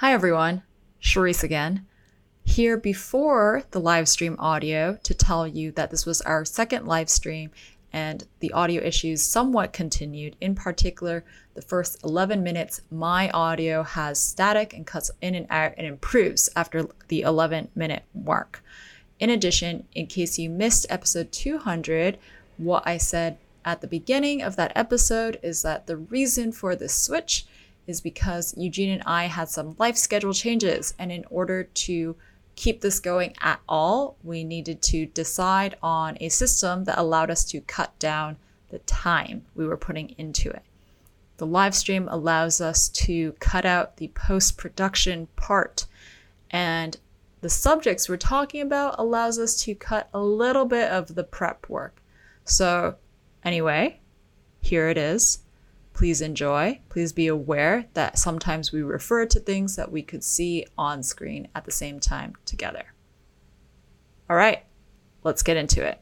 Hi 0.00 0.12
everyone, 0.12 0.62
Charisse 1.00 1.42
again. 1.42 1.86
Here 2.44 2.76
before 2.76 3.62
the 3.70 3.80
live 3.80 4.10
stream 4.10 4.36
audio 4.38 4.98
to 5.02 5.14
tell 5.14 5.48
you 5.48 5.72
that 5.72 5.90
this 5.90 6.04
was 6.04 6.20
our 6.20 6.44
second 6.44 6.84
live 6.84 7.08
stream 7.08 7.50
and 7.94 8.26
the 8.40 8.52
audio 8.52 8.82
issues 8.82 9.22
somewhat 9.22 9.72
continued. 9.72 10.36
In 10.38 10.54
particular, 10.54 11.24
the 11.54 11.62
first 11.62 12.04
11 12.04 12.42
minutes, 12.42 12.82
my 12.90 13.30
audio 13.30 13.84
has 13.84 14.20
static 14.20 14.74
and 14.74 14.86
cuts 14.86 15.10
in 15.22 15.34
and 15.34 15.46
out 15.48 15.72
and 15.78 15.86
improves 15.86 16.50
after 16.54 16.88
the 17.08 17.22
11 17.22 17.70
minute 17.74 18.02
mark. 18.14 18.62
In 19.18 19.30
addition, 19.30 19.86
in 19.94 20.08
case 20.08 20.38
you 20.38 20.50
missed 20.50 20.84
episode 20.90 21.32
200, 21.32 22.18
what 22.58 22.86
I 22.86 22.98
said 22.98 23.38
at 23.64 23.80
the 23.80 23.86
beginning 23.86 24.42
of 24.42 24.56
that 24.56 24.72
episode 24.76 25.40
is 25.42 25.62
that 25.62 25.86
the 25.86 25.96
reason 25.96 26.52
for 26.52 26.76
this 26.76 26.92
switch 26.92 27.46
is 27.86 28.00
because 28.00 28.54
Eugene 28.56 28.90
and 28.90 29.02
I 29.06 29.26
had 29.26 29.48
some 29.48 29.76
life 29.78 29.96
schedule 29.96 30.32
changes. 30.32 30.94
And 30.98 31.12
in 31.12 31.24
order 31.30 31.64
to 31.64 32.16
keep 32.56 32.80
this 32.80 33.00
going 33.00 33.34
at 33.40 33.60
all, 33.68 34.16
we 34.22 34.42
needed 34.42 34.82
to 34.82 35.06
decide 35.06 35.76
on 35.82 36.16
a 36.20 36.28
system 36.28 36.84
that 36.84 36.98
allowed 36.98 37.30
us 37.30 37.44
to 37.46 37.60
cut 37.60 37.96
down 37.98 38.36
the 38.70 38.78
time 38.80 39.44
we 39.54 39.66
were 39.66 39.76
putting 39.76 40.14
into 40.18 40.50
it. 40.50 40.62
The 41.36 41.46
live 41.46 41.74
stream 41.74 42.08
allows 42.10 42.60
us 42.60 42.88
to 42.88 43.32
cut 43.40 43.66
out 43.66 43.98
the 43.98 44.08
post 44.08 44.56
production 44.56 45.28
part, 45.36 45.86
and 46.50 46.96
the 47.42 47.50
subjects 47.50 48.08
we're 48.08 48.16
talking 48.16 48.62
about 48.62 48.94
allows 48.98 49.38
us 49.38 49.62
to 49.64 49.74
cut 49.74 50.08
a 50.14 50.20
little 50.20 50.64
bit 50.64 50.90
of 50.90 51.14
the 51.14 51.24
prep 51.24 51.68
work. 51.68 52.02
So, 52.44 52.96
anyway, 53.44 54.00
here 54.60 54.88
it 54.88 54.96
is. 54.96 55.40
Please 55.96 56.20
enjoy. 56.20 56.78
Please 56.90 57.14
be 57.14 57.26
aware 57.26 57.86
that 57.94 58.18
sometimes 58.18 58.70
we 58.70 58.82
refer 58.82 59.24
to 59.24 59.40
things 59.40 59.76
that 59.76 59.90
we 59.90 60.02
could 60.02 60.22
see 60.22 60.66
on 60.76 61.02
screen 61.02 61.48
at 61.54 61.64
the 61.64 61.70
same 61.70 62.00
time 62.00 62.34
together. 62.44 62.92
All 64.28 64.36
right, 64.36 64.62
let's 65.24 65.42
get 65.42 65.56
into 65.56 65.82
it. 65.82 65.98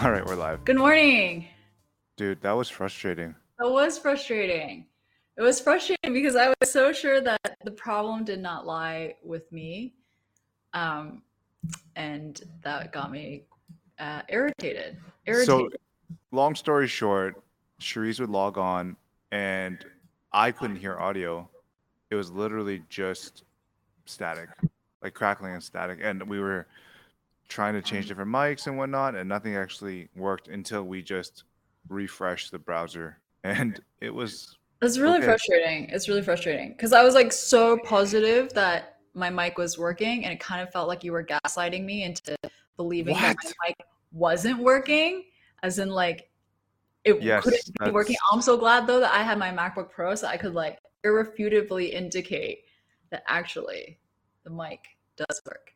All 0.00 0.12
right, 0.12 0.24
we're 0.24 0.36
live. 0.36 0.64
Good 0.64 0.76
morning. 0.76 1.48
Dude, 2.16 2.42
that 2.42 2.52
was 2.52 2.68
frustrating. 2.68 3.34
That 3.58 3.72
was 3.72 3.98
frustrating. 3.98 4.86
It 5.36 5.42
was 5.42 5.60
frustrating 5.60 6.14
because 6.14 6.34
I 6.34 6.48
was 6.60 6.72
so 6.72 6.92
sure 6.92 7.20
that 7.20 7.56
the 7.64 7.70
problem 7.70 8.24
did 8.24 8.40
not 8.40 8.66
lie 8.66 9.16
with 9.22 9.50
me. 9.52 9.94
Um, 10.72 11.22
and 11.94 12.40
that 12.62 12.92
got 12.92 13.10
me 13.10 13.44
uh, 13.98 14.22
irritated. 14.28 14.96
Irritated. 15.26 15.46
So, 15.46 16.16
long 16.32 16.54
story 16.54 16.86
short, 16.86 17.42
Cherise 17.80 18.20
would 18.20 18.30
log 18.30 18.56
on 18.56 18.96
and 19.30 19.84
I 20.32 20.52
couldn't 20.52 20.76
hear 20.76 20.98
audio. 20.98 21.48
It 22.10 22.14
was 22.14 22.30
literally 22.30 22.82
just 22.88 23.44
static, 24.06 24.48
like 25.02 25.14
crackling 25.14 25.54
and 25.54 25.62
static. 25.62 25.98
And 26.02 26.22
we 26.22 26.40
were 26.40 26.66
trying 27.48 27.74
to 27.74 27.82
change 27.82 28.08
different 28.08 28.30
mics 28.30 28.66
and 28.66 28.76
whatnot, 28.76 29.14
and 29.14 29.28
nothing 29.28 29.56
actually 29.56 30.08
worked 30.16 30.48
until 30.48 30.82
we 30.82 31.02
just 31.02 31.44
refreshed 31.88 32.52
the 32.52 32.58
browser. 32.58 33.18
And 33.44 33.80
it 34.00 34.12
was 34.12 34.56
it's 34.82 34.98
really 34.98 35.16
Okay. 35.18 35.26
frustrating. 35.26 35.88
It's 35.90 36.08
really 36.08 36.22
frustrating 36.22 36.70
because 36.72 36.92
I 36.92 37.02
was 37.02 37.14
like 37.14 37.32
so 37.32 37.78
positive 37.78 38.52
that 38.54 38.98
my 39.14 39.30
mic 39.30 39.56
was 39.56 39.78
working, 39.78 40.24
and 40.24 40.32
it 40.32 40.40
kind 40.40 40.60
of 40.60 40.70
felt 40.72 40.88
like 40.88 41.02
you 41.02 41.12
were 41.12 41.24
gaslighting 41.24 41.84
me 41.84 42.02
into 42.04 42.36
believing 42.76 43.14
that 43.14 43.36
my 43.42 43.52
mic 43.68 43.76
wasn't 44.12 44.58
working, 44.58 45.24
as 45.62 45.78
in 45.78 45.88
like 45.88 46.28
it 47.04 47.22
Yes, 47.22 47.44
couldn't 47.44 47.62
be 47.84 47.90
working. 47.90 48.16
I'm 48.32 48.42
so 48.42 48.56
glad 48.56 48.86
though 48.86 49.00
that 49.00 49.12
I 49.12 49.22
had 49.22 49.38
my 49.38 49.50
MacBook 49.50 49.90
Pro, 49.90 50.14
so 50.14 50.26
I 50.26 50.36
could 50.36 50.54
like 50.54 50.78
irrefutably 51.04 51.86
indicate 51.92 52.64
that 53.10 53.22
actually 53.28 53.98
the 54.44 54.50
mic 54.50 54.80
does 55.16 55.40
work. 55.46 55.72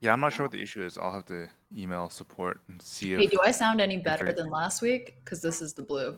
yeah, 0.00 0.12
I'm 0.12 0.20
not 0.20 0.32
sure 0.32 0.44
what 0.44 0.52
the 0.52 0.62
issue 0.62 0.82
is. 0.82 0.98
I'll 0.98 1.12
have 1.12 1.26
to 1.26 1.48
email 1.76 2.08
support 2.08 2.60
and 2.68 2.80
see 2.82 3.12
if 3.12 3.20
Hey, 3.20 3.26
do 3.26 3.38
I 3.44 3.50
sound 3.50 3.80
any 3.80 3.98
better 3.98 4.32
than 4.32 4.50
last 4.50 4.82
week? 4.82 5.18
Because 5.24 5.40
this 5.42 5.60
is 5.62 5.74
the 5.74 5.82
blue. 5.82 6.16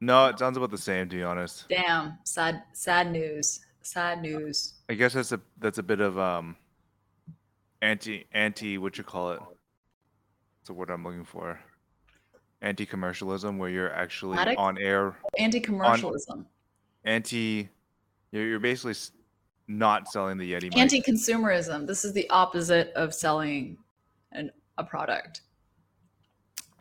No, 0.00 0.26
it 0.26 0.38
sounds 0.38 0.56
about 0.56 0.70
the 0.70 0.78
same 0.78 1.08
to 1.08 1.16
be 1.16 1.22
honest. 1.22 1.68
Damn, 1.68 2.18
sad, 2.24 2.62
sad 2.72 3.10
news. 3.10 3.60
Sad 3.82 4.22
news. 4.22 4.74
I 4.88 4.94
guess 4.94 5.14
that's 5.14 5.32
a 5.32 5.40
that's 5.58 5.78
a 5.78 5.82
bit 5.82 6.00
of 6.00 6.18
um 6.18 6.56
anti 7.82 8.26
anti 8.32 8.78
what 8.78 8.98
you 8.98 9.04
call 9.04 9.32
it. 9.32 9.40
It's 10.60 10.68
the 10.68 10.74
word 10.74 10.90
I'm 10.90 11.04
looking 11.04 11.24
for. 11.24 11.58
Anti 12.60 12.86
commercialism 12.86 13.58
where 13.58 13.70
you're 13.70 13.92
actually 13.92 14.36
Static? 14.36 14.58
on 14.58 14.78
air 14.78 15.16
Anti-commercialism. 15.38 16.44
anti 17.04 17.68
you're, 18.32 18.46
you're 18.46 18.58
basically 18.58 18.94
not 19.68 20.10
selling 20.10 20.38
the 20.38 20.52
Yeti 20.52 20.76
anti-consumerism 20.76 21.86
this 21.86 22.04
is 22.04 22.12
the 22.14 22.28
opposite 22.30 22.90
of 22.96 23.14
selling 23.14 23.76
an, 24.32 24.50
a 24.78 24.82
product 24.82 25.42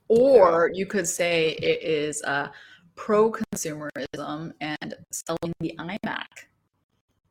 or 0.07 0.71
you 0.73 0.87
could 0.87 1.07
say 1.07 1.51
it 1.61 1.83
is 1.83 2.23
uh, 2.97 3.01
pro-consumerism 3.01 4.51
and 4.61 4.95
selling 5.11 5.53
the 5.59 5.73
imac 5.79 6.25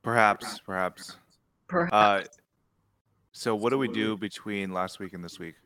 perhaps, 0.03 0.61
perhaps. 0.61 1.17
perhaps 1.69 1.93
Uh 1.93 2.23
so 3.33 3.55
what 3.55 3.69
do 3.69 3.77
we 3.79 3.89
do 3.89 4.17
between 4.17 4.73
last 4.73 4.99
week 4.99 5.13
and 5.13 5.23
this 5.23 5.39
week? 5.39 5.57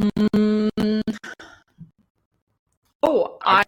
Mm. 0.00 1.02
oh 3.02 3.38
i 3.42 3.62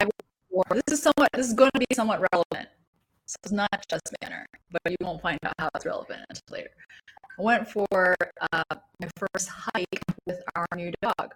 this 0.71 0.99
is 0.99 1.03
somewhat 1.03 1.31
this 1.35 1.47
is 1.47 1.55
going 1.55 1.71
to 1.73 1.81
be 1.81 1.87
somewhat 1.95 2.21
relevant 2.33 2.69
so 3.27 3.37
it's 3.45 3.53
not 3.53 3.87
just 3.89 4.03
manner 4.23 4.47
but 4.71 4.91
you 4.91 4.97
won't 5.01 5.21
find 5.23 5.39
out 5.45 5.53
how 5.59 5.69
it's 5.75 5.87
relevant 5.87 6.21
until 6.29 6.43
later 6.51 6.71
i 7.39 7.43
went 7.43 7.69
for 7.69 8.15
uh, 8.53 8.63
my 9.01 9.09
first 9.17 9.49
hike 9.49 10.03
with 10.27 10.43
our 10.55 10.67
new 10.77 10.93
dog 11.03 11.35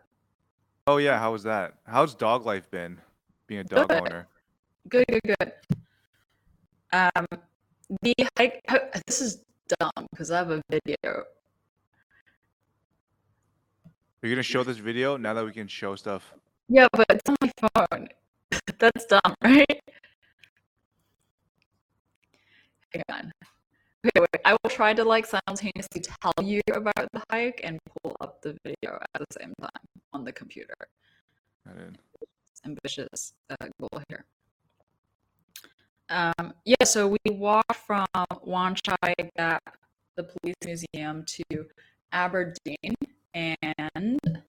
Oh 0.89 0.99
yeah, 0.99 1.19
how 1.19 1.33
was 1.33 1.43
that? 1.43 1.75
How's 1.85 2.15
dog 2.15 2.47
life 2.47 2.71
been? 2.71 2.99
Being 3.49 3.61
a 3.61 3.65
dog 3.65 3.89
Good. 3.89 4.01
owner. 4.01 4.29
Good, 4.89 5.05
good, 5.09 5.21
good. 5.25 5.53
Um, 6.93 7.27
the 8.03 8.15
hike. 8.39 8.63
This 9.07 9.21
is 9.21 9.43
dumb 9.81 10.07
because 10.13 10.31
I 10.31 10.39
have 10.39 10.51
a 10.51 10.63
video. 10.71 11.25
You're 14.23 14.33
gonna 14.33 14.45
show 14.45 14.63
this 14.63 14.79
video 14.79 15.17
now 15.17 15.35
that 15.35 15.45
we 15.45 15.53
can 15.53 15.67
show 15.67 15.97
stuff. 15.97 16.33
Yeah, 16.69 16.87
but 16.93 17.07
it's 17.11 17.29
on 17.29 17.37
my 17.41 17.53
phone. 17.91 18.09
That's 18.79 19.07
dumb, 19.07 19.35
right? 19.43 19.81
Hang 22.93 23.03
on. 23.11 23.33
Okay, 24.07 24.21
wait. 24.21 24.43
I 24.45 24.53
will 24.53 24.71
try 24.71 24.95
to 24.95 25.03
like 25.03 25.27
simultaneously 25.27 26.01
tell 26.01 26.33
you 26.41 26.61
about 26.73 27.09
the 27.13 27.23
hike 27.29 27.61
and 27.65 27.81
pull 28.03 28.15
up 28.21 28.41
the 28.41 28.57
video 28.65 29.01
at 29.15 29.19
the 29.19 29.27
same 29.37 29.53
time 29.61 29.83
on 30.13 30.23
the 30.23 30.31
computer. 30.31 30.75
I 31.67 31.73
ambitious 32.65 33.35
uh, 33.51 33.67
goal 33.81 34.01
here. 34.09 34.25
Um, 36.09 36.55
yeah, 36.65 36.85
so 36.85 37.09
we 37.09 37.19
walked 37.33 37.75
from 37.75 38.07
Wan 38.43 38.77
Chai 38.77 39.15
Gap, 39.37 39.77
the 40.15 40.23
police 40.23 40.55
museum, 40.65 41.25
to 41.27 41.67
Aberdeen, 42.13 42.95
and 43.35 44.43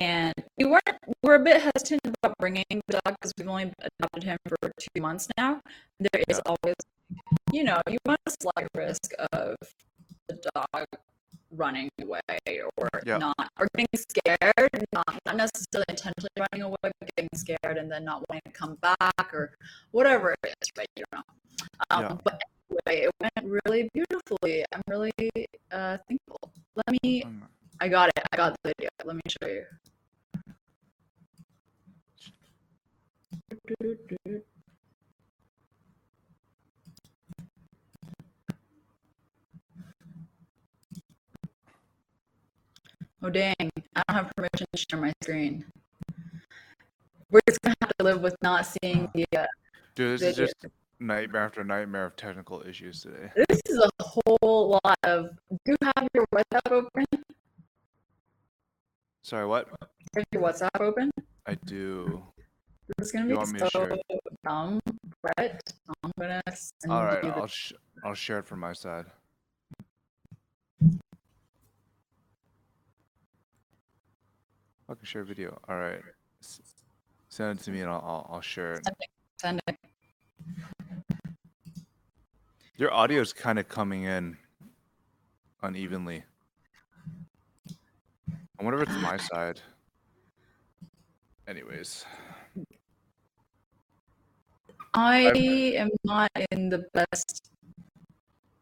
and 0.00 0.32
we 0.58 0.64
weren't 0.64 0.82
we 1.06 1.14
were 1.22 1.34
a 1.36 1.38
bit 1.44 1.60
hesitant 1.60 2.00
about 2.22 2.34
bringing 2.38 2.64
the 2.70 3.00
dog 3.04 3.14
because 3.20 3.32
we've 3.38 3.46
only 3.46 3.70
adopted 4.00 4.24
him 4.24 4.38
for 4.48 4.56
two 4.80 5.00
months 5.00 5.28
now. 5.36 5.60
There 6.00 6.22
is 6.28 6.40
always, 6.46 6.74
you 7.52 7.64
know, 7.64 7.80
you 7.88 7.98
run 8.08 8.16
a 8.26 8.30
slight 8.40 8.66
risk 8.74 9.12
of 9.32 9.56
the 10.28 10.40
dog 10.54 10.86
running 11.50 11.90
away 12.00 12.20
or 12.76 12.88
Yeah. 13.04 13.18
not 13.18 13.50
or 13.58 13.68
getting 13.74 13.88
scared 13.94 14.86
not, 14.92 15.04
not 15.26 15.36
necessarily 15.36 15.84
intentionally 15.88 16.30
running 16.38 16.62
away 16.62 16.76
but 16.82 17.10
getting 17.16 17.28
scared 17.34 17.76
and 17.76 17.90
then 17.90 18.04
not 18.04 18.24
wanting 18.28 18.42
to 18.46 18.52
come 18.52 18.76
back 18.76 19.34
or 19.34 19.52
whatever 19.90 20.34
it 20.44 20.54
is 20.62 20.70
right 20.78 20.86
you 20.96 21.04
know. 21.12 21.22
Um, 21.90 22.02
Yeah. 22.02 22.16
but 22.24 22.40
anyway 22.70 23.04
it 23.06 23.10
went 23.20 23.62
really 23.64 23.90
beautifully. 23.92 24.64
I'm 24.72 24.82
really 24.88 25.12
uh 25.72 25.98
thankful. 26.08 26.52
Let 26.76 27.02
me 27.02 27.24
i 27.82 27.88
got 27.88 28.08
it. 28.10 28.22
I 28.32 28.36
got 28.36 28.56
the 28.62 28.68
video 28.68 28.88
let 29.04 29.16
me 29.16 29.22
show 29.26 29.48
you 29.48 29.64
Oh 43.22 43.28
dang, 43.28 43.54
I 43.94 44.02
don't 44.08 44.16
have 44.16 44.32
permission 44.34 44.66
to 44.72 44.84
share 44.90 45.00
my 45.00 45.12
screen. 45.22 45.64
We're 47.30 47.40
just 47.46 47.60
gonna 47.62 47.76
have 47.82 47.92
to 47.98 48.04
live 48.04 48.22
with 48.22 48.34
not 48.42 48.66
seeing 48.66 49.08
the 49.14 49.26
uh, 49.36 49.46
Dude, 49.94 50.18
this 50.18 50.22
is 50.22 50.36
just 50.36 50.54
nightmare 50.98 51.42
after 51.42 51.62
nightmare 51.62 52.06
of 52.06 52.16
technical 52.16 52.62
issues 52.66 53.02
today. 53.02 53.30
This 53.48 53.60
is 53.66 53.78
a 53.78 54.02
whole 54.02 54.80
lot 54.84 54.98
of. 55.04 55.30
Do 55.64 55.72
you 55.72 55.76
have 55.96 56.08
your 56.14 56.26
WhatsApp 56.34 56.72
open? 56.72 57.04
Sorry, 59.22 59.46
what? 59.46 59.68
Have 60.16 60.24
your 60.32 60.42
WhatsApp 60.42 60.80
open? 60.80 61.10
I 61.46 61.54
do. 61.66 62.22
Is 62.98 63.12
gonna 63.12 63.26
be 63.44 63.58
so 63.58 63.68
share 63.68 63.96
dumb, 64.44 64.80
Brett. 65.22 65.72
I'm 66.02 66.12
gonna 66.18 66.42
send 66.54 66.92
All 66.92 67.04
right, 67.04 67.22
you 67.22 67.30
the 67.30 67.36
I'll 67.36 67.46
sh- 67.46 67.72
I'll 68.04 68.14
share 68.14 68.38
it 68.38 68.46
from 68.46 68.60
my 68.60 68.72
side. 68.72 69.06
Fucking 74.86 75.04
share 75.04 75.24
video. 75.24 75.58
All 75.68 75.76
right, 75.76 76.00
S- 76.42 76.60
send 77.28 77.58
it 77.58 77.62
to 77.64 77.70
me 77.70 77.80
and 77.80 77.90
I'll 77.90 78.02
I'll, 78.04 78.30
I'll 78.34 78.40
share 78.40 78.74
it. 78.74 78.86
send 79.40 79.60
it. 79.66 79.76
Your 82.76 82.92
audio 82.92 83.20
is 83.20 83.32
kind 83.32 83.58
of 83.58 83.68
coming 83.68 84.04
in 84.04 84.36
unevenly. 85.62 86.24
I 88.58 88.62
wonder 88.64 88.82
if 88.82 88.88
it's 88.88 89.02
my 89.02 89.16
side. 89.16 89.60
Anyways, 91.46 92.04
I 94.94 95.20
am 95.76 95.90
not 96.04 96.30
in 96.50 96.68
the 96.68 96.86
best. 96.92 97.50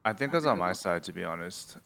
I 0.05 0.13
think 0.13 0.35
it's 0.35 0.47
on 0.47 0.59
my 0.59 0.73
side 0.73 1.03
to 1.05 1.13
be 1.13 1.25
honest. 1.25 1.77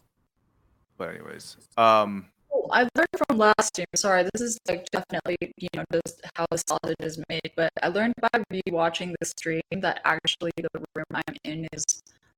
But 0.96 1.10
anyways, 1.10 1.56
um, 1.76 2.26
Oh, 2.54 2.68
I 2.70 2.82
learned 2.96 3.08
from 3.26 3.38
last 3.38 3.68
stream. 3.68 3.86
Sorry, 3.96 4.28
this 4.32 4.42
is 4.42 4.58
like 4.68 4.86
definitely 4.90 5.36
you 5.56 5.68
know 5.74 5.84
just 5.92 6.20
how 6.34 6.46
the 6.50 6.58
sausage 6.58 6.96
is 7.00 7.22
made. 7.28 7.50
But 7.56 7.70
I 7.82 7.88
learned 7.88 8.14
by 8.20 8.42
rewatching 8.52 9.14
the 9.20 9.26
stream 9.26 9.62
that 9.80 10.00
actually 10.04 10.52
the 10.56 10.68
room 10.94 11.04
I'm 11.14 11.36
in 11.44 11.66
is 11.72 11.84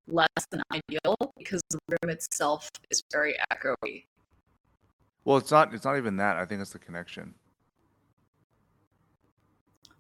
less 0.07 0.29
than 0.50 0.62
ideal 0.71 1.17
because 1.37 1.62
the 1.71 1.79
room 1.89 2.11
itself 2.11 2.71
is 2.91 3.03
very 3.11 3.35
echoey. 3.53 4.05
well, 5.25 5.39
it's 5.39 5.50
not 5.50 5.75
it's 5.75 5.85
not 5.85 5.97
even 5.97 6.17
that. 6.19 6.37
I 6.37 6.45
think 6.47 6.61
it's 6.61 6.73
the 6.73 6.79
connection. 6.79 7.35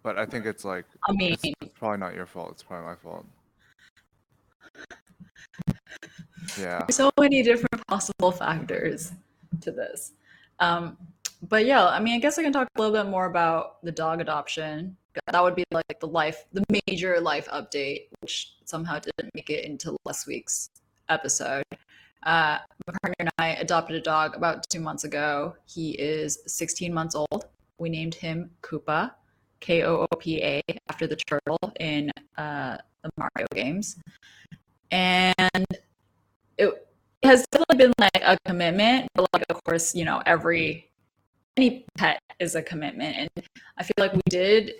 But 0.04 0.18
I 0.18 0.26
think 0.26 0.44
it's 0.44 0.64
like 0.64 0.84
I 1.08 1.12
mean, 1.12 1.32
it's, 1.32 1.42
it's 1.62 1.72
probably 1.78 1.98
not 1.98 2.14
your 2.14 2.26
fault. 2.26 2.50
It's 2.52 2.62
probably 2.62 2.86
my 2.86 2.94
fault. 2.94 3.26
Yeah. 6.58 6.80
There's 6.80 6.96
so 6.96 7.10
many 7.18 7.42
different 7.42 7.86
possible 7.88 8.30
factors 8.30 9.12
to 9.62 9.72
this. 9.72 10.12
Um, 10.60 10.98
but 11.48 11.64
yeah, 11.64 11.86
I 11.86 12.00
mean, 12.00 12.14
I 12.14 12.18
guess 12.18 12.38
I 12.38 12.42
can 12.42 12.52
talk 12.52 12.68
a 12.76 12.80
little 12.80 12.94
bit 12.94 13.10
more 13.10 13.26
about 13.26 13.82
the 13.82 13.90
dog 13.90 14.20
adoption. 14.20 14.96
That 15.26 15.42
would 15.42 15.54
be 15.54 15.64
like 15.72 16.00
the 16.00 16.06
life, 16.06 16.44
the 16.52 16.64
major 16.86 17.18
life 17.20 17.48
update, 17.48 18.08
which 18.20 18.54
somehow 18.64 18.98
didn't 18.98 19.34
make 19.34 19.48
it 19.48 19.64
into 19.64 19.96
last 20.04 20.26
week's 20.26 20.68
episode. 21.08 21.64
Uh, 22.24 22.58
my 22.86 22.94
partner 23.02 23.14
and 23.20 23.30
I 23.38 23.48
adopted 23.54 23.96
a 23.96 24.00
dog 24.00 24.36
about 24.36 24.68
two 24.68 24.80
months 24.80 25.04
ago. 25.04 25.56
He 25.66 25.92
is 25.92 26.38
16 26.46 26.92
months 26.92 27.14
old. 27.14 27.46
We 27.78 27.88
named 27.88 28.14
him 28.14 28.50
Koopa, 28.62 29.12
K 29.64 29.82
O 29.82 30.06
O 30.12 30.16
P 30.16 30.42
A, 30.42 30.62
after 30.90 31.06
the 31.06 31.16
turtle 31.16 31.58
in 31.80 32.10
uh, 32.36 32.76
the 33.02 33.10
Mario 33.16 33.46
games. 33.54 33.96
And 34.90 35.66
it 36.58 36.68
has 37.22 37.46
definitely 37.50 37.78
been 37.78 37.92
like 37.98 38.22
a 38.22 38.36
commitment, 38.44 39.08
but 39.14 39.26
like 39.32 39.46
of 39.48 39.64
course, 39.64 39.94
you 39.94 40.04
know, 40.04 40.22
every 40.26 40.90
any 41.56 41.86
pet 41.96 42.20
is 42.40 42.54
a 42.56 42.62
commitment, 42.62 43.16
and 43.16 43.30
I 43.78 43.82
feel 43.82 43.94
like 43.98 44.12
we 44.12 44.22
did 44.28 44.72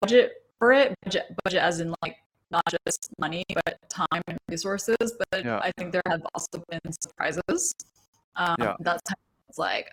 budget 0.00 0.32
for 0.58 0.72
it, 0.72 0.94
budget 1.04 1.26
budget 1.44 1.62
as 1.62 1.78
in 1.80 1.94
like 2.02 2.16
not 2.50 2.64
just 2.86 3.10
money, 3.20 3.44
but 3.54 3.78
time 3.88 4.22
and 4.26 4.38
resources. 4.48 5.14
But 5.30 5.44
Yeah. 5.44 5.60
I 5.62 5.70
think 5.76 5.92
there 5.92 6.02
have 6.08 6.22
also 6.34 6.64
been 6.70 6.92
surprises. 7.00 7.74
Um, 8.36 8.56
Yeah. 8.58 8.74
That's 8.80 9.02
like 9.56 9.86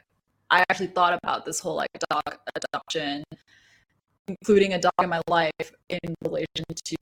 I 0.50 0.64
actually 0.70 0.92
thought 0.98 1.14
about 1.22 1.46
this 1.46 1.60
whole 1.60 1.76
like 1.76 1.90
dog 2.10 2.40
adoption, 2.56 3.24
including 4.28 4.74
a 4.74 4.80
dog 4.80 4.94
in 5.02 5.10
my 5.10 5.22
life 5.28 5.72
in 5.90 6.16
relation 6.24 6.66
to 6.70 6.96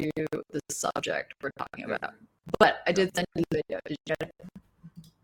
the 0.51 0.59
subject 0.69 1.35
we're 1.41 1.51
talking 1.57 1.85
about. 1.85 2.13
But 2.59 2.77
I 2.87 2.91
did 2.91 3.15
send 3.15 3.27
you 3.35 3.43
the 3.49 3.57
video. 3.67 3.79
Did 3.85 3.97
you 4.07 4.15
get 4.15 4.29
it? 4.29 4.35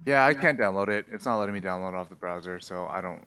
Yeah, 0.06 0.26
I 0.26 0.34
can't 0.34 0.58
download 0.58 0.88
it. 0.88 1.06
It's 1.12 1.26
not 1.26 1.38
letting 1.40 1.54
me 1.54 1.62
download 1.62 1.94
off 1.94 2.10
the 2.10 2.16
browser, 2.16 2.60
so 2.60 2.88
I 2.88 3.02
don't. 3.02 3.24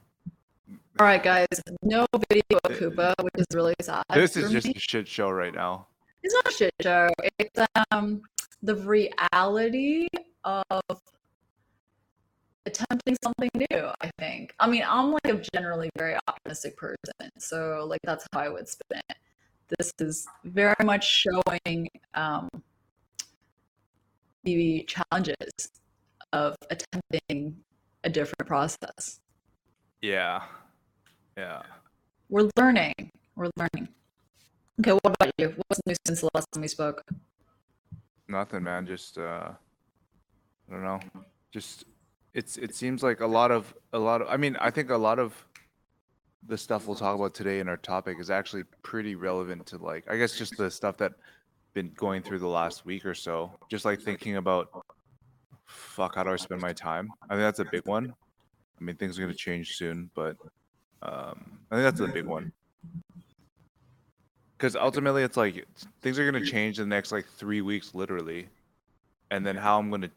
All 0.99 1.05
right, 1.05 1.23
guys. 1.23 1.47
No 1.81 2.05
video 2.29 2.59
of 2.63 2.71
Koopa, 2.71 3.13
which 3.21 3.33
is 3.37 3.45
really 3.53 3.75
sad. 3.81 4.03
This 4.13 4.35
is 4.35 4.51
just 4.51 4.67
me. 4.67 4.73
a 4.75 4.79
shit 4.79 5.07
show 5.07 5.29
right 5.29 5.53
now. 5.53 5.87
It's 6.23 6.33
not 6.33 6.47
a 6.47 6.51
shit 6.51 6.73
show. 6.81 7.09
It's 7.37 7.59
um 7.91 8.21
the 8.61 8.75
reality 8.75 10.07
of 10.43 10.81
attempting 12.65 13.17
something 13.23 13.49
new. 13.55 13.89
I 14.01 14.11
think. 14.19 14.53
I 14.59 14.67
mean, 14.67 14.83
I'm 14.87 15.11
like 15.11 15.27
a 15.27 15.41
generally 15.53 15.89
very 15.97 16.17
optimistic 16.27 16.77
person, 16.77 17.29
so 17.37 17.85
like 17.87 18.01
that's 18.03 18.27
how 18.31 18.41
I 18.41 18.49
would 18.49 18.67
spin 18.67 19.01
it. 19.09 19.17
This 19.77 19.93
is 19.99 20.27
very 20.43 20.75
much 20.83 21.07
showing 21.07 21.89
um, 22.13 22.49
the 24.43 24.87
challenges 24.87 25.69
of 26.31 26.55
attempting 26.69 27.57
a 28.03 28.09
different 28.09 28.47
process. 28.47 29.19
Yeah. 30.01 30.43
Yeah. 31.37 31.61
We're 32.29 32.49
learning. 32.57 32.93
We're 33.35 33.49
learning. 33.57 33.89
Okay, 34.79 34.91
what 34.91 35.15
about 35.19 35.31
you? 35.37 35.55
What's 35.67 35.81
new 35.85 35.95
since 36.05 36.21
the 36.21 36.29
last 36.33 36.47
time 36.51 36.61
we 36.61 36.67
spoke? 36.67 37.03
Nothing, 38.27 38.63
man. 38.63 38.85
Just 38.85 39.17
uh 39.17 39.51
I 40.69 40.71
don't 40.71 40.83
know. 40.83 40.99
Just 41.51 41.85
it's 42.33 42.57
it 42.57 42.75
seems 42.75 43.03
like 43.03 43.21
a 43.21 43.27
lot 43.27 43.51
of 43.51 43.73
a 43.93 43.99
lot 43.99 44.21
of 44.21 44.27
I 44.29 44.37
mean, 44.37 44.57
I 44.59 44.71
think 44.71 44.89
a 44.89 44.97
lot 44.97 45.19
of 45.19 45.33
the 46.45 46.57
stuff 46.57 46.87
we'll 46.87 46.95
talk 46.95 47.15
about 47.15 47.33
today 47.33 47.59
in 47.59 47.69
our 47.69 47.77
topic 47.77 48.19
is 48.19 48.29
actually 48.29 48.63
pretty 48.81 49.15
relevant 49.15 49.65
to 49.67 49.77
like 49.77 50.09
I 50.09 50.17
guess 50.17 50.37
just 50.37 50.57
the 50.57 50.69
stuff 50.69 50.97
that 50.97 51.13
been 51.73 51.91
going 51.95 52.21
through 52.21 52.39
the 52.39 52.47
last 52.47 52.85
week 52.85 53.05
or 53.05 53.15
so. 53.15 53.51
Just 53.69 53.85
like 53.85 54.01
thinking 54.01 54.37
about 54.37 54.69
fuck 55.65 56.15
how 56.15 56.23
do 56.23 56.31
I 56.31 56.35
spend 56.35 56.61
my 56.61 56.73
time? 56.73 57.09
I 57.29 57.35
think 57.35 57.41
that's 57.41 57.59
a 57.59 57.65
big 57.65 57.85
one. 57.85 58.13
I 58.79 58.83
mean 58.83 58.95
things 58.95 59.17
are 59.17 59.21
gonna 59.21 59.33
change 59.33 59.75
soon, 59.75 60.09
but 60.15 60.35
um 61.01 61.59
I 61.71 61.75
think 61.75 61.83
that's 61.83 61.99
a 61.99 62.07
big 62.07 62.25
one. 62.25 62.51
Because 64.57 64.75
ultimately, 64.77 65.23
it's 65.23 65.35
like 65.35 65.65
things 66.01 66.17
are 66.17 66.25
gonna 66.25 66.45
change 66.45 66.79
in 66.79 66.87
the 66.87 66.95
next 66.95 67.11
like 67.11 67.25
three 67.25 67.59
weeks, 67.59 67.93
literally, 67.93 68.47
and 69.29 69.45
then 69.45 69.57
how 69.57 69.77
I'm 69.77 69.89
gonna 69.89 70.09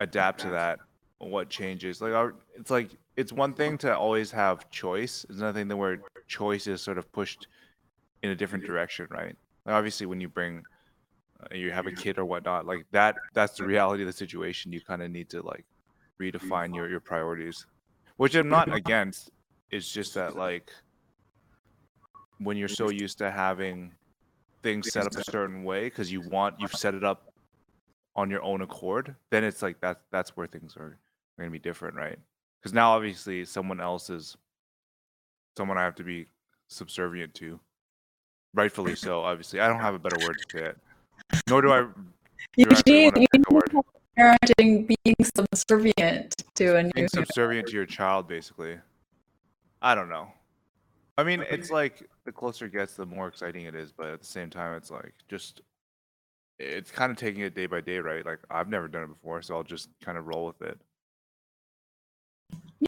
adapt 0.00 0.40
to 0.40 0.50
that, 0.50 0.78
what 1.18 1.48
changes. 1.50 2.00
Like, 2.00 2.12
our- 2.12 2.34
it's 2.54 2.70
like 2.70 2.90
it's 3.16 3.32
one 3.32 3.52
thing 3.52 3.76
to 3.78 3.96
always 3.96 4.30
have 4.30 4.70
choice. 4.70 5.24
It's 5.28 5.38
another 5.38 5.58
thing 5.58 5.68
that 5.68 5.76
where 5.76 6.00
choice 6.28 6.66
is 6.66 6.80
sort 6.80 6.98
of 6.98 7.10
pushed 7.12 7.48
in 8.22 8.30
a 8.30 8.34
different 8.36 8.64
direction, 8.64 9.06
right? 9.10 9.36
Like 9.64 9.74
obviously, 9.74 10.06
when 10.06 10.20
you 10.20 10.28
bring, 10.28 10.62
uh, 11.40 11.54
you 11.54 11.70
have 11.72 11.86
a 11.86 11.92
kid 11.92 12.18
or 12.18 12.24
whatnot, 12.24 12.66
like 12.66 12.86
that. 12.92 13.16
That's 13.34 13.56
the 13.56 13.64
reality 13.64 14.02
of 14.04 14.06
the 14.06 14.12
situation. 14.12 14.72
You 14.72 14.80
kind 14.80 15.02
of 15.02 15.10
need 15.10 15.28
to 15.30 15.42
like 15.42 15.64
redefine 16.20 16.74
your 16.74 16.88
your 16.88 17.00
priorities, 17.00 17.66
which 18.16 18.34
I'm 18.34 18.48
not 18.48 18.72
against. 18.72 19.30
It's 19.70 19.90
just 19.92 20.14
that 20.14 20.36
like 20.36 20.70
when 22.38 22.56
you're 22.56 22.68
so 22.68 22.88
used 22.90 23.18
to 23.18 23.30
having 23.30 23.92
things 24.62 24.92
set 24.92 25.06
up 25.06 25.14
a 25.16 25.24
certain 25.30 25.64
way 25.64 25.84
because 25.84 26.10
you 26.10 26.20
want 26.20 26.54
you've 26.60 26.72
set 26.74 26.94
it 26.94 27.04
up 27.04 27.32
on 28.16 28.28
your 28.30 28.42
own 28.42 28.60
accord 28.62 29.14
then 29.30 29.44
it's 29.44 29.62
like 29.62 29.80
that 29.80 30.00
that's 30.10 30.36
where 30.36 30.46
things 30.46 30.76
are, 30.76 30.98
are 31.38 31.42
going 31.44 31.52
to 31.52 31.58
be 31.58 31.62
different 31.62 31.96
right? 31.96 32.18
Because 32.60 32.74
now 32.74 32.92
obviously 32.92 33.44
someone 33.44 33.80
else 33.80 34.10
is 34.10 34.36
someone 35.56 35.78
i 35.78 35.84
have 35.84 35.94
to 35.96 36.04
be 36.04 36.26
subservient 36.68 37.34
to. 37.34 37.58
Rightfully 38.54 38.96
so 38.96 39.20
obviously. 39.20 39.60
I 39.60 39.68
don't 39.68 39.80
have 39.80 39.94
a 39.94 39.98
better 39.98 40.18
word 40.26 40.36
to 40.48 40.58
say 40.58 40.64
it. 40.66 40.78
Nor 41.48 41.62
do 41.62 41.72
i 41.72 41.80
You 42.56 42.64
do 42.64 42.70
I 42.70 42.78
actually 42.78 42.92
need, 42.92 43.14
wanna 43.14 43.20
you 43.20 43.74
need 43.74 43.84
parenting 44.18 44.96
being 45.04 45.16
subservient 45.36 46.44
to 46.54 46.76
a 46.76 46.82
new. 46.82 46.90
being 46.94 47.08
subservient 47.08 47.68
to 47.68 47.74
your 47.74 47.86
child 47.86 48.28
basically. 48.28 48.78
I 49.80 49.94
don't 49.94 50.08
know. 50.08 50.28
I 51.16 51.24
mean 51.24 51.44
it's 51.48 51.70
like 51.70 52.08
the 52.24 52.32
closer 52.32 52.66
it 52.66 52.72
gets 52.72 52.94
the 52.94 53.06
more 53.06 53.28
exciting 53.28 53.64
it 53.66 53.74
is 53.74 53.92
but 53.92 54.06
at 54.06 54.20
the 54.20 54.26
same 54.26 54.50
time 54.50 54.74
it's 54.76 54.90
like 54.90 55.14
just 55.28 55.62
it's 56.58 56.90
kind 56.90 57.12
of 57.12 57.16
taking 57.16 57.42
it 57.42 57.54
day 57.54 57.66
by 57.66 57.80
day 57.80 57.98
right? 57.98 58.24
Like 58.26 58.40
i've 58.50 58.68
never 58.68 58.88
done 58.88 59.04
it 59.04 59.08
before 59.08 59.42
so 59.42 59.56
i'll 59.56 59.62
just 59.62 59.88
kind 60.00 60.18
of 60.18 60.26
roll 60.26 60.46
with 60.46 60.62
it 60.62 60.80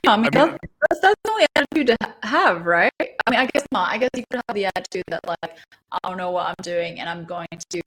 Yeah, 0.04 0.12
I 0.12 0.16
mean, 0.16 0.30
I 0.32 0.46
mean- 0.46 0.58
that's, 0.60 0.74
that's 0.88 1.00
that's 1.00 1.20
the 1.24 1.30
only 1.30 1.46
attitude 1.56 1.86
to 1.88 1.96
have, 2.22 2.64
right? 2.64 2.92
I 3.00 3.30
mean, 3.30 3.40
I 3.40 3.46
guess 3.46 3.66
not. 3.72 3.90
I 3.90 3.98
guess 3.98 4.10
you 4.14 4.24
could 4.30 4.40
have 4.48 4.54
the 4.54 4.66
attitude 4.66 5.04
that 5.08 5.26
like 5.26 5.56
I 5.92 5.98
don't 6.04 6.16
know 6.16 6.30
what 6.30 6.46
I'm 6.46 6.62
doing, 6.62 7.00
and 7.00 7.08
I'm 7.08 7.24
going 7.24 7.48
to 7.70 7.82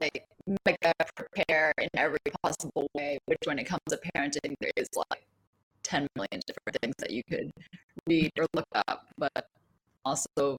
like 0.00 0.26
make 0.64 0.78
a 0.84 0.92
prepare 1.14 1.72
in 1.80 1.88
every 1.94 2.18
possible 2.42 2.88
way. 2.94 3.18
Which, 3.26 3.38
when 3.44 3.58
it 3.58 3.64
comes 3.64 3.82
to 3.90 3.98
parenting, 4.14 4.54
there 4.60 4.72
is 4.76 4.88
like 5.10 5.24
ten 5.84 6.08
million 6.16 6.40
different 6.46 6.78
things 6.82 6.94
that 6.98 7.10
you 7.10 7.22
could 7.30 7.50
read 8.06 8.30
or 8.38 8.46
look 8.54 8.66
up, 8.88 9.06
but 9.16 9.48
also, 10.04 10.56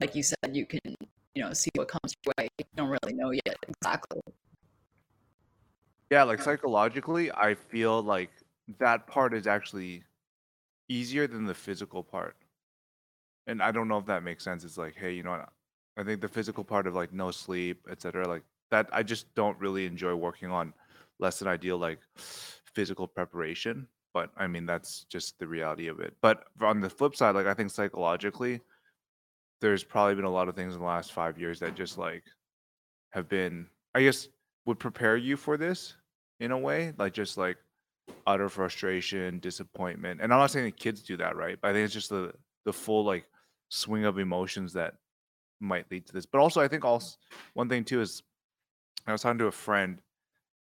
like 0.00 0.14
you 0.14 0.22
said, 0.24 0.36
you 0.52 0.66
can 0.66 0.80
you 1.34 1.42
know 1.42 1.52
see 1.52 1.70
what 1.76 1.86
comes 1.88 2.14
your 2.24 2.34
way. 2.38 2.48
You 2.58 2.64
don't 2.76 2.88
really 2.88 3.14
know 3.14 3.30
yet 3.30 3.56
exactly. 3.68 4.20
Yeah, 6.10 6.24
like 6.24 6.40
psychologically, 6.40 7.30
I 7.30 7.54
feel 7.54 8.02
like 8.02 8.30
that 8.78 9.06
part 9.06 9.34
is 9.34 9.46
actually 9.46 10.02
easier 10.88 11.26
than 11.26 11.46
the 11.46 11.54
physical 11.54 12.02
part. 12.02 12.36
And 13.46 13.62
I 13.62 13.72
don't 13.72 13.88
know 13.88 13.98
if 13.98 14.06
that 14.06 14.22
makes 14.22 14.44
sense. 14.44 14.64
It's 14.64 14.76
like, 14.76 14.94
hey, 14.94 15.12
you 15.12 15.22
know 15.22 15.30
what? 15.30 15.48
I 15.96 16.04
think 16.04 16.20
the 16.20 16.28
physical 16.28 16.62
part 16.62 16.86
of 16.86 16.94
like 16.94 17.12
no 17.12 17.30
sleep, 17.30 17.86
etc. 17.90 18.28
Like 18.28 18.42
that, 18.70 18.88
I 18.92 19.02
just 19.02 19.34
don't 19.34 19.58
really 19.58 19.86
enjoy 19.86 20.14
working 20.14 20.50
on 20.50 20.74
less 21.18 21.38
than 21.38 21.48
ideal 21.48 21.78
like 21.78 21.98
physical 22.16 23.08
preparation. 23.08 23.88
But 24.14 24.30
I 24.36 24.46
mean, 24.46 24.66
that's 24.66 25.04
just 25.04 25.38
the 25.38 25.46
reality 25.46 25.88
of 25.88 26.00
it. 26.00 26.14
But 26.20 26.44
on 26.60 26.80
the 26.80 26.90
flip 26.90 27.16
side, 27.16 27.34
like 27.34 27.46
I 27.46 27.54
think 27.54 27.70
psychologically, 27.70 28.60
there's 29.60 29.82
probably 29.82 30.14
been 30.14 30.24
a 30.24 30.30
lot 30.30 30.48
of 30.48 30.54
things 30.54 30.74
in 30.74 30.80
the 30.80 30.86
last 30.86 31.12
five 31.12 31.38
years 31.38 31.58
that 31.60 31.74
just 31.74 31.98
like 31.98 32.22
have 33.12 33.28
been, 33.28 33.66
I 33.94 34.02
guess, 34.02 34.28
would 34.66 34.78
prepare 34.78 35.16
you 35.16 35.36
for 35.36 35.56
this 35.56 35.94
in 36.40 36.52
a 36.52 36.58
way, 36.58 36.92
like 36.98 37.12
just 37.12 37.38
like 37.38 37.56
utter 38.26 38.48
frustration, 38.48 39.38
disappointment. 39.38 40.20
And 40.20 40.32
I'm 40.32 40.38
not 40.38 40.50
saying 40.50 40.66
that 40.66 40.76
kids 40.76 41.02
do 41.02 41.16
that, 41.18 41.36
right? 41.36 41.58
But 41.60 41.68
I 41.68 41.72
think 41.72 41.84
it's 41.84 41.94
just 41.94 42.10
the 42.10 42.32
the 42.64 42.72
full 42.72 43.04
like 43.04 43.26
swing 43.68 44.04
of 44.04 44.18
emotions 44.18 44.74
that 44.74 44.94
might 45.60 45.90
lead 45.90 46.06
to 46.06 46.12
this. 46.12 46.26
But 46.26 46.40
also, 46.40 46.60
I 46.60 46.68
think 46.68 46.84
also 46.84 47.16
one 47.54 47.68
thing 47.68 47.84
too 47.84 48.00
is 48.00 48.22
I 49.06 49.12
was 49.12 49.22
talking 49.22 49.38
to 49.38 49.46
a 49.46 49.52
friend, 49.52 50.00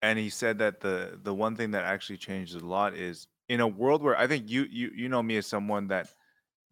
and 0.02 0.18
he 0.18 0.30
said 0.30 0.58
that 0.58 0.80
the 0.80 1.18
the 1.22 1.34
one 1.34 1.56
thing 1.56 1.72
that 1.72 1.84
actually 1.84 2.18
changes 2.18 2.62
a 2.62 2.66
lot 2.66 2.94
is 2.94 3.28
in 3.48 3.60
a 3.60 3.68
world 3.68 4.02
where 4.02 4.16
I 4.16 4.26
think 4.26 4.50
you 4.50 4.66
you 4.70 4.90
you 4.94 5.08
know 5.08 5.22
me 5.22 5.36
as 5.36 5.46
someone 5.46 5.88
that 5.88 6.08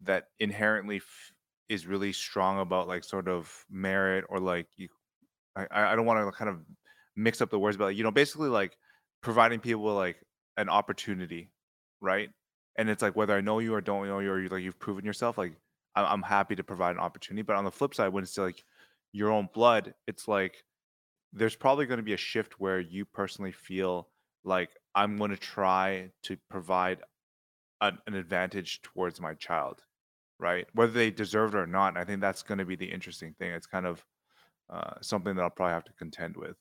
that 0.01 0.27
inherently 0.39 0.97
f- 0.97 1.33
is 1.69 1.87
really 1.87 2.13
strong 2.13 2.59
about 2.59 2.87
like 2.87 3.03
sort 3.03 3.27
of 3.27 3.65
merit 3.69 4.25
or 4.29 4.39
like 4.39 4.67
you 4.75 4.89
I 5.55 5.67
I 5.71 5.95
don't 5.95 6.05
want 6.05 6.27
to 6.27 6.37
kind 6.37 6.49
of 6.49 6.61
mix 7.15 7.41
up 7.41 7.49
the 7.49 7.57
words 7.57 7.77
but 7.77 7.85
like, 7.85 7.97
you 7.97 8.03
know 8.03 8.11
basically 8.11 8.49
like 8.49 8.77
providing 9.21 9.59
people 9.59 9.83
like 9.93 10.17
an 10.57 10.69
opportunity 10.69 11.51
right 12.01 12.29
and 12.77 12.89
it's 12.89 13.01
like 13.01 13.15
whether 13.15 13.35
I 13.35 13.41
know 13.41 13.59
you 13.59 13.73
or 13.73 13.81
don't 13.81 14.07
know 14.07 14.19
you 14.19 14.31
or 14.31 14.39
you 14.39 14.49
like 14.49 14.63
you've 14.63 14.79
proven 14.79 15.05
yourself 15.05 15.37
like 15.37 15.53
I'm, 15.95 16.05
I'm 16.05 16.21
happy 16.23 16.55
to 16.55 16.63
provide 16.63 16.95
an 16.95 17.01
opportunity 17.01 17.43
but 17.43 17.55
on 17.55 17.65
the 17.65 17.71
flip 17.71 17.95
side 17.95 18.09
when 18.09 18.23
it's 18.23 18.37
like 18.37 18.63
your 19.11 19.31
own 19.31 19.49
blood 19.53 19.93
it's 20.07 20.27
like 20.27 20.63
there's 21.35 21.55
probably 21.55 21.85
going 21.85 21.97
to 21.97 22.03
be 22.03 22.13
a 22.13 22.17
shift 22.17 22.59
where 22.59 22.79
you 22.79 23.05
personally 23.05 23.51
feel 23.51 24.07
like 24.45 24.69
I'm 24.95 25.17
going 25.17 25.31
to 25.31 25.37
try 25.37 26.11
to 26.23 26.37
provide 26.49 26.99
an, 27.81 27.97
an 28.07 28.15
advantage 28.15 28.81
towards 28.81 29.19
my 29.19 29.33
child, 29.33 29.83
right? 30.39 30.65
Whether 30.73 30.93
they 30.93 31.11
deserve 31.11 31.53
it 31.53 31.57
or 31.57 31.67
not. 31.67 31.97
I 31.97 32.05
think 32.05 32.21
that's 32.21 32.43
going 32.43 32.59
to 32.59 32.65
be 32.65 32.77
the 32.77 32.85
interesting 32.85 33.35
thing. 33.37 33.51
It's 33.51 33.67
kind 33.67 33.85
of 33.85 34.03
uh, 34.69 34.93
something 35.01 35.35
that 35.35 35.41
I'll 35.41 35.49
probably 35.49 35.73
have 35.73 35.83
to 35.85 35.93
contend 35.93 36.37
with. 36.37 36.55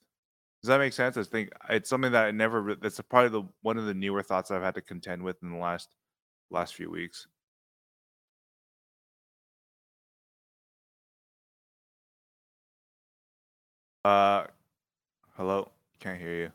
Does 0.65 0.69
that 0.69 0.79
make 0.79 0.95
sense? 0.95 1.19
I 1.19 1.25
think 1.25 1.51
it's 1.69 1.91
something 1.91 2.13
that 2.13 2.25
I 2.25 2.31
never. 2.31 2.75
That's 2.81 2.99
probably 3.03 3.29
the 3.29 3.47
one 3.61 3.77
of 3.77 3.85
the 3.85 3.93
newer 3.93 4.23
thoughts 4.23 4.51
I've 4.51 4.63
had 4.63 4.75
to 4.77 4.81
contend 4.81 5.23
with 5.23 5.37
in 5.43 5.51
the 5.51 5.59
last 5.59 5.91
last 6.51 6.75
few 6.75 6.91
weeks. 6.91 7.27
Uh, 14.07 14.45
hello. 15.37 15.71
Can't 16.01 16.19
hear 16.19 16.35
you. 16.35 16.53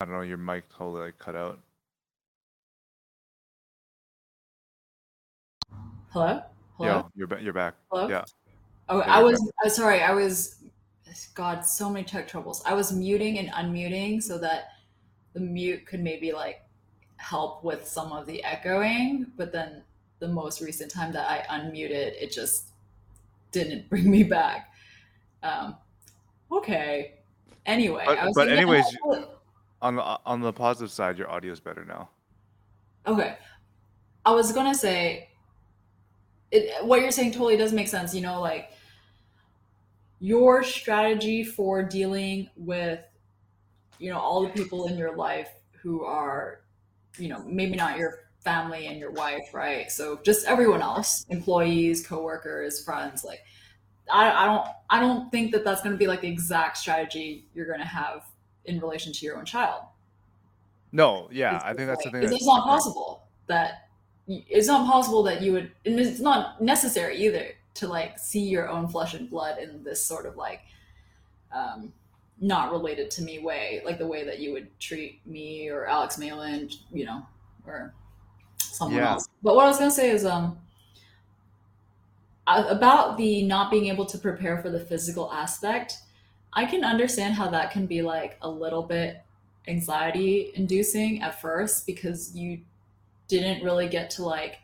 I 0.00 0.04
don't 0.04 0.12
know. 0.12 0.20
Your 0.20 0.36
mic 0.36 0.68
totally 0.68 1.06
like 1.06 1.18
cut 1.18 1.36
out. 1.36 1.58
Hello. 6.10 6.51
Hello. 6.76 6.88
Yeah, 6.88 7.02
you're 7.14 7.26
back. 7.26 7.42
You're 7.42 7.52
back. 7.52 7.74
Hello? 7.90 8.08
Yeah. 8.08 8.24
Oh, 8.88 8.98
Yeah, 8.98 9.04
I 9.14 9.22
was 9.22 9.52
uh, 9.64 9.68
sorry. 9.68 10.02
I 10.02 10.12
was 10.12 10.62
God, 11.34 11.64
so 11.64 11.90
many 11.90 12.04
tech 12.04 12.26
troubles. 12.26 12.62
I 12.64 12.74
was 12.74 12.92
muting 12.92 13.38
and 13.38 13.48
unmuting 13.50 14.22
so 14.22 14.38
that 14.38 14.68
the 15.34 15.40
mute 15.40 15.86
could 15.86 16.00
maybe 16.00 16.32
like 16.32 16.62
help 17.16 17.62
with 17.62 17.86
some 17.86 18.12
of 18.12 18.26
the 18.26 18.42
echoing, 18.44 19.26
but 19.36 19.52
then 19.52 19.82
the 20.18 20.28
most 20.28 20.60
recent 20.60 20.90
time 20.90 21.12
that 21.12 21.28
I 21.28 21.58
unmuted, 21.58 22.14
it 22.20 22.32
just 22.32 22.68
didn't 23.50 23.88
bring 23.90 24.10
me 24.10 24.22
back. 24.22 24.72
Um, 25.42 25.76
okay. 26.50 27.14
Anyway, 27.66 28.02
But- 28.06 28.18
I 28.18 28.26
was 28.26 28.34
but 28.34 28.48
anyways, 28.48 28.84
On 29.82 29.96
the 29.96 30.02
on 30.02 30.40
the 30.40 30.52
positive 30.52 30.90
side, 30.90 31.18
your 31.18 31.28
audio 31.30 31.52
is 31.52 31.60
better 31.60 31.84
now. 31.84 32.08
Okay. 33.06 33.36
I 34.24 34.30
was 34.32 34.52
gonna 34.52 34.74
say, 34.74 35.28
it, 36.52 36.84
what 36.84 37.00
you're 37.00 37.10
saying 37.10 37.32
totally 37.32 37.56
does 37.56 37.72
make 37.72 37.88
sense. 37.88 38.14
You 38.14 38.20
know, 38.20 38.40
like 38.40 38.70
your 40.20 40.62
strategy 40.62 41.42
for 41.42 41.82
dealing 41.82 42.48
with, 42.56 43.00
you 43.98 44.10
know, 44.10 44.18
all 44.18 44.42
the 44.42 44.50
people 44.50 44.86
in 44.86 44.96
your 44.96 45.16
life 45.16 45.50
who 45.82 46.04
are, 46.04 46.60
you 47.18 47.28
know, 47.28 47.42
maybe 47.44 47.74
not 47.74 47.98
your 47.98 48.20
family 48.44 48.86
and 48.86 48.98
your 48.98 49.10
wife, 49.10 49.52
right? 49.52 49.90
So 49.90 50.20
just 50.22 50.46
everyone 50.46 50.82
else, 50.82 51.26
employees, 51.28 52.06
coworkers, 52.06 52.84
friends, 52.84 53.24
like. 53.24 53.40
I, 54.12 54.30
I 54.32 54.46
don't 54.46 54.66
I 54.90 55.00
don't 55.00 55.30
think 55.30 55.52
that 55.52 55.64
that's 55.64 55.80
going 55.80 55.92
to 55.92 55.98
be 55.98 56.08
like 56.08 56.22
the 56.22 56.28
exact 56.28 56.76
strategy 56.76 57.46
you're 57.54 57.66
going 57.66 57.78
to 57.78 57.86
have 57.86 58.24
in 58.64 58.80
relation 58.80 59.12
to 59.12 59.24
your 59.24 59.38
own 59.38 59.44
child. 59.44 59.84
No, 60.90 61.28
yeah, 61.32 61.56
It's 61.56 61.64
I 61.64 61.74
think 61.74 61.88
that's 61.88 62.04
the 62.04 62.10
thing. 62.10 62.22
It's, 62.22 62.32
that's 62.32 62.42
it's 62.42 62.46
not 62.46 62.64
possible 62.64 63.28
that 63.46 63.88
it's 64.28 64.66
not 64.66 64.86
possible 64.86 65.22
that 65.24 65.42
you 65.42 65.52
would, 65.52 65.72
and 65.84 65.98
it's 65.98 66.20
not 66.20 66.60
necessary 66.60 67.16
either 67.18 67.48
to 67.74 67.88
like 67.88 68.18
see 68.18 68.40
your 68.40 68.68
own 68.68 68.88
flesh 68.88 69.14
and 69.14 69.28
blood 69.30 69.58
in 69.58 69.82
this 69.82 70.04
sort 70.04 70.26
of 70.26 70.36
like 70.36 70.60
um, 71.52 71.92
not 72.40 72.70
related 72.72 73.10
to 73.12 73.22
me 73.22 73.38
way, 73.38 73.82
like 73.84 73.98
the 73.98 74.06
way 74.06 74.24
that 74.24 74.38
you 74.40 74.52
would 74.52 74.68
treat 74.80 75.24
me 75.26 75.68
or 75.68 75.86
Alex 75.86 76.18
Malin, 76.18 76.68
you 76.92 77.04
know, 77.04 77.26
or 77.66 77.94
someone 78.58 79.02
Yeah. 79.02 79.12
else. 79.12 79.28
But 79.42 79.54
what 79.54 79.64
I 79.64 79.68
was 79.68 79.78
gonna 79.78 79.90
say 79.90 80.10
is 80.10 80.24
um 80.24 80.58
about 82.46 83.16
the 83.16 83.42
not 83.44 83.70
being 83.70 83.86
able 83.86 84.06
to 84.06 84.18
prepare 84.18 84.58
for 84.60 84.70
the 84.70 84.80
physical 84.80 85.32
aspect. 85.32 85.98
I 86.52 86.66
can 86.66 86.84
understand 86.84 87.34
how 87.34 87.48
that 87.50 87.70
can 87.70 87.86
be 87.86 88.02
like 88.02 88.36
a 88.42 88.48
little 88.50 88.82
bit 88.82 89.22
anxiety 89.68 90.50
inducing 90.54 91.22
at 91.22 91.40
first 91.40 91.86
because 91.86 92.34
you 92.34 92.60
didn't 93.40 93.64
really 93.64 93.88
get 93.88 94.10
to 94.10 94.24
like 94.24 94.56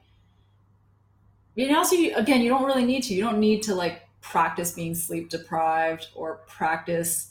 you 1.55 1.69
know 1.69 1.79
also 1.79 1.97
you, 1.97 2.15
again 2.17 2.41
you 2.41 2.49
don't 2.49 2.65
really 2.65 2.85
need 2.85 3.03
to. 3.05 3.15
You 3.15 3.23
don't 3.23 3.41
need 3.41 3.63
to 3.65 3.75
like 3.75 4.03
practice 4.21 4.73
being 4.73 4.95
sleep 4.95 5.31
deprived 5.31 6.09
or 6.15 6.41
practice 6.47 7.31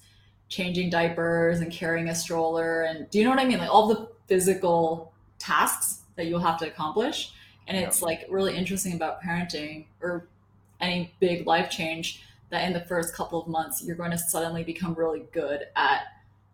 changing 0.50 0.90
diapers 0.90 1.60
and 1.60 1.72
carrying 1.72 2.08
a 2.10 2.16
stroller 2.16 2.84
and 2.84 3.10
do 3.10 3.20
you 3.20 3.26
know 3.26 3.30
what 3.30 3.40
i 3.40 3.46
mean? 3.46 3.58
Like 3.58 3.70
all 3.70 3.88
the 3.88 4.10
physical 4.28 5.14
tasks 5.40 6.02
that 6.16 6.26
you'll 6.26 6.40
have 6.40 6.58
to 6.60 6.68
accomplish. 6.68 7.34
And 7.68 7.78
it's 7.78 8.02
like 8.02 8.26
really 8.30 8.56
interesting 8.56 8.94
about 8.94 9.22
parenting 9.22 9.86
or 10.02 10.28
any 10.80 11.14
big 11.20 11.46
life 11.46 11.70
change 11.70 12.24
that 12.50 12.66
in 12.66 12.74
the 12.74 12.86
first 12.86 13.14
couple 13.14 13.42
of 13.42 13.48
months 13.48 13.84
you're 13.84 13.96
going 13.96 14.12
to 14.12 14.18
suddenly 14.18 14.64
become 14.64 14.94
really 14.94 15.24
good 15.32 15.66
at 15.76 16.04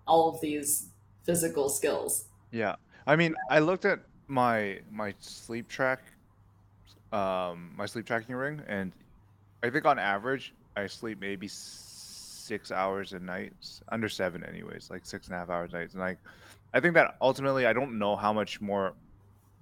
all 0.07 0.33
of 0.33 0.41
these 0.41 0.87
physical 1.23 1.69
skills. 1.69 2.25
Yeah, 2.51 2.75
I 3.07 3.15
mean, 3.15 3.35
I 3.49 3.59
looked 3.59 3.85
at 3.85 3.99
my 4.27 4.79
my 4.91 5.13
sleep 5.19 5.67
track, 5.67 5.99
um, 7.11 7.71
my 7.75 7.85
sleep 7.85 8.05
tracking 8.05 8.35
ring, 8.35 8.61
and 8.67 8.91
I 9.63 9.69
think 9.69 9.85
on 9.85 9.99
average 9.99 10.53
I 10.75 10.87
sleep 10.87 11.19
maybe 11.21 11.47
six 11.47 12.71
hours 12.71 13.13
a 13.13 13.19
night, 13.19 13.53
under 13.89 14.09
seven, 14.09 14.43
anyways, 14.43 14.89
like 14.89 15.05
six 15.05 15.27
and 15.27 15.35
a 15.35 15.39
half 15.39 15.49
hours 15.49 15.73
a 15.73 15.77
night. 15.77 15.91
And 15.91 16.01
like, 16.01 16.17
I 16.73 16.79
think 16.79 16.93
that 16.95 17.15
ultimately, 17.21 17.65
I 17.65 17.73
don't 17.73 17.97
know 17.97 18.15
how 18.15 18.33
much 18.33 18.59
more 18.59 18.93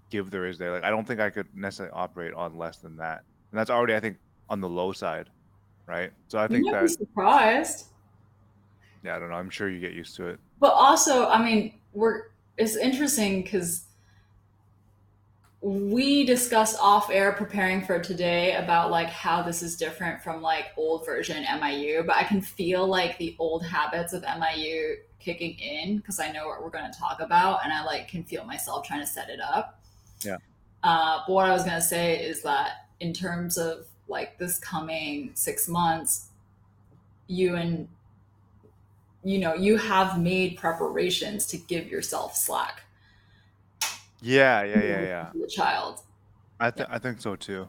give 0.10 0.32
there 0.32 0.46
is 0.46 0.58
there. 0.58 0.72
Like, 0.72 0.84
I 0.84 0.90
don't 0.90 1.06
think 1.08 1.20
I 1.20 1.30
could 1.30 1.48
necessarily 1.56 1.94
operate 1.94 2.34
on 2.34 2.58
less 2.58 2.78
than 2.78 2.98
that, 2.98 3.24
and 3.52 3.60
that's 3.60 3.70
already, 3.70 3.96
I 3.96 4.00
think, 4.00 4.18
on 4.50 4.62
the 4.62 4.70
low 4.70 4.92
side, 4.92 5.30
right? 5.88 6.12
So 6.28 6.40
I 6.40 6.48
think 6.48 6.70
that, 6.72 6.90
surprised 6.90 7.88
yeah, 9.04 9.16
I 9.16 9.20
don't 9.20 9.30
know. 9.30 9.36
I'm 9.36 9.50
sure 9.50 9.70
you 9.70 9.80
get 9.80 9.94
used 9.94 10.16
to 10.18 10.28
it. 10.28 10.40
But 10.60 10.74
also, 10.74 11.28
I 11.28 11.44
mean, 11.44 11.74
we're 11.94 12.26
it's 12.58 12.76
interesting 12.76 13.42
because 13.42 13.86
we 15.62 16.26
discussed 16.26 16.76
off 16.80 17.12
air 17.12 17.32
preparing 17.34 17.84
for 17.84 18.00
today 18.00 18.56
about 18.56 18.90
like 18.90 19.10
how 19.10 19.44
this 19.44 19.62
is 19.62 19.78
different 19.78 20.22
from 20.24 20.42
like 20.42 20.72
old 20.76 21.06
version 21.06 21.44
MIU, 21.44 22.04
but 22.04 22.16
I 22.16 22.24
can 22.24 22.42
feel 22.42 22.88
like 22.88 23.18
the 23.20 23.36
old 23.38 23.64
habits 23.64 24.14
of 24.14 24.24
MIU 24.24 24.96
kicking 25.20 25.54
in 25.60 25.98
because 25.98 26.20
I 26.20 26.32
know 26.32 26.48
what 26.48 26.64
we're 26.64 26.72
going 26.72 26.92
to 26.92 26.98
talk 26.98 27.20
about, 27.22 27.64
and 27.64 27.72
I 27.72 27.84
like 27.84 28.08
can 28.08 28.24
feel 28.24 28.44
myself 28.44 28.88
trying 28.88 29.02
to 29.02 29.08
set 29.08 29.30
it 29.30 29.40
up. 29.40 29.80
Yeah. 30.22 30.38
Uh, 30.82 31.20
but 31.28 31.34
what 31.34 31.46
I 31.46 31.52
was 31.52 31.64
going 31.64 31.76
to 31.76 31.82
say 31.82 32.20
is 32.20 32.42
that 32.42 32.88
in 33.00 33.14
terms 33.14 33.60
of 33.60 33.86
like 34.08 34.40
this 34.40 34.58
coming 34.58 35.30
six 35.36 35.68
months, 35.68 36.30
you 37.28 37.56
and 37.56 37.88
you 39.24 39.38
know 39.38 39.54
you 39.54 39.78
have 39.78 40.20
made 40.20 40.58
preparations 40.58 41.46
to 41.46 41.58
give 41.58 41.88
yourself 41.88 42.36
slack 42.36 42.82
Yeah, 44.22 44.64
yeah, 44.64 44.84
yeah, 44.84 45.02
yeah. 45.02 45.30
the 45.34 45.48
child 45.48 46.02
I 46.60 46.70
th- 46.72 46.88
I 46.92 47.00
think 47.00 47.20
so 47.22 47.36
too. 47.36 47.68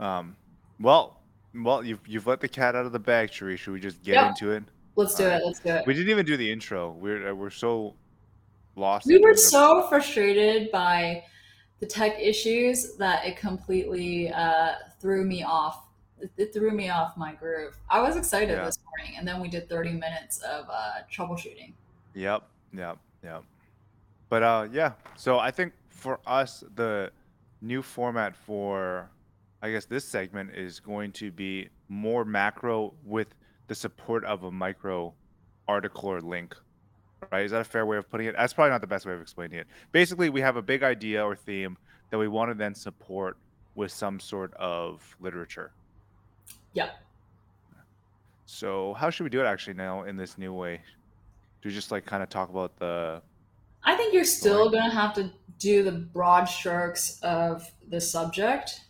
Um, 0.00 0.36
well, 0.80 1.20
well, 1.54 1.84
you've 1.84 2.00
you've 2.06 2.26
let 2.26 2.40
the 2.40 2.48
cat 2.48 2.74
out 2.74 2.84
of 2.84 2.92
the 2.92 2.98
bag, 2.98 3.30
Cherie. 3.32 3.56
Should 3.56 3.72
we 3.72 3.80
just 3.80 4.02
get 4.02 4.14
Yep. 4.14 4.26
into 4.30 4.50
it? 4.50 4.64
Let's 4.96 5.14
do 5.14 5.24
All 5.24 5.30
it. 5.30 5.32
right. 5.34 5.44
Let's 5.44 5.60
do 5.60 5.68
it. 5.70 5.86
We 5.86 5.94
didn't 5.94 6.10
even 6.10 6.26
do 6.26 6.36
the 6.36 6.50
intro. 6.50 6.90
We're 6.90 7.30
uh, 7.30 7.34
we're 7.34 7.50
so 7.50 7.94
lost. 8.74 9.06
We 9.06 9.18
were 9.18 9.36
so 9.36 9.86
frustrated 9.88 10.70
by 10.72 11.22
the 11.78 11.86
tech 11.86 12.18
issues 12.18 12.96
that 12.96 13.24
it 13.24 13.36
completely 13.36 14.30
uh, 14.32 14.72
threw 15.00 15.24
me 15.24 15.42
off. 15.44 15.84
It, 16.20 16.30
it 16.38 16.52
threw 16.54 16.72
me 16.72 16.88
off 16.88 17.16
my 17.16 17.34
groove. 17.34 17.76
I 17.88 18.00
was 18.00 18.16
excited 18.16 18.50
Yeah. 18.56 18.64
this 18.64 18.78
morning, 18.84 19.16
and 19.18 19.28
then 19.28 19.40
we 19.40 19.48
did 19.48 19.68
30 19.68 19.92
minutes 19.92 20.38
of 20.40 20.66
uh, 20.70 20.92
troubleshooting. 21.12 21.72
Yep, 22.14 22.42
yep, 22.72 22.98
yep. 23.22 23.44
But 24.28 24.42
uh, 24.42 24.68
yeah. 24.72 24.92
So 25.16 25.38
I 25.38 25.50
think 25.50 25.72
for 25.88 26.20
us, 26.26 26.64
the 26.74 27.10
new 27.60 27.82
format 27.82 28.34
for, 28.34 29.10
I 29.62 29.70
guess 29.70 29.86
this 29.86 30.04
segment 30.04 30.54
is 30.54 30.80
going 30.80 31.12
to 31.12 31.30
be 31.30 31.68
more 31.88 32.24
macro 32.24 32.92
with 33.04 33.28
the 33.68 33.74
support 33.74 34.24
of 34.24 34.44
a 34.44 34.50
micro 34.50 35.14
article 35.68 36.10
or 36.10 36.20
link. 36.20 36.54
Right? 37.32 37.44
Is 37.44 37.50
that 37.52 37.60
a 37.60 37.64
fair 37.64 37.86
way 37.86 37.96
of 37.96 38.08
putting 38.10 38.26
it? 38.26 38.34
That's 38.36 38.52
probably 38.52 38.70
not 38.70 38.80
the 38.80 38.86
best 38.86 39.06
way 39.06 39.12
of 39.14 39.20
explaining 39.20 39.58
it. 39.58 39.66
Basically, 39.90 40.28
we 40.28 40.40
have 40.40 40.56
a 40.56 40.62
big 40.62 40.82
idea 40.82 41.24
or 41.24 41.34
theme 41.34 41.76
that 42.10 42.18
we 42.18 42.28
want 42.28 42.50
to 42.50 42.54
then 42.54 42.74
support 42.74 43.36
with 43.74 43.90
some 43.90 44.20
sort 44.20 44.52
of 44.54 45.16
literature. 45.20 45.72
Yeah. 46.72 46.90
So 48.44 48.94
how 48.94 49.10
should 49.10 49.24
we 49.24 49.30
do 49.30 49.40
it 49.40 49.46
actually 49.46 49.74
now 49.74 50.04
in 50.04 50.16
this 50.16 50.38
new 50.38 50.52
way? 50.52 50.80
Do 51.62 51.68
we 51.68 51.74
just 51.74 51.90
like 51.90 52.06
kind 52.06 52.22
of 52.22 52.28
talk 52.28 52.48
about 52.48 52.78
the 52.78 53.22
I 53.86 53.96
think 53.96 54.12
you're 54.12 54.24
still 54.24 54.70
going 54.70 54.84
to 54.84 54.94
have 54.94 55.14
to 55.14 55.32
do 55.58 55.82
the 55.82 55.92
broad 55.92 56.44
strokes 56.44 57.18
of 57.22 57.70
the 57.88 58.00
subject. 58.00 58.82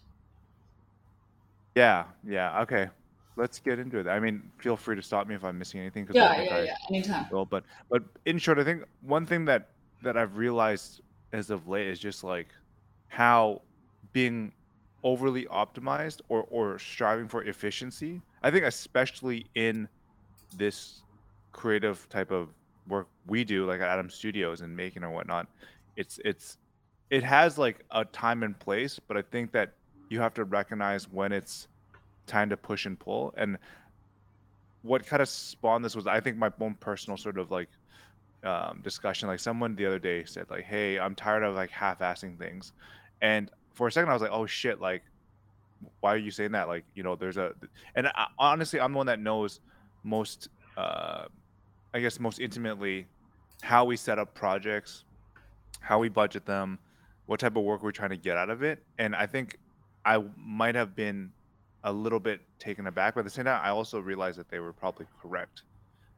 Yeah, 1.74 2.12
yeah. 2.24 2.62
Okay. 2.62 2.90
Let's 3.36 3.58
get 3.60 3.78
into 3.78 3.98
it. 3.98 4.06
I 4.06 4.18
mean, 4.18 4.52
feel 4.58 4.76
free 4.76 4.96
to 4.96 5.02
stop 5.02 5.26
me 5.26 5.34
if 5.34 5.44
I'm 5.44 5.58
missing 5.58 5.80
anything 5.80 6.08
I 6.10 6.14
Yeah, 6.14 6.32
think 6.32 6.50
yeah, 6.50 6.56
I 6.56 6.66
yeah. 6.66 6.76
Anytime. 6.88 7.26
will. 7.30 7.44
But 7.46 7.64
but 7.90 8.02
in 8.24 8.38
short, 8.38 8.58
I 8.58 8.64
think 8.64 8.84
one 9.00 9.26
thing 9.26 9.44
that 9.46 9.72
that 10.02 10.16
I've 10.16 10.36
realized 10.36 11.02
as 11.32 11.50
of 11.50 11.68
late 11.68 11.86
is 11.88 11.98
just 12.00 12.24
like 12.24 12.54
how 13.08 13.62
being 14.12 14.54
overly 15.04 15.44
optimized 15.46 16.20
or 16.28 16.44
or 16.44 16.78
striving 16.78 17.28
for 17.28 17.44
efficiency. 17.44 18.22
I 18.42 18.50
think 18.50 18.64
especially 18.64 19.50
in 19.54 19.88
this 20.52 21.04
creative 21.52 22.08
type 22.08 22.30
of 22.32 22.54
work 22.88 23.08
we 23.26 23.44
do, 23.44 23.66
like 23.66 23.80
at 23.80 23.88
Adam 23.88 24.10
Studios 24.10 24.60
and 24.60 24.76
making 24.76 25.04
or 25.04 25.10
whatnot, 25.10 25.48
it's 25.96 26.18
it's 26.24 26.58
it 27.10 27.22
has 27.22 27.58
like 27.58 27.84
a 27.90 28.04
time 28.04 28.42
and 28.42 28.58
place, 28.58 28.98
but 29.06 29.16
I 29.16 29.22
think 29.22 29.52
that 29.52 29.74
you 30.08 30.20
have 30.20 30.34
to 30.34 30.44
recognize 30.44 31.10
when 31.10 31.32
it's 31.32 31.68
time 32.26 32.50
to 32.50 32.56
push 32.56 32.86
and 32.86 32.98
pull. 32.98 33.34
And 33.36 33.58
what 34.82 35.06
kind 35.06 35.22
of 35.22 35.28
spawned 35.28 35.84
this 35.84 35.96
was 35.96 36.06
I 36.06 36.20
think 36.20 36.36
my 36.36 36.52
own 36.60 36.74
personal 36.74 37.16
sort 37.16 37.38
of 37.38 37.50
like 37.50 37.68
um, 38.44 38.80
discussion. 38.82 39.28
Like 39.28 39.40
someone 39.40 39.74
the 39.74 39.86
other 39.86 39.98
day 39.98 40.24
said, 40.24 40.46
like, 40.50 40.64
"Hey, 40.64 40.98
I'm 40.98 41.14
tired 41.14 41.42
of 41.42 41.54
like 41.54 41.70
half-assing 41.70 42.38
things," 42.38 42.72
and 43.20 43.50
for 43.74 43.88
a 43.88 43.92
second 43.92 44.10
I 44.10 44.12
was 44.12 44.22
like, 44.22 44.32
"Oh 44.32 44.46
shit!" 44.46 44.80
Like, 44.80 45.02
why 46.00 46.14
are 46.14 46.18
you 46.18 46.30
saying 46.30 46.52
that? 46.52 46.68
Like, 46.68 46.84
you 46.94 47.02
know, 47.02 47.16
there's 47.16 47.36
a, 47.36 47.52
and 47.94 48.06
I, 48.08 48.26
honestly, 48.38 48.80
I'm 48.80 48.92
the 48.92 48.96
one 48.96 49.06
that 49.06 49.20
knows 49.20 49.60
most, 50.04 50.48
uh, 50.76 51.26
I 51.96 52.00
guess, 52.00 52.20
most 52.20 52.40
intimately 52.40 53.06
how 53.62 53.86
we 53.86 53.96
set 53.96 54.18
up 54.18 54.34
projects, 54.34 55.04
how 55.80 55.98
we 55.98 56.10
budget 56.10 56.44
them, 56.44 56.78
what 57.24 57.40
type 57.40 57.56
of 57.56 57.62
work 57.64 57.82
we're 57.82 57.90
trying 57.90 58.10
to 58.10 58.18
get 58.18 58.36
out 58.36 58.50
of 58.50 58.62
it, 58.62 58.84
and 58.98 59.16
I 59.16 59.24
think 59.24 59.56
I 60.04 60.22
might 60.36 60.74
have 60.74 60.94
been 60.94 61.32
a 61.84 61.90
little 61.90 62.20
bit 62.20 62.42
taken 62.58 62.86
aback, 62.86 63.14
but 63.14 63.20
at 63.20 63.24
the 63.24 63.30
same 63.30 63.46
time, 63.46 63.62
I 63.64 63.70
also 63.70 63.98
realized 63.98 64.38
that 64.38 64.50
they 64.50 64.58
were 64.58 64.74
probably 64.74 65.06
correct, 65.22 65.62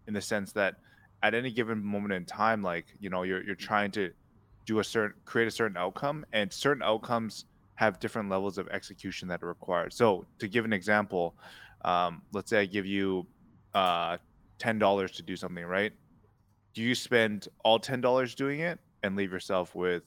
in 0.08 0.14
the 0.14 0.20
sense 0.20 0.50
that 0.54 0.74
at 1.22 1.32
any 1.32 1.52
given 1.52 1.80
moment 1.80 2.12
in 2.12 2.24
time, 2.24 2.60
like 2.60 2.86
you 2.98 3.08
know, 3.08 3.22
you're 3.22 3.44
you're 3.44 3.54
trying 3.54 3.92
to 3.92 4.10
do 4.66 4.80
a 4.80 4.84
certain 4.84 5.14
create 5.26 5.46
a 5.46 5.52
certain 5.52 5.76
outcome, 5.76 6.26
and 6.32 6.52
certain 6.52 6.82
outcomes 6.82 7.44
have 7.76 8.00
different 8.00 8.28
levels 8.28 8.58
of 8.58 8.66
execution 8.70 9.28
that 9.28 9.44
are 9.44 9.46
required. 9.46 9.92
So 9.92 10.26
to 10.40 10.48
give 10.48 10.64
an 10.64 10.72
example, 10.72 11.36
um, 11.84 12.22
let's 12.32 12.50
say 12.50 12.62
I 12.62 12.66
give 12.66 12.84
you 12.84 13.28
uh, 13.74 14.16
ten 14.58 14.78
dollars 14.78 15.12
to 15.12 15.22
do 15.22 15.36
something, 15.36 15.64
right? 15.64 15.92
Do 16.74 16.82
you 16.82 16.94
spend 16.94 17.48
all 17.64 17.78
ten 17.78 18.00
dollars 18.00 18.34
doing 18.34 18.60
it 18.60 18.78
and 19.02 19.16
leave 19.16 19.32
yourself 19.32 19.74
with 19.74 20.02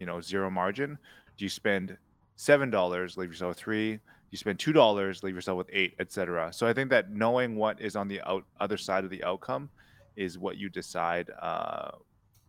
you 0.00 0.06
know 0.06 0.20
zero 0.20 0.50
margin? 0.50 0.98
Do 1.36 1.44
you 1.44 1.48
spend 1.48 1.96
seven 2.36 2.70
dollars, 2.70 3.16
leave 3.16 3.30
yourself 3.30 3.50
with 3.50 3.58
three? 3.58 3.98
You 4.30 4.38
spend 4.38 4.58
two 4.58 4.72
dollars, 4.72 5.22
leave 5.22 5.34
yourself 5.34 5.58
with 5.58 5.70
eight, 5.72 5.94
etc. 5.98 6.52
So 6.52 6.66
I 6.66 6.72
think 6.72 6.90
that 6.90 7.10
knowing 7.10 7.56
what 7.56 7.80
is 7.80 7.96
on 7.96 8.08
the 8.08 8.20
out, 8.22 8.44
other 8.60 8.76
side 8.76 9.04
of 9.04 9.10
the 9.10 9.22
outcome 9.24 9.70
is 10.16 10.38
what 10.38 10.56
you 10.56 10.68
decide. 10.68 11.30
Uh, 11.40 11.90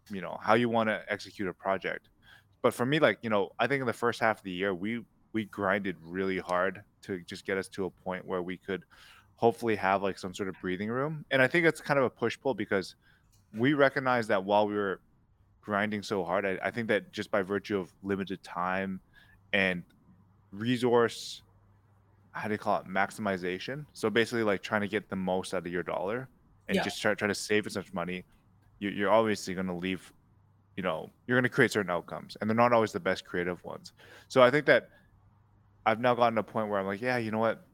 you 0.10 0.22
know 0.22 0.38
how 0.42 0.54
you 0.54 0.70
want 0.70 0.90
to 0.90 1.02
execute 1.10 1.48
a 1.48 1.54
project. 1.54 2.10
But 2.62 2.74
for 2.74 2.86
me, 2.86 3.00
like 3.00 3.20
you 3.22 3.30
know, 3.30 3.52
I 3.60 3.68
think 3.68 3.82
in 3.82 3.88
the 3.88 3.94
first 3.94 4.20
half 4.20 4.40
of 4.40 4.44
the 4.44 4.52
year, 4.52 4.74
we 4.74 5.02
we 5.34 5.46
grinded 5.46 5.96
really 6.02 6.40
hard 6.40 6.82
to 7.04 7.20
just 7.22 7.46
get 7.46 7.58
us 7.58 7.68
to 7.70 7.86
a 7.86 7.90
point 7.90 8.26
where 8.26 8.42
we 8.42 8.58
could 8.58 8.84
hopefully 9.38 9.76
have 9.76 10.04
like 10.04 10.20
some 10.20 10.34
sort 10.36 10.50
of 10.50 10.56
breathing 10.62 10.90
room. 10.90 11.26
And 11.32 11.42
I 11.42 11.48
think 11.48 11.66
it's 11.66 11.82
kind 11.82 11.98
of 11.98 12.06
a 12.06 12.10
push 12.10 12.38
pull 12.40 12.54
because 12.54 12.96
we 13.54 13.74
recognize 13.74 14.28
that 14.28 14.44
while 14.44 14.68
we 14.68 14.76
were 14.76 15.02
grinding 15.64 16.04
so 16.04 16.24
hard, 16.24 16.46
I, 16.46 16.60
I 16.64 16.72
think 16.72 16.90
that 16.90 17.14
just 17.14 17.32
by 17.32 17.42
virtue 17.44 17.80
of 17.80 17.92
limited 18.04 18.44
time 18.44 19.02
and 19.54 19.84
resource 20.52 21.44
how 22.32 22.48
do 22.48 22.54
you 22.54 22.58
call 22.58 22.80
it 22.80 22.88
maximization 22.88 23.86
so 23.94 24.10
basically 24.10 24.44
like 24.44 24.62
trying 24.62 24.82
to 24.82 24.88
get 24.88 25.10
the 25.10 25.16
most 25.16 25.54
out 25.54 25.66
of 25.66 25.72
your 25.72 25.84
dollar 25.84 26.30
and 26.68 26.76
Yeah. 26.76 26.84
just 26.84 27.02
try, 27.02 27.14
try 27.16 27.28
to 27.28 27.36
save 27.36 27.66
as 27.68 27.76
much 27.76 27.92
money 27.94 28.26
you, 28.80 28.90
you're 28.90 29.10
obviously 29.12 29.54
going 29.54 29.68
to 29.68 29.74
leave 29.76 30.12
you 30.78 30.84
know 30.84 31.10
you're 31.28 31.36
going 31.36 31.44
to 31.44 31.50
create 31.50 31.72
certain 31.72 31.92
outcomes 31.92 32.38
and 32.40 32.50
they're 32.50 32.56
not 32.56 32.74
always 32.74 32.92
the 32.92 33.00
best 33.00 33.26
creative 33.26 33.64
ones 33.64 33.92
so 34.30 34.42
i 34.42 34.52
think 34.52 34.66
that 34.68 34.88
i've 35.86 36.00
now 36.00 36.14
gotten 36.16 36.36
to 36.36 36.42
a 36.42 36.44
point 36.44 36.70
where 36.70 36.80
i'm 36.80 36.86
like 36.86 37.02
yeah 37.02 37.18
you 37.18 37.32
know 37.32 37.40
what 37.40 37.67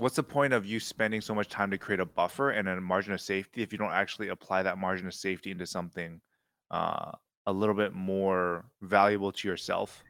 what's 0.00 0.16
the 0.16 0.22
point 0.22 0.52
of 0.52 0.64
you 0.64 0.80
spending 0.80 1.20
so 1.20 1.34
much 1.34 1.48
time 1.48 1.70
to 1.70 1.76
create 1.76 2.00
a 2.00 2.06
buffer 2.06 2.50
and 2.50 2.68
a 2.68 2.80
margin 2.80 3.12
of 3.12 3.20
safety 3.20 3.62
if 3.62 3.70
you 3.70 3.78
don't 3.78 3.92
actually 3.92 4.28
apply 4.28 4.62
that 4.62 4.78
margin 4.78 5.06
of 5.06 5.14
safety 5.14 5.50
into 5.50 5.66
something 5.66 6.20
uh, 6.70 7.12
a 7.46 7.52
little 7.52 7.74
bit 7.74 7.94
more 7.94 8.64
valuable 8.82 9.30
to 9.30 9.46
yourself 9.46 10.02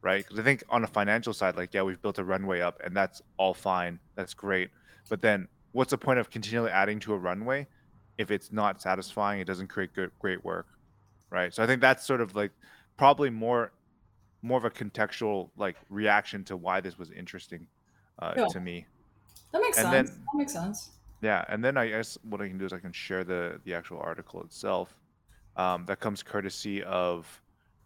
right? 0.00 0.24
Because 0.24 0.38
i 0.38 0.42
think 0.42 0.62
on 0.68 0.84
a 0.84 0.86
financial 0.86 1.32
side 1.32 1.56
like 1.56 1.74
yeah 1.74 1.82
we've 1.82 2.00
built 2.00 2.18
a 2.18 2.24
runway 2.24 2.60
up 2.60 2.80
and 2.84 2.96
that's 2.96 3.20
all 3.36 3.54
fine 3.54 3.98
that's 4.14 4.34
great 4.34 4.70
but 5.08 5.20
then 5.20 5.48
what's 5.72 5.90
the 5.90 5.98
point 5.98 6.18
of 6.18 6.30
continually 6.30 6.70
adding 6.70 7.00
to 7.00 7.12
a 7.12 7.18
runway 7.18 7.66
if 8.18 8.30
it's 8.30 8.52
not 8.52 8.80
satisfying 8.80 9.40
it 9.40 9.46
doesn't 9.46 9.68
create 9.68 9.92
good 9.92 10.10
great 10.20 10.44
work 10.44 10.66
right? 11.30 11.52
So 11.52 11.62
i 11.62 11.66
think 11.66 11.80
that's 11.80 12.06
sort 12.06 12.20
of 12.20 12.36
like 12.36 12.52
probably 12.96 13.30
more 13.30 13.72
more 14.42 14.58
of 14.58 14.64
a 14.64 14.70
contextual 14.70 15.50
like 15.56 15.76
reaction 15.88 16.44
to 16.44 16.56
why 16.56 16.80
this 16.80 16.98
was 16.98 17.10
interesting 17.10 17.66
uh, 18.18 18.34
to 18.48 18.60
me 18.60 18.86
That 19.52 19.60
makes 19.62 19.78
And 19.78 19.88
sense. 19.90 20.10
then- 20.10 20.18
that 20.32 20.38
makes 20.38 20.52
sense. 20.52 20.90
yeah, 21.20 21.44
and 21.48 21.62
then 21.64 21.76
I 21.76 21.88
guess 21.88 22.18
what 22.28 22.40
I 22.40 22.48
can 22.48 22.58
do 22.58 22.64
is 22.64 22.72
I 22.72 22.78
can 22.78 22.92
share 22.92 23.22
the 23.24 23.60
the 23.64 23.74
actual 23.74 24.00
article 24.00 24.42
itself. 24.42 24.96
Um, 25.56 25.84
that 25.86 26.00
comes 26.00 26.22
courtesy 26.22 26.82
of 26.82 27.26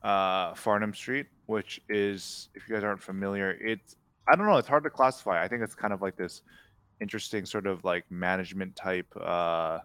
uh, 0.02 0.54
Farnham 0.54 0.94
Street, 0.94 1.26
which 1.46 1.80
is, 1.88 2.48
if 2.54 2.68
you 2.68 2.74
guys 2.76 2.84
aren't 2.84 3.02
familiar, 3.02 3.50
it's 3.60 3.96
I 4.28 4.36
don't 4.36 4.46
know, 4.46 4.56
it's 4.56 4.68
hard 4.68 4.84
to 4.84 4.90
classify. 4.90 5.42
I 5.42 5.48
think 5.48 5.62
it's 5.62 5.74
kind 5.74 5.92
of 5.92 6.00
like 6.00 6.16
this 6.16 6.42
interesting 7.00 7.44
sort 7.44 7.66
of 7.66 7.84
like 7.84 8.04
management 8.10 8.74
type 8.76 9.06
uh, 9.20 9.80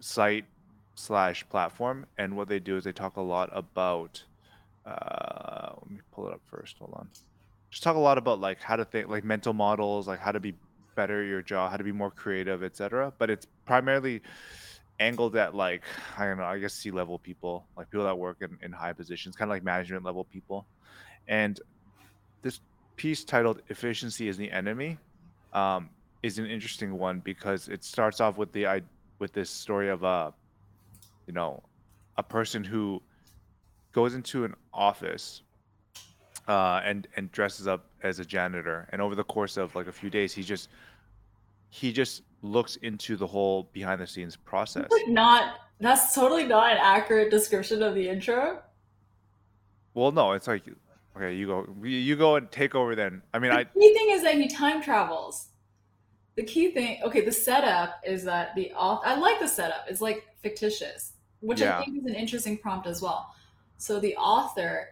site 0.00 0.44
slash 0.94 1.48
platform. 1.48 2.06
And 2.18 2.36
what 2.36 2.48
they 2.48 2.58
do 2.60 2.76
is 2.76 2.84
they 2.84 2.92
talk 2.92 3.16
a 3.16 3.20
lot 3.22 3.50
about. 3.52 4.22
Uh, 4.86 5.72
let 5.80 5.90
me 5.90 6.00
pull 6.12 6.28
it 6.28 6.34
up 6.34 6.42
first. 6.44 6.76
Hold 6.78 6.92
on. 6.94 7.08
Just 7.74 7.82
talk 7.82 7.96
a 7.96 7.98
lot 7.98 8.18
about 8.18 8.38
like 8.38 8.62
how 8.62 8.76
to 8.76 8.84
think, 8.84 9.08
like 9.08 9.24
mental 9.24 9.52
models, 9.52 10.06
like 10.06 10.20
how 10.20 10.30
to 10.30 10.38
be 10.38 10.54
better 10.94 11.22
at 11.22 11.26
your 11.26 11.42
job, 11.42 11.72
how 11.72 11.76
to 11.76 11.82
be 11.82 11.90
more 11.90 12.08
creative, 12.08 12.62
etc. 12.62 13.12
But 13.18 13.30
it's 13.30 13.48
primarily 13.64 14.22
angled 15.00 15.34
at 15.34 15.56
like 15.56 15.82
I 16.16 16.24
don't 16.24 16.38
know, 16.38 16.44
I 16.44 16.60
guess 16.60 16.72
C 16.72 16.92
level 16.92 17.18
people, 17.18 17.66
like 17.76 17.90
people 17.90 18.04
that 18.04 18.16
work 18.16 18.36
in, 18.42 18.56
in 18.62 18.70
high 18.70 18.92
positions, 18.92 19.34
kind 19.34 19.50
of 19.50 19.54
like 19.56 19.64
management 19.64 20.04
level 20.04 20.22
people. 20.22 20.66
And 21.26 21.60
this 22.42 22.60
piece 22.94 23.24
titled 23.24 23.60
"Efficiency 23.68 24.28
is 24.28 24.36
the 24.36 24.52
Enemy" 24.52 24.96
um, 25.52 25.90
is 26.22 26.38
an 26.38 26.46
interesting 26.46 26.96
one 26.96 27.18
because 27.24 27.66
it 27.66 27.82
starts 27.82 28.20
off 28.20 28.38
with 28.38 28.52
the 28.52 28.68
i 28.68 28.82
with 29.18 29.32
this 29.32 29.50
story 29.50 29.88
of 29.88 30.04
a, 30.04 30.32
you 31.26 31.32
know, 31.32 31.60
a 32.18 32.22
person 32.22 32.62
who 32.62 33.02
goes 33.90 34.14
into 34.14 34.44
an 34.44 34.54
office 34.72 35.42
uh, 36.48 36.80
and 36.84 37.06
and 37.16 37.30
dresses 37.32 37.66
up 37.66 37.86
as 38.02 38.18
a 38.18 38.24
janitor, 38.24 38.88
and 38.92 39.00
over 39.00 39.14
the 39.14 39.24
course 39.24 39.56
of 39.56 39.74
like 39.74 39.86
a 39.86 39.92
few 39.92 40.10
days, 40.10 40.32
he 40.32 40.42
just 40.42 40.68
he 41.70 41.92
just 41.92 42.22
looks 42.42 42.76
into 42.76 43.16
the 43.16 43.26
whole 43.26 43.68
behind 43.72 44.00
the 44.00 44.06
scenes 44.06 44.36
process. 44.36 44.82
That's 44.82 44.92
like 44.92 45.08
not. 45.08 45.54
That's 45.80 46.14
totally 46.14 46.46
not 46.46 46.70
an 46.70 46.78
accurate 46.80 47.30
description 47.30 47.82
of 47.82 47.94
the 47.94 48.08
intro. 48.08 48.62
Well, 49.94 50.12
no, 50.12 50.32
it's 50.32 50.46
like 50.46 50.62
Okay, 51.16 51.34
you 51.34 51.46
go. 51.46 51.66
You 51.82 52.16
go 52.16 52.36
and 52.36 52.50
take 52.50 52.74
over 52.74 52.96
then. 52.96 53.22
I 53.32 53.38
mean, 53.38 53.52
The 53.52 53.58
I 53.60 53.64
key 53.64 53.94
thing 53.94 54.10
is 54.10 54.22
that 54.22 54.34
he 54.34 54.48
time 54.48 54.82
travels. 54.82 55.48
The 56.36 56.42
key 56.42 56.72
thing, 56.72 57.00
okay, 57.04 57.24
the 57.24 57.30
setup 57.30 58.00
is 58.04 58.24
that 58.24 58.56
the 58.56 58.72
author, 58.72 59.06
I 59.06 59.14
like 59.16 59.38
the 59.38 59.46
setup. 59.46 59.84
It's 59.88 60.00
like 60.00 60.24
fictitious, 60.42 61.12
which 61.38 61.60
Yeah. 61.60 61.78
I 61.78 61.84
think 61.84 61.98
is 61.98 62.06
an 62.06 62.16
interesting 62.16 62.58
prompt 62.58 62.88
as 62.88 63.00
well. 63.00 63.32
So 63.76 64.00
the 64.00 64.16
author 64.16 64.88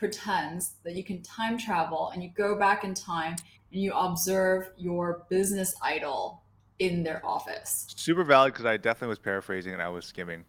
pretends 0.00 0.72
that 0.82 0.96
you 0.96 1.04
can 1.04 1.22
time 1.22 1.58
travel 1.58 2.10
and 2.12 2.22
you 2.22 2.30
go 2.34 2.58
back 2.58 2.82
in 2.84 2.94
time 2.94 3.36
and 3.70 3.80
you 3.82 3.92
observe 3.92 4.70
your 4.78 5.24
business 5.28 5.74
idol 5.82 6.42
in 6.78 7.02
their 7.02 7.24
office. 7.24 7.86
super 7.94 8.24
valid 8.24 8.54
because 8.54 8.64
I 8.64 8.78
definitely 8.78 9.08
was 9.08 9.18
paraphrasing 9.18 9.74
and 9.74 9.82
I 9.82 9.88
was 9.90 10.06
skimming. 10.06 10.44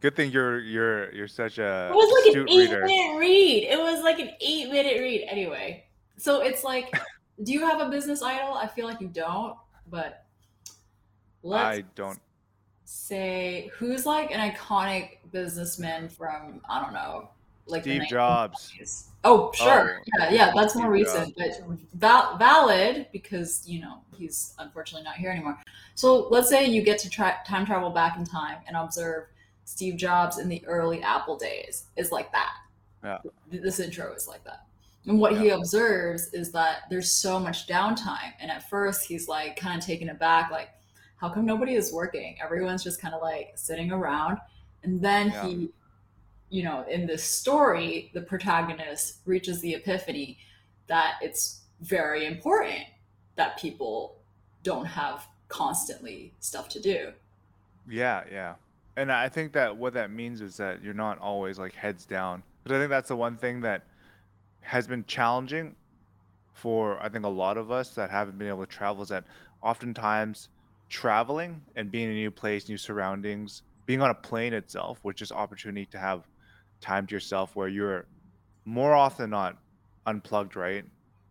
Good 0.00 0.14
thing 0.14 0.30
you're 0.30 0.60
you're 0.60 1.10
you're 1.14 1.26
such 1.28 1.56
a 1.58 1.88
It 1.90 1.94
was 1.94 2.26
like 2.26 2.36
an 2.36 2.48
eight 2.50 2.70
reader. 2.70 2.84
minute 2.84 3.18
read. 3.18 3.64
It 3.70 3.78
was 3.78 4.04
like 4.04 4.18
an 4.18 4.30
eight 4.42 4.70
minute 4.70 5.00
read. 5.00 5.26
Anyway, 5.30 5.86
so 6.18 6.42
it's 6.42 6.62
like, 6.62 6.94
do 7.42 7.50
you 7.50 7.60
have 7.66 7.80
a 7.80 7.88
business 7.88 8.20
idol? 8.20 8.52
I 8.52 8.66
feel 8.66 8.86
like 8.86 9.00
you 9.00 9.08
don't, 9.08 9.56
but 9.88 10.26
let's 11.42 11.78
I 11.78 11.84
don't. 11.94 12.20
say 12.84 13.70
who's 13.78 14.04
like 14.04 14.30
an 14.30 14.40
iconic 14.52 15.20
businessman 15.32 16.10
from 16.10 16.60
I 16.68 16.82
don't 16.82 16.92
know, 16.92 17.30
like 17.66 17.82
Steve 17.82 18.02
Jobs. 18.08 18.72
1920s. 18.78 19.04
Oh, 19.26 19.50
sure. 19.54 20.00
Oh, 20.00 20.04
yeah, 20.18 20.30
yeah, 20.30 20.52
that's 20.54 20.74
Steve 20.74 20.82
more 20.82 20.92
recent, 20.92 21.34
but 21.36 21.62
val- 21.94 22.36
valid 22.36 23.06
because 23.10 23.62
you 23.66 23.80
know 23.80 24.02
he's 24.16 24.54
unfortunately 24.58 25.04
not 25.04 25.16
here 25.16 25.30
anymore. 25.30 25.58
So 25.94 26.28
let's 26.28 26.48
say 26.50 26.66
you 26.66 26.82
get 26.82 26.98
to 27.00 27.08
tra- 27.10 27.38
time 27.46 27.64
travel 27.64 27.90
back 27.90 28.18
in 28.18 28.24
time 28.24 28.58
and 28.66 28.76
observe 28.76 29.24
Steve 29.64 29.96
Jobs 29.96 30.38
in 30.38 30.48
the 30.48 30.62
early 30.66 31.02
Apple 31.02 31.38
days. 31.38 31.84
Is 31.96 32.12
like 32.12 32.30
that. 32.32 32.52
Yeah. 33.02 33.18
This 33.50 33.80
intro 33.80 34.12
is 34.12 34.28
like 34.28 34.44
that. 34.44 34.66
And 35.06 35.18
what 35.18 35.36
he 35.38 35.50
observes 35.50 36.32
is 36.32 36.50
that 36.52 36.84
there's 36.88 37.12
so 37.12 37.38
much 37.38 37.66
downtime. 37.66 38.32
And 38.40 38.50
at 38.50 38.68
first, 38.70 39.06
he's 39.06 39.28
like 39.28 39.56
kind 39.56 39.78
of 39.78 39.84
taken 39.84 40.08
aback, 40.08 40.50
like, 40.50 40.70
how 41.16 41.28
come 41.28 41.44
nobody 41.44 41.74
is 41.74 41.92
working? 41.92 42.36
Everyone's 42.42 42.82
just 42.82 43.00
kind 43.00 43.14
of 43.14 43.20
like 43.20 43.52
sitting 43.54 43.92
around. 43.92 44.38
And 44.82 45.00
then 45.02 45.28
Yeah. 45.28 45.46
he, 45.46 45.70
you 46.54 46.62
know, 46.62 46.84
in 46.88 47.04
this 47.04 47.24
story, 47.24 48.12
the 48.14 48.20
protagonist 48.20 49.18
reaches 49.26 49.60
the 49.60 49.74
epiphany 49.74 50.38
that 50.86 51.16
it's 51.20 51.62
very 51.80 52.26
important 52.26 52.84
that 53.34 53.58
people 53.58 54.18
don't 54.62 54.84
have 54.84 55.26
constantly 55.48 56.32
stuff 56.38 56.68
to 56.68 56.80
do. 56.80 57.10
Yeah, 57.90 58.22
yeah. 58.30 58.54
And 58.96 59.10
I 59.10 59.28
think 59.28 59.52
that 59.54 59.76
what 59.76 59.94
that 59.94 60.12
means 60.12 60.40
is 60.40 60.56
that 60.58 60.80
you're 60.80 60.94
not 60.94 61.18
always 61.18 61.58
like 61.58 61.74
heads 61.74 62.06
down. 62.06 62.44
Because 62.62 62.76
I 62.76 62.80
think 62.82 62.90
that's 62.90 63.08
the 63.08 63.16
one 63.16 63.36
thing 63.36 63.60
that 63.62 63.82
has 64.60 64.86
been 64.86 65.04
challenging 65.06 65.74
for 66.52 67.02
I 67.02 67.08
think 67.08 67.24
a 67.24 67.28
lot 67.28 67.56
of 67.56 67.72
us 67.72 67.90
that 67.96 68.10
haven't 68.10 68.38
been 68.38 68.46
able 68.46 68.64
to 68.64 68.70
travel 68.70 69.02
is 69.02 69.08
that 69.08 69.24
oftentimes 69.60 70.50
traveling 70.88 71.60
and 71.74 71.90
being 71.90 72.10
in 72.10 72.12
a 72.12 72.14
new 72.14 72.30
place, 72.30 72.68
new 72.68 72.78
surroundings, 72.78 73.62
being 73.86 74.00
on 74.00 74.10
a 74.10 74.14
plane 74.14 74.52
itself, 74.52 75.00
which 75.02 75.20
is 75.20 75.32
opportunity 75.32 75.86
to 75.86 75.98
have 75.98 76.22
time 76.84 77.06
to 77.06 77.14
yourself 77.14 77.56
where 77.56 77.68
you're 77.68 78.06
more 78.64 78.94
often 78.94 79.30
not 79.30 79.58
unplugged, 80.06 80.56
right? 80.56 80.84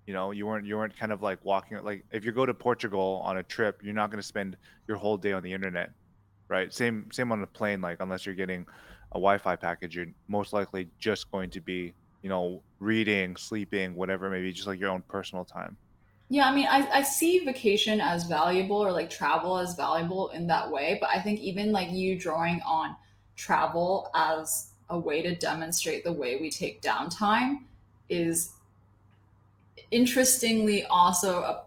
You 0.07 0.13
know, 0.13 0.31
you 0.31 0.45
weren't 0.45 0.65
you 0.65 0.75
weren't 0.77 0.97
kind 0.97 1.11
of 1.11 1.21
like 1.21 1.43
walking 1.45 1.81
like 1.83 2.03
if 2.11 2.25
you 2.25 2.31
go 2.31 2.45
to 2.45 2.53
Portugal 2.53 3.21
on 3.23 3.37
a 3.37 3.43
trip, 3.43 3.81
you're 3.83 3.93
not 3.93 4.09
going 4.09 4.21
to 4.21 4.27
spend 4.27 4.57
your 4.87 4.97
whole 4.97 5.17
day 5.17 5.33
on 5.33 5.43
the 5.43 5.53
internet 5.53 5.91
right? 6.53 6.73
Same 6.73 7.09
same 7.11 7.31
on 7.31 7.41
the 7.41 7.47
plane. 7.47 7.81
Like 7.81 7.97
unless 7.99 8.25
you're 8.25 8.35
getting 8.35 8.65
a 9.11 9.15
Wi-Fi 9.15 9.55
package, 9.55 9.95
you're 9.95 10.07
most 10.27 10.53
likely 10.53 10.87
just 10.99 11.31
going 11.31 11.49
to 11.51 11.61
be, 11.61 11.93
you 12.21 12.29
know, 12.29 12.61
reading, 12.79 13.35
sleeping, 13.35 13.95
whatever, 13.95 14.29
maybe 14.29 14.51
just 14.51 14.67
like 14.67 14.79
your 14.79 14.91
own 14.91 15.03
personal 15.07 15.45
time. 15.45 15.77
Yeah, 16.29 16.47
I 16.47 16.55
mean, 16.55 16.67
I, 16.69 16.87
I 16.91 17.03
see 17.03 17.39
vacation 17.39 18.01
as 18.01 18.23
valuable 18.23 18.77
or 18.77 18.91
like 18.91 19.09
travel 19.09 19.57
as 19.57 19.75
valuable 19.75 20.29
in 20.29 20.47
that 20.47 20.71
way, 20.71 20.97
but 20.99 21.09
I 21.09 21.21
think 21.21 21.39
even 21.41 21.71
like 21.71 21.91
you 21.91 22.17
drawing 22.17 22.61
on 22.65 22.95
travel 23.35 24.09
as 24.15 24.72
a 24.89 24.97
way 24.97 25.21
to 25.21 25.35
demonstrate 25.35 26.03
the 26.03 26.13
way 26.13 26.37
we 26.37 26.49
take 26.49 26.81
downtime 26.81 27.59
is 28.09 28.51
interestingly 29.91 30.85
also 30.85 31.41
a, 31.41 31.63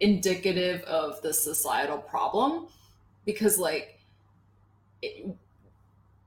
indicative 0.00 0.82
of 0.82 1.20
the 1.22 1.32
societal 1.32 1.98
problem 1.98 2.66
because 3.24 3.58
like 3.58 4.00
it, 5.00 5.26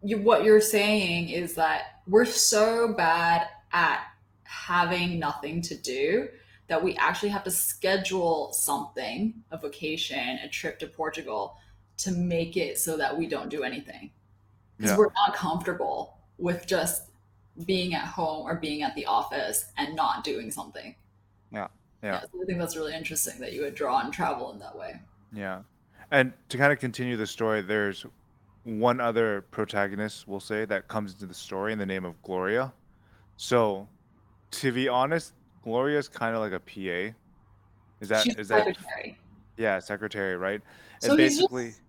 you, 0.03 0.17
what 0.19 0.43
you're 0.43 0.61
saying 0.61 1.29
is 1.29 1.55
that 1.55 2.01
we're 2.07 2.25
so 2.25 2.93
bad 2.93 3.47
at 3.73 4.01
having 4.43 5.19
nothing 5.19 5.61
to 5.61 5.75
do 5.75 6.27
that 6.67 6.83
we 6.83 6.95
actually 6.95 7.29
have 7.29 7.43
to 7.43 7.51
schedule 7.51 8.51
something, 8.53 9.33
a 9.51 9.57
vacation, 9.57 10.39
a 10.43 10.49
trip 10.49 10.79
to 10.79 10.87
Portugal, 10.87 11.57
to 11.97 12.11
make 12.11 12.57
it 12.57 12.79
so 12.79 12.97
that 12.97 13.15
we 13.15 13.27
don't 13.27 13.49
do 13.49 13.63
anything. 13.63 14.09
Because 14.77 14.91
Yeah. 14.91 14.97
we're 14.97 15.13
not 15.13 15.35
comfortable 15.35 16.17
with 16.37 16.65
just 16.67 17.03
being 17.65 17.93
at 17.93 18.05
home 18.05 18.45
or 18.45 18.55
being 18.55 18.81
at 18.81 18.95
the 18.95 19.05
office 19.05 19.65
and 19.77 19.95
not 19.95 20.23
doing 20.23 20.51
something. 20.51 20.95
Yeah. 21.51 21.67
Yeah. 22.03 22.21
so 22.21 22.27
I 22.41 22.45
think 22.45 22.59
that's 22.59 22.75
really 22.75 22.93
interesting 22.93 23.39
that 23.39 23.53
you 23.53 23.61
would 23.61 23.75
draw 23.75 23.95
on 23.95 24.11
travel 24.11 24.51
in 24.51 24.59
that 24.59 24.77
way. 24.77 24.99
Yeah. 25.33 25.61
And 26.11 26.33
to 26.49 26.57
kind 26.57 26.71
of 26.71 26.79
continue 26.79 27.17
the 27.17 27.25
story, 27.25 27.61
there's 27.61 28.05
one 28.63 28.99
other 28.99 29.41
protagonist, 29.51 30.27
we'll 30.27 30.39
say, 30.39 30.65
that 30.65 30.87
comes 30.87 31.13
into 31.13 31.25
the 31.25 31.33
story 31.33 31.71
in 31.73 31.79
the 31.79 31.85
name 31.85 32.05
of 32.05 32.21
Gloria. 32.21 32.73
So, 33.37 33.87
to 34.51 34.71
be 34.71 34.87
honest, 34.87 35.33
Gloria 35.63 35.97
is 35.97 36.07
kind 36.07 36.35
of 36.35 36.41
like 36.41 36.51
a 36.51 36.59
PA. 36.59 37.15
Is 38.01 38.09
that 38.09 38.23
She's 38.23 38.35
is 38.35 38.51
a 38.51 38.55
that 38.55 38.77
yeah, 39.57 39.79
secretary, 39.79 40.35
right? 40.37 40.61
So 40.99 41.11
and 41.11 41.19
he's 41.19 41.39
just- 41.39 41.51
basically, 41.51 41.81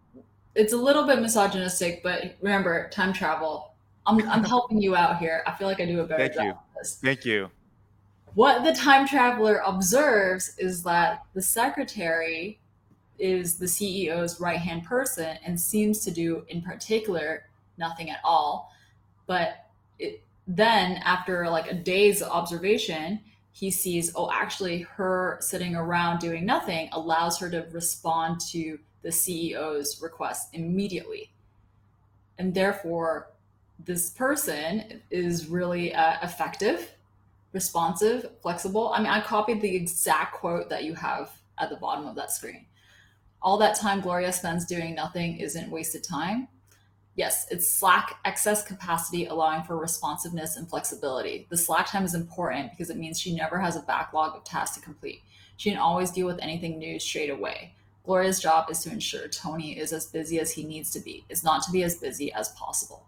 It's 0.54 0.72
a 0.72 0.76
little 0.76 1.04
bit 1.06 1.20
misogynistic, 1.20 2.02
but 2.02 2.36
remember, 2.40 2.88
time 2.88 3.12
travel. 3.12 3.74
I'm, 4.06 4.28
I'm 4.28 4.44
helping 4.44 4.80
you 4.80 4.94
out 4.94 5.18
here. 5.18 5.42
I 5.46 5.52
feel 5.52 5.66
like 5.66 5.80
I 5.80 5.86
do 5.86 6.00
a 6.00 6.04
better 6.04 6.22
Thank 6.22 6.34
job 6.34 6.44
you. 6.44 6.54
this. 6.78 6.98
thank 7.02 7.24
you. 7.24 7.50
What 8.34 8.64
the 8.64 8.74
time 8.74 9.08
traveler 9.08 9.62
observes 9.64 10.54
is 10.58 10.82
that 10.82 11.24
the 11.34 11.40
secretary 11.40 12.60
is 13.18 13.58
the 13.58 13.66
CEO's 13.66 14.40
right 14.40 14.58
hand 14.58 14.84
person 14.84 15.38
and 15.44 15.58
seems 15.58 16.04
to 16.04 16.10
do, 16.10 16.44
in 16.48 16.60
particular, 16.60 17.48
nothing 17.78 18.10
at 18.10 18.20
all. 18.22 18.72
But 19.26 19.66
it, 19.98 20.22
then, 20.46 20.98
after 21.04 21.48
like 21.48 21.70
a 21.70 21.74
day's 21.74 22.22
observation, 22.22 23.20
he 23.52 23.70
sees, 23.70 24.12
oh, 24.14 24.30
actually, 24.30 24.82
her 24.82 25.38
sitting 25.40 25.74
around 25.74 26.18
doing 26.18 26.44
nothing 26.44 26.90
allows 26.92 27.38
her 27.38 27.48
to 27.48 27.66
respond 27.72 28.38
to 28.50 28.78
the 29.00 29.08
CEO's 29.08 30.02
request 30.02 30.50
immediately. 30.52 31.30
And 32.38 32.52
therefore, 32.52 33.30
this 33.84 34.10
person 34.10 35.02
is 35.10 35.48
really 35.48 35.94
uh, 35.94 36.16
effective 36.22 36.92
responsive, 37.56 38.30
flexible. 38.42 38.92
I 38.92 38.98
mean, 38.98 39.08
I 39.08 39.22
copied 39.22 39.62
the 39.62 39.74
exact 39.74 40.34
quote 40.34 40.68
that 40.68 40.84
you 40.84 40.92
have 40.92 41.30
at 41.58 41.70
the 41.70 41.76
bottom 41.76 42.06
of 42.06 42.14
that 42.16 42.30
screen. 42.30 42.66
All 43.40 43.56
that 43.56 43.76
time 43.76 44.02
Gloria 44.02 44.30
spends 44.32 44.66
doing 44.66 44.94
nothing 44.94 45.38
isn't 45.38 45.70
wasted 45.70 46.04
time. 46.04 46.48
Yes, 47.14 47.46
it's 47.50 47.66
slack 47.66 48.16
excess 48.26 48.62
capacity 48.62 49.24
allowing 49.24 49.62
for 49.62 49.78
responsiveness 49.78 50.56
and 50.56 50.68
flexibility. 50.68 51.46
The 51.48 51.56
slack 51.56 51.90
time 51.90 52.04
is 52.04 52.14
important 52.14 52.72
because 52.72 52.90
it 52.90 52.98
means 52.98 53.18
she 53.18 53.34
never 53.34 53.58
has 53.58 53.74
a 53.74 53.80
backlog 53.80 54.36
of 54.36 54.44
tasks 54.44 54.76
to 54.76 54.82
complete. 54.82 55.22
She 55.56 55.70
can 55.70 55.78
always 55.78 56.10
deal 56.10 56.26
with 56.26 56.38
anything 56.42 56.78
new 56.78 56.98
straight 56.98 57.30
away. 57.30 57.72
Gloria's 58.04 58.38
job 58.38 58.70
is 58.70 58.80
to 58.80 58.90
ensure 58.90 59.28
Tony 59.28 59.78
is 59.78 59.94
as 59.94 60.06
busy 60.06 60.38
as 60.38 60.52
he 60.52 60.64
needs 60.64 60.90
to 60.90 61.00
be, 61.00 61.24
is 61.30 61.42
not 61.42 61.62
to 61.62 61.72
be 61.72 61.82
as 61.84 61.96
busy 61.96 62.30
as 62.34 62.50
possible 62.50 63.06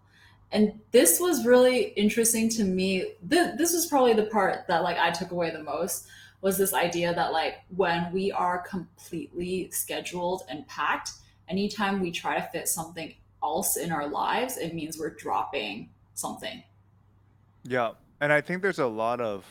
and 0.51 0.79
this 0.91 1.19
was 1.19 1.45
really 1.45 1.89
interesting 1.89 2.49
to 2.49 2.63
me 2.63 3.13
Th- 3.29 3.55
this 3.57 3.73
was 3.73 3.85
probably 3.85 4.13
the 4.13 4.25
part 4.25 4.65
that 4.67 4.83
like 4.83 4.97
i 4.97 5.11
took 5.11 5.31
away 5.31 5.51
the 5.51 5.63
most 5.63 6.07
was 6.41 6.57
this 6.57 6.73
idea 6.73 7.13
that 7.13 7.31
like 7.33 7.55
when 7.75 8.11
we 8.11 8.31
are 8.31 8.59
completely 8.59 9.69
scheduled 9.71 10.43
and 10.49 10.67
packed 10.67 11.11
anytime 11.49 11.99
we 11.99 12.11
try 12.11 12.35
to 12.39 12.47
fit 12.51 12.67
something 12.67 13.13
else 13.43 13.77
in 13.77 13.91
our 13.91 14.07
lives 14.07 14.57
it 14.57 14.73
means 14.73 14.97
we're 14.97 15.09
dropping 15.15 15.89
something 16.15 16.63
Yeah, 17.63 17.91
and 18.21 18.31
I 18.33 18.41
think 18.41 18.61
there's 18.61 18.79
a 18.79 18.87
lot 18.87 19.21
of 19.21 19.45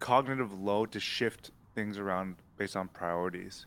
cognitive 0.00 0.52
load 0.60 0.92
to 0.92 1.00
shift 1.00 1.50
things 1.74 1.96
around 1.98 2.36
based 2.58 2.76
on 2.76 2.88
priorities, 2.88 3.66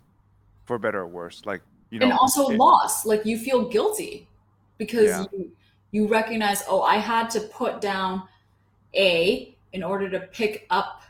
for 0.65 0.77
better 0.77 0.99
or 1.01 1.07
worse. 1.07 1.41
Like 1.45 1.61
you 1.89 1.99
know, 1.99 2.05
and 2.05 2.13
also 2.13 2.49
it- 2.49 2.57
loss 2.57 3.05
like 3.05 3.25
you 3.25 3.37
feel 3.39 3.67
guilty 3.69 4.27
because 4.77 5.09
Yeah. 5.09 5.25
you 5.31 5.51
you 5.91 6.07
recognize 6.07 6.63
oh 6.67 6.81
i 6.81 6.97
had 6.97 7.29
to 7.29 7.39
put 7.39 7.81
down 7.81 8.23
a 8.95 9.55
in 9.71 9.83
order 9.83 10.09
to 10.09 10.19
pick 10.19 10.65
up 10.69 11.03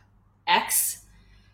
x. 0.48 1.06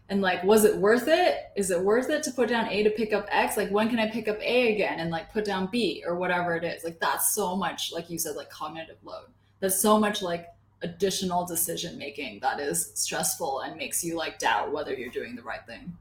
And 0.07 0.21
like 0.21 0.43
was 0.43 0.65
it 0.65 0.77
worth 0.77 1.07
it? 1.07 1.51
Is 1.55 1.71
it 1.71 1.81
worth 1.81 2.09
it 2.09 2.23
to 2.23 2.31
put 2.31 2.49
down 2.49 2.67
a 2.69 2.83
to 2.83 2.91
pick 2.91 3.11
up 3.11 3.27
x? 3.29 3.57
Like 3.57 3.69
when 3.69 3.89
can 3.89 3.99
i 3.99 4.09
pick 4.09 4.27
up 4.27 4.39
a 4.41 4.73
again 4.73 4.99
and 4.99 5.09
like 5.09 5.31
put 5.31 5.45
down 5.45 5.67
b 5.71 6.03
or 6.05 6.15
whatever 6.15 6.55
it 6.55 6.63
is? 6.63 6.83
Like 6.83 6.99
that's 6.99 7.33
so 7.33 7.55
much 7.55 7.91
like 7.91 8.09
you 8.09 8.17
said 8.17 8.35
like 8.35 8.49
cognitive 8.49 8.97
load. 9.03 9.25
That's 9.59 9.79
so 9.79 9.99
much 9.99 10.21
like 10.21 10.47
additional 10.81 11.45
decision 11.45 11.97
making 11.97 12.39
that 12.41 12.59
is 12.59 12.91
stressful 12.93 13.61
and 13.61 13.75
makes 13.77 14.03
you 14.03 14.15
like 14.15 14.37
doubt 14.37 14.71
whether 14.71 14.93
you're 14.93 15.09
doing 15.09 15.35
the 15.35 15.41
right 15.41 15.65
thing. 15.65 15.97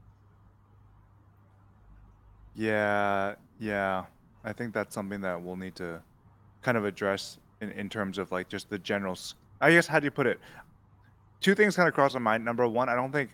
Yeah, 2.53 3.35
yeah. 3.59 4.05
I 4.43 4.53
think 4.53 4.73
that's 4.73 4.93
something 4.93 5.21
that 5.21 5.41
we'll 5.41 5.55
need 5.55 5.75
to 5.77 6.01
kind 6.65 6.77
of 6.77 6.83
address 6.83 7.37
in, 7.61 7.69
in 7.71 7.87
terms 7.87 8.17
of 8.17 8.31
like 8.31 8.49
just 8.49 8.69
the 8.71 8.79
general. 8.79 9.15
i 9.61 9.69
guess 9.71 9.85
how 9.85 9.99
do 9.99 10.05
you 10.05 10.11
put 10.11 10.25
it? 10.25 10.39
Two 11.39 11.53
things 11.53 11.75
kind 11.75 11.87
of 11.87 11.93
cross 11.93 12.15
my 12.15 12.19
mind. 12.19 12.43
Number 12.43 12.67
one, 12.67 12.89
I 12.89 12.95
don't 12.95 13.11
think 13.11 13.29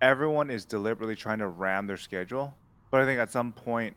everyone 0.00 0.50
is 0.50 0.64
deliberately 0.64 1.14
trying 1.14 1.38
to 1.38 1.46
ram 1.46 1.86
their 1.86 1.96
schedule, 1.96 2.52
but 2.90 3.00
I 3.00 3.04
think 3.04 3.20
at 3.20 3.30
some 3.30 3.52
point, 3.52 3.94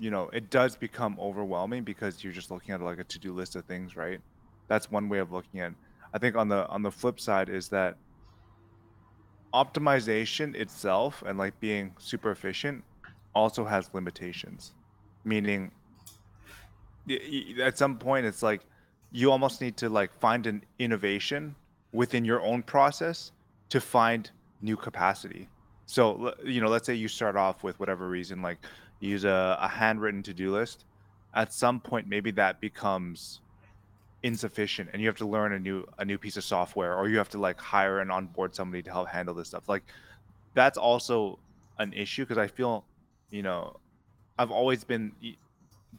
you 0.00 0.10
know, 0.10 0.28
it 0.32 0.50
does 0.50 0.74
become 0.74 1.16
overwhelming 1.20 1.84
because 1.84 2.24
you're 2.24 2.32
just 2.32 2.50
looking 2.50 2.74
at 2.74 2.82
like 2.82 2.98
a 2.98 3.04
to-do 3.04 3.32
list 3.32 3.54
of 3.54 3.64
things, 3.64 3.96
right? 3.96 4.20
That's 4.66 4.90
one 4.90 5.08
way 5.08 5.18
of 5.18 5.30
looking 5.30 5.60
at. 5.60 5.70
it. 5.70 5.76
I 6.12 6.18
think 6.18 6.34
on 6.34 6.48
the 6.48 6.66
on 6.66 6.82
the 6.82 6.90
flip 6.90 7.20
side 7.20 7.48
is 7.48 7.68
that 7.68 7.96
optimization 9.54 10.56
itself 10.56 11.22
and 11.24 11.38
like 11.38 11.58
being 11.60 11.94
super 11.98 12.32
efficient 12.32 12.82
also 13.34 13.64
has 13.64 13.90
limitations 13.92 14.72
meaning 15.24 15.70
at 17.62 17.78
some 17.78 17.98
point 17.98 18.26
it's 18.26 18.42
like 18.42 18.62
you 19.12 19.30
almost 19.30 19.60
need 19.60 19.76
to 19.78 19.88
like 19.88 20.12
find 20.20 20.46
an 20.46 20.62
innovation 20.78 21.54
within 21.92 22.24
your 22.24 22.40
own 22.42 22.62
process 22.62 23.32
to 23.68 23.80
find 23.80 24.30
new 24.62 24.76
capacity. 24.76 25.48
So 25.86 26.34
you 26.44 26.60
know 26.60 26.68
let's 26.68 26.86
say 26.86 26.94
you 26.94 27.08
start 27.08 27.36
off 27.36 27.62
with 27.62 27.78
whatever 27.80 28.08
reason 28.08 28.42
like 28.42 28.58
use 29.00 29.24
a, 29.24 29.58
a 29.60 29.68
handwritten 29.68 30.22
to-do 30.22 30.52
list. 30.52 30.84
At 31.34 31.52
some 31.52 31.80
point 31.80 32.08
maybe 32.08 32.30
that 32.32 32.60
becomes 32.60 33.40
insufficient 34.22 34.90
and 34.92 35.00
you 35.00 35.08
have 35.08 35.16
to 35.16 35.26
learn 35.26 35.54
a 35.54 35.58
new 35.58 35.86
a 35.98 36.04
new 36.04 36.18
piece 36.18 36.36
of 36.36 36.44
software 36.44 36.94
or 36.94 37.08
you 37.08 37.16
have 37.16 37.30
to 37.30 37.38
like 37.38 37.58
hire 37.58 38.00
and 38.00 38.12
onboard 38.12 38.54
somebody 38.54 38.82
to 38.82 38.90
help 38.90 39.08
handle 39.08 39.34
this 39.34 39.48
stuff. 39.48 39.68
Like 39.68 39.82
that's 40.54 40.76
also 40.78 41.38
an 41.78 41.92
issue 41.92 42.22
because 42.22 42.38
i 42.38 42.46
feel 42.46 42.84
you 43.30 43.42
know 43.42 43.76
i've 44.38 44.50
always 44.50 44.84
been 44.84 45.12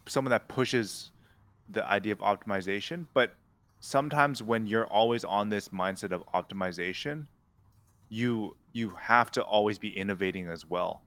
someone 0.07 0.31
that 0.31 0.47
pushes 0.47 1.11
the 1.69 1.85
idea 1.89 2.13
of 2.13 2.19
optimization 2.19 3.05
but 3.13 3.35
sometimes 3.79 4.43
when 4.43 4.67
you're 4.67 4.87
always 4.87 5.23
on 5.23 5.49
this 5.49 5.69
mindset 5.69 6.11
of 6.11 6.23
optimization 6.33 7.25
you 8.11 8.55
you 8.73 8.89
have 8.99 9.31
to 9.31 9.41
always 9.41 9.79
be 9.79 9.89
innovating 9.89 10.47
as 10.47 10.69
well. 10.69 11.01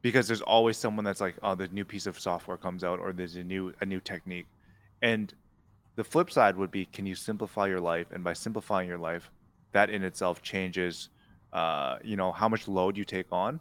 Because 0.00 0.26
there's 0.26 0.40
always 0.40 0.78
someone 0.78 1.04
that's 1.04 1.20
like 1.20 1.34
oh 1.42 1.54
the 1.54 1.68
new 1.68 1.84
piece 1.84 2.06
of 2.06 2.18
software 2.18 2.56
comes 2.56 2.84
out 2.84 3.00
or 3.00 3.12
there's 3.12 3.36
a 3.36 3.44
new 3.44 3.74
a 3.80 3.84
new 3.84 4.00
technique. 4.00 4.46
And 5.02 5.34
the 5.96 6.04
flip 6.04 6.30
side 6.30 6.56
would 6.56 6.70
be 6.70 6.86
can 6.86 7.04
you 7.04 7.16
simplify 7.16 7.66
your 7.66 7.80
life? 7.80 8.06
And 8.12 8.22
by 8.22 8.32
simplifying 8.32 8.88
your 8.88 8.98
life 8.98 9.30
that 9.72 9.90
in 9.90 10.04
itself 10.04 10.40
changes 10.40 11.10
uh, 11.52 11.98
you 12.02 12.16
know 12.16 12.32
how 12.32 12.48
much 12.48 12.66
load 12.68 12.96
you 12.96 13.04
take 13.04 13.30
on. 13.32 13.60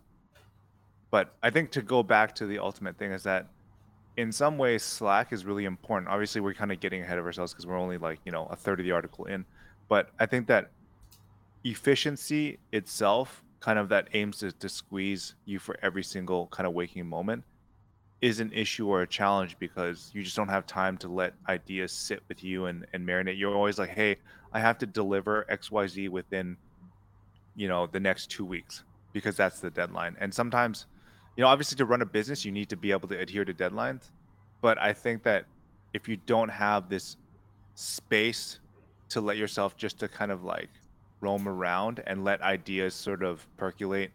But 1.09 1.33
i 1.41 1.49
think 1.49 1.71
to 1.71 1.81
go 1.81 2.03
back 2.03 2.35
to 2.35 2.45
the 2.45 2.59
ultimate 2.59 2.97
thing 2.97 3.11
is 3.11 3.23
that 3.23 3.47
in 4.17 4.31
some 4.31 4.57
ways 4.57 4.83
slack 4.83 5.31
is 5.31 5.45
really 5.45 5.65
important 5.65 6.09
obviously 6.09 6.41
we're 6.41 6.53
kind 6.53 6.71
of 6.71 6.79
getting 6.79 7.01
ahead 7.01 7.17
of 7.17 7.25
ourselves 7.25 7.53
because 7.53 7.65
we're 7.65 7.77
only 7.77 7.97
like 7.97 8.19
you 8.25 8.31
know 8.31 8.45
a 8.51 8.55
third 8.55 8.79
of 8.79 8.85
the 8.85 8.91
article 8.91 9.25
in 9.25 9.45
but 9.87 10.09
i 10.19 10.25
think 10.25 10.47
that 10.47 10.69
efficiency 11.63 12.57
itself 12.71 13.43
kind 13.59 13.77
of 13.77 13.89
that 13.89 14.07
aims 14.13 14.39
to, 14.39 14.51
to 14.51 14.67
squeeze 14.67 15.35
you 15.45 15.59
for 15.59 15.77
every 15.81 16.03
single 16.03 16.47
kind 16.47 16.67
of 16.67 16.73
waking 16.73 17.07
moment 17.07 17.43
is 18.21 18.39
an 18.39 18.51
issue 18.53 18.87
or 18.87 19.01
a 19.01 19.07
challenge 19.07 19.57
because 19.59 20.11
you 20.13 20.21
just 20.21 20.35
don't 20.35 20.47
have 20.47 20.65
time 20.67 20.95
to 20.95 21.07
let 21.07 21.33
ideas 21.49 21.91
sit 21.91 22.21
with 22.27 22.43
you 22.43 22.65
and, 22.67 22.85
and 22.93 23.07
marinate. 23.07 23.37
You're 23.37 23.55
always 23.55 23.79
like, 23.79 23.89
hey, 23.89 24.17
I 24.53 24.59
have 24.59 24.77
to 24.79 24.85
deliver 24.85 25.45
XYZ 25.49 26.09
within, 26.09 26.55
you 27.55 27.67
know, 27.67 27.87
the 27.87 27.99
next 27.99 28.29
two 28.29 28.45
weeks 28.45 28.83
because 29.11 29.35
that's 29.35 29.59
the 29.59 29.71
deadline. 29.71 30.15
And 30.19 30.31
sometimes, 30.31 30.85
you 31.35 31.41
know, 31.41 31.47
obviously 31.47 31.77
to 31.77 31.85
run 31.85 32.01
a 32.01 32.05
business, 32.05 32.45
you 32.45 32.51
need 32.51 32.69
to 32.69 32.77
be 32.77 32.91
able 32.91 33.07
to 33.09 33.17
adhere 33.17 33.45
to 33.45 33.53
deadlines. 33.53 34.11
But 34.61 34.79
I 34.79 34.93
think 34.93 35.23
that 35.23 35.45
if 35.93 36.07
you 36.07 36.17
don't 36.25 36.49
have 36.49 36.89
this 36.89 37.17
space 37.75 38.59
to 39.09 39.21
let 39.21 39.37
yourself 39.37 39.75
just 39.75 39.99
to 39.99 40.07
kind 40.07 40.31
of 40.31 40.43
like 40.43 40.69
roam 41.19 41.47
around 41.47 42.03
and 42.07 42.23
let 42.23 42.41
ideas 42.41 42.93
sort 42.93 43.23
of 43.23 43.45
percolate, 43.57 44.11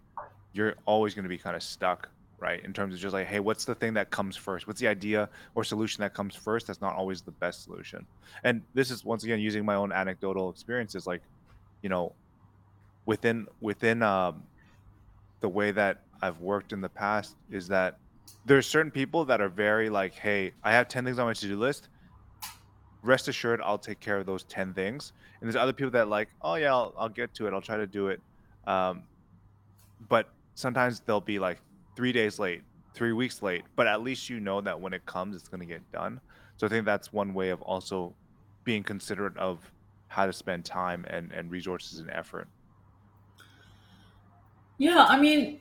you're 0.53 0.75
always 0.87 1.15
going 1.15 1.25
to 1.25 1.29
be 1.29 1.39
kind 1.39 1.57
of 1.57 1.63
stuck 1.63 2.09
right? 2.39 2.63
In 2.65 2.73
terms 2.73 2.95
of 2.95 3.01
just 3.01 3.15
like, 3.15 3.27
hey, 3.27 3.41
what's 3.41 3.65
the 3.65 3.75
thing 3.75 3.95
that 3.95 4.11
comes 4.11 4.37
first? 4.37 4.67
What's 4.67 4.81
the 4.81 4.89
idea 4.89 5.29
or 5.55 5.65
solution 5.65 6.03
that 6.03 6.15
comes 6.15 6.35
first? 6.35 6.67
That's 6.67 6.81
not 6.81 6.95
always 6.95 7.23
the 7.23 7.31
best 7.31 7.65
solution. 7.65 8.07
And 8.45 8.63
this 8.75 8.91
is 8.91 9.05
once 9.05 9.25
again 9.25 9.41
using 9.41 9.65
my 9.65 9.75
own 9.75 9.93
anecdotal 9.93 10.51
experiences, 10.51 11.07
like, 11.07 11.23
you 11.83 11.89
know, 11.89 12.13
within 13.07 13.47
within 13.61 14.03
um, 14.03 14.43
the 15.41 15.49
way 15.49 15.71
that 15.71 16.03
I've 16.23 16.41
worked 16.41 16.73
in 16.73 16.81
the 16.81 16.89
past 16.89 17.37
is 17.51 17.69
that 17.69 17.99
there's 18.45 18.67
certain 18.67 18.91
people 18.91 19.25
that 19.25 19.41
are 19.41 19.49
very 19.49 19.89
like, 19.89 20.15
hey, 20.15 20.53
I 20.63 20.73
have 20.73 20.89
ten 20.89 21.05
things 21.05 21.19
on 21.19 21.27
my 21.27 21.33
to-do 21.33 21.57
list. 21.57 21.89
Rest 23.03 23.29
assured, 23.29 23.61
I'll 23.63 23.79
take 23.79 24.01
care 24.01 24.19
of 24.19 24.27
those 24.27 24.45
ten 24.45 24.75
things. 24.75 25.13
And 25.41 25.49
there's 25.49 25.57
other 25.57 25.73
people 25.73 25.91
that 25.93 26.09
like, 26.09 26.29
oh 26.43 26.55
yeah, 26.55 26.73
I'll, 26.73 26.95
I'll 26.99 27.09
get 27.09 27.35
to 27.35 27.47
it. 27.47 27.53
I'll 27.53 27.61
try 27.61 27.77
to 27.77 27.87
do 27.87 28.09
it. 28.09 28.21
Um, 28.67 29.03
but 30.09 30.31
sometimes 30.55 31.01
they'll 31.01 31.21
be 31.21 31.39
like 31.39 31.59
three 31.95 32.13
days 32.13 32.39
late, 32.39 32.63
three 32.95 33.13
weeks 33.13 33.43
late, 33.43 33.65
but 33.77 33.87
at 33.87 34.03
least 34.03 34.29
you 34.29 34.41
know 34.41 34.61
that 34.61 34.81
when 34.81 34.93
it 34.93 35.07
comes, 35.07 35.37
it's 35.37 35.49
going 35.49 35.61
to 35.61 35.67
get 35.67 35.91
done. 35.93 36.21
So 36.57 36.67
I 36.67 36.71
think 36.71 36.85
that's 36.85 37.13
one 37.13 37.33
way 37.35 37.51
of 37.51 37.63
also 37.63 38.15
being 38.65 38.83
considerate 38.83 39.37
of 39.37 39.61
how 40.09 40.27
to 40.27 40.33
spend 40.33 40.65
time 40.65 41.05
and, 41.09 41.31
and 41.33 41.51
resources 41.51 41.99
and 42.01 42.11
effort. 42.11 42.49
Yeah, 44.79 45.05
I 45.09 45.19
mean, 45.19 45.61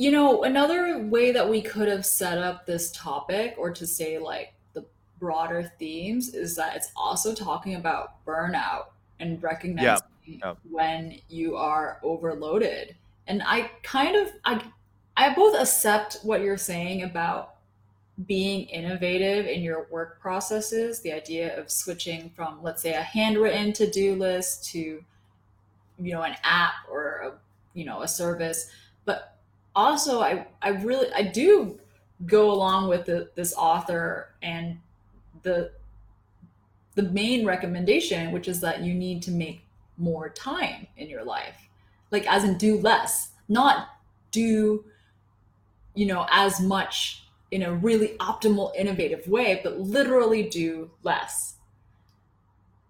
you 0.00 0.10
know, 0.10 0.44
another 0.44 0.98
way 0.98 1.30
that 1.30 1.46
we 1.46 1.60
could 1.60 1.86
have 1.86 2.06
set 2.06 2.38
up 2.38 2.64
this 2.64 2.90
topic 2.92 3.54
or 3.58 3.70
to 3.70 3.86
say 3.86 4.18
like 4.18 4.54
the 4.72 4.82
broader 5.18 5.70
themes 5.78 6.32
is 6.32 6.56
that 6.56 6.74
it's 6.74 6.90
also 6.96 7.34
talking 7.34 7.74
about 7.74 8.24
burnout 8.24 8.86
and 9.18 9.32
Yeah. 9.32 9.42
recognizing 9.42 10.06
Yeah. 10.24 10.54
when 10.70 11.20
you 11.28 11.54
are 11.54 12.00
overloaded. 12.02 12.96
And 13.26 13.42
I 13.44 13.70
kind 13.82 14.16
of 14.16 14.28
I 14.46 14.64
I 15.18 15.34
both 15.34 15.54
accept 15.60 16.16
what 16.22 16.40
you're 16.40 16.56
saying 16.56 17.02
about 17.02 17.56
being 18.26 18.68
innovative 18.70 19.44
in 19.44 19.60
your 19.60 19.86
work 19.90 20.18
processes, 20.18 21.00
the 21.02 21.12
idea 21.12 21.58
of 21.60 21.70
switching 21.70 22.30
from 22.30 22.62
let's 22.62 22.80
say 22.80 22.94
a 22.94 23.02
handwritten 23.02 23.74
to-do 23.74 24.14
list 24.14 24.64
to 24.72 25.04
you 25.98 26.12
know 26.14 26.22
an 26.22 26.36
app 26.42 26.72
or 26.90 27.04
a 27.16 27.38
you 27.74 27.84
know 27.84 28.00
a 28.00 28.08
service 28.08 28.70
but 29.04 29.36
also 29.74 30.20
i 30.20 30.46
i 30.62 30.68
really 30.68 31.12
i 31.14 31.22
do 31.22 31.78
go 32.26 32.50
along 32.50 32.88
with 32.88 33.06
the, 33.06 33.30
this 33.34 33.54
author 33.54 34.34
and 34.42 34.78
the 35.42 35.72
the 36.94 37.02
main 37.04 37.46
recommendation 37.46 38.32
which 38.32 38.48
is 38.48 38.60
that 38.60 38.82
you 38.82 38.94
need 38.94 39.22
to 39.22 39.30
make 39.30 39.64
more 39.96 40.28
time 40.28 40.86
in 40.96 41.08
your 41.08 41.24
life 41.24 41.68
like 42.10 42.26
as 42.26 42.44
in 42.44 42.58
do 42.58 42.78
less 42.78 43.30
not 43.48 43.88
do 44.30 44.84
you 45.94 46.06
know 46.06 46.26
as 46.30 46.60
much 46.60 47.24
in 47.50 47.62
a 47.62 47.72
really 47.72 48.16
optimal 48.18 48.74
innovative 48.76 49.26
way 49.28 49.60
but 49.62 49.78
literally 49.80 50.48
do 50.48 50.90
less 51.02 51.54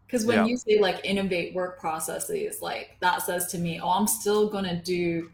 because 0.07 0.27
when 0.27 0.39
Yeah. 0.39 0.47
you 0.47 0.57
say 0.57 0.81
like 0.81 1.05
innovate 1.05 1.55
work 1.55 1.79
processes, 1.79 2.61
like 2.61 2.97
that 2.99 3.23
says 3.23 3.47
to 3.53 3.59
me, 3.59 3.79
oh, 3.81 3.91
I'm 3.91 4.09
still 4.09 4.49
gonna 4.49 4.83
do 4.83 5.31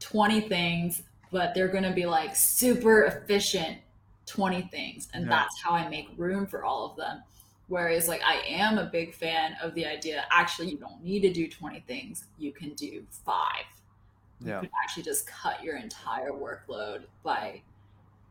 20 0.00 0.42
things, 0.42 1.02
but 1.30 1.54
they're 1.54 1.68
gonna 1.68 1.92
be 1.92 2.06
like 2.06 2.34
super 2.34 3.04
efficient 3.04 3.78
20 4.26 4.62
things. 4.62 5.08
And 5.14 5.24
Yeah. 5.24 5.30
that's 5.30 5.60
how 5.60 5.72
I 5.72 5.88
make 5.88 6.08
room 6.16 6.46
for 6.46 6.64
all 6.64 6.90
of 6.90 6.96
them. 6.96 7.22
Whereas 7.68 8.08
like 8.08 8.22
I 8.22 8.36
am 8.46 8.78
a 8.78 8.86
big 8.86 9.14
fan 9.14 9.56
of 9.62 9.74
the 9.74 9.86
idea, 9.86 10.24
actually 10.30 10.70
you 10.70 10.78
don't 10.78 11.02
need 11.02 11.20
to 11.20 11.32
do 11.32 11.48
20 11.48 11.80
things, 11.80 12.24
you 12.38 12.52
can 12.52 12.74
do 12.74 13.06
five. 13.10 13.64
Yeah. 14.40 14.56
You 14.56 14.60
could 14.68 14.70
actually 14.82 15.02
just 15.02 15.26
cut 15.26 15.62
your 15.62 15.76
entire 15.76 16.30
workload 16.30 17.04
by, 17.22 17.60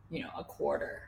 you 0.09 0.23
know, 0.23 0.29
a 0.37 0.43
quarter. 0.43 1.03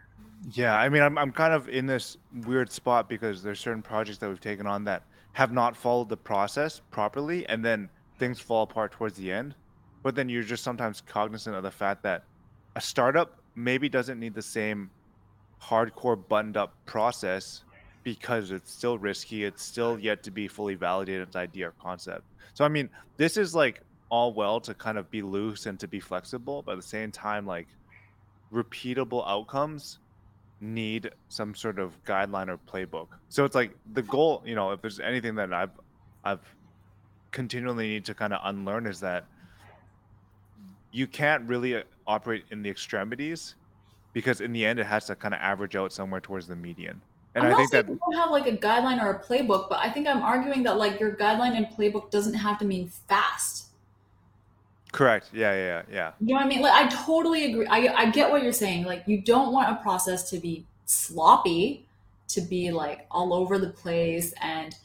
Yeah, 0.51 0.75
I 0.75 0.89
mean, 0.89 1.01
I'm 1.01 1.17
I'm 1.17 1.31
kind 1.31 1.53
of 1.53 1.69
in 1.69 1.85
this 1.85 2.17
weird 2.45 2.71
spot 2.71 3.07
because 3.07 3.41
there's 3.41 3.59
certain 3.59 3.81
projects 3.81 4.17
that 4.19 4.27
we've 4.27 4.39
taken 4.39 4.67
on 4.67 4.83
that 4.85 5.03
have 5.33 5.51
not 5.53 5.75
followed 5.77 6.09
the 6.09 6.17
process 6.17 6.81
properly, 6.91 7.45
and 7.47 7.63
then 7.63 7.89
things 8.17 8.39
fall 8.39 8.63
apart 8.63 8.91
towards 8.91 9.15
the 9.17 9.31
end. 9.31 9.55
But 10.03 10.15
then 10.15 10.29
you're 10.29 10.43
just 10.43 10.63
sometimes 10.63 11.01
cognizant 11.01 11.55
of 11.55 11.63
the 11.63 11.71
fact 11.71 12.03
that 12.03 12.23
a 12.75 12.81
startup 12.81 13.39
maybe 13.55 13.89
doesn't 13.89 14.19
need 14.19 14.33
the 14.33 14.41
same 14.41 14.89
hardcore 15.61 16.17
buttoned 16.27 16.57
up 16.57 16.73
process 16.85 17.63
because 18.03 18.51
it's 18.51 18.71
still 18.71 18.97
risky. 18.97 19.43
It's 19.43 19.61
still 19.61 19.99
yet 19.99 20.23
to 20.23 20.31
be 20.31 20.47
fully 20.47 20.75
validated 20.75 21.27
its 21.27 21.35
idea 21.35 21.67
or 21.67 21.73
concept. 21.81 22.23
So 22.53 22.63
I 22.63 22.69
mean, 22.69 22.89
this 23.17 23.37
is 23.37 23.53
like 23.53 23.81
all 24.09 24.33
well 24.33 24.59
to 24.61 24.73
kind 24.73 24.97
of 24.97 25.09
be 25.11 25.21
loose 25.21 25.65
and 25.65 25.79
to 25.79 25.87
be 25.87 25.99
flexible, 25.99 26.61
but 26.61 26.73
at 26.73 26.77
the 26.77 26.87
same 26.87 27.11
time, 27.11 27.45
like 27.45 27.67
repeatable 28.51 29.27
outcomes 29.27 29.99
need 30.61 31.11
some 31.29 31.55
sort 31.55 31.79
of 31.79 32.03
guideline 32.03 32.49
or 32.49 32.57
playbook. 32.57 33.07
So 33.29 33.45
it's 33.45 33.55
like 33.55 33.71
the 33.93 34.01
goal, 34.01 34.43
you 34.45 34.55
know, 34.55 34.71
if 34.71 34.81
there's 34.81 34.99
anything 34.99 35.35
that 35.35 35.53
I've 35.53 35.71
I've 36.23 36.55
continually 37.31 37.87
need 37.87 38.05
to 38.05 38.13
kind 38.13 38.33
of 38.33 38.41
unlearn 38.43 38.87
is 38.87 38.99
that 39.01 39.25
you 40.91 41.07
can't 41.07 41.47
really 41.47 41.75
uh, 41.75 41.83
operate 42.07 42.45
in 42.51 42.61
the 42.63 42.69
extremities 42.69 43.55
because 44.13 44.41
in 44.41 44.51
the 44.53 44.65
end 44.65 44.79
it 44.79 44.85
has 44.85 45.05
to 45.05 45.15
kind 45.15 45.33
of 45.33 45.39
average 45.41 45.75
out 45.75 45.93
somewhere 45.93 46.21
towards 46.21 46.47
the 46.47 46.55
median. 46.55 47.01
And 47.35 47.45
I'm 47.45 47.53
I 47.53 47.55
think 47.55 47.71
that 47.71 47.87
you 47.87 47.99
don't 48.03 48.15
have 48.15 48.31
like 48.31 48.47
a 48.47 48.57
guideline 48.57 49.01
or 49.01 49.11
a 49.11 49.23
playbook, 49.23 49.69
but 49.69 49.79
I 49.79 49.89
think 49.89 50.07
I'm 50.07 50.21
arguing 50.21 50.63
that 50.63 50.77
like 50.77 50.99
your 50.99 51.15
guideline 51.15 51.55
and 51.55 51.67
playbook 51.67 52.09
doesn't 52.09 52.33
have 52.33 52.57
to 52.59 52.65
mean 52.65 52.89
fast. 53.07 53.67
correct. 54.91 55.29
Yeah, 55.33 55.53
yeah, 55.53 55.65
yeah, 55.65 55.81
yeah. 55.91 56.11
You 56.19 56.27
know 56.27 56.33
what 56.35 56.45
I 56.45 56.49
mean? 56.49 56.61
Like 56.61 56.73
I 56.73 56.87
totally 56.89 57.51
agree. 57.51 57.67
I 57.67 57.93
I 57.95 58.09
get 58.11 58.31
what 58.31 58.43
you're 58.43 58.51
saying. 58.51 58.85
Like 58.85 59.03
you 59.05 59.21
don't 59.21 59.53
want 59.53 59.69
a 59.71 59.81
process 59.81 60.29
to 60.31 60.39
be 60.39 60.65
sloppy, 60.85 61.85
to 62.29 62.41
be 62.41 62.71
like 62.71 63.05
all 63.11 63.33
over 63.33 63.57
the 63.59 63.69
place 63.69 64.33
and 64.41 64.75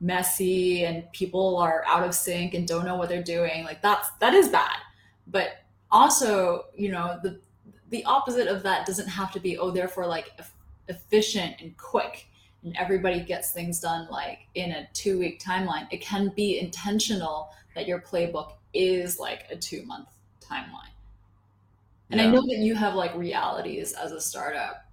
messy 0.00 0.84
and 0.84 1.10
people 1.12 1.56
are 1.56 1.82
out 1.86 2.04
of 2.04 2.14
sync 2.14 2.52
and 2.54 2.68
don't 2.68 2.84
know 2.84 2.96
what 2.96 3.08
they're 3.08 3.22
doing. 3.22 3.64
Like 3.64 3.80
that's 3.82 4.10
that 4.20 4.34
is 4.34 4.48
bad. 4.48 4.76
But 5.26 5.64
also, 5.90 6.66
you 6.74 6.90
know, 6.90 7.18
the 7.22 7.40
the 7.90 8.04
opposite 8.04 8.48
of 8.48 8.62
that 8.64 8.86
doesn't 8.86 9.08
have 9.08 9.32
to 9.32 9.40
be 9.40 9.58
oh 9.58 9.70
therefore 9.70 10.06
like 10.06 10.32
eff- 10.38 10.54
efficient 10.88 11.54
and 11.60 11.76
quick 11.76 12.26
and 12.64 12.76
everybody 12.76 13.20
gets 13.20 13.52
things 13.52 13.78
done 13.78 14.08
like 14.10 14.40
in 14.54 14.72
a 14.72 14.88
2 14.92 15.18
week 15.18 15.40
timeline. 15.40 15.86
It 15.90 16.00
can 16.00 16.32
be 16.34 16.58
intentional 16.58 17.50
that 17.74 17.86
your 17.86 18.00
playbook 18.00 18.54
is 18.74 19.20
like 19.20 19.46
a 19.50 19.56
2 19.56 19.84
month 19.84 20.08
timeline. 20.40 20.90
And 22.10 22.20
I 22.20 22.26
know 22.26 22.40
that 22.40 22.58
you 22.58 22.74
have 22.74 22.94
like 22.94 23.14
realities 23.16 23.92
as 23.92 24.12
a 24.12 24.20
startup 24.20 24.86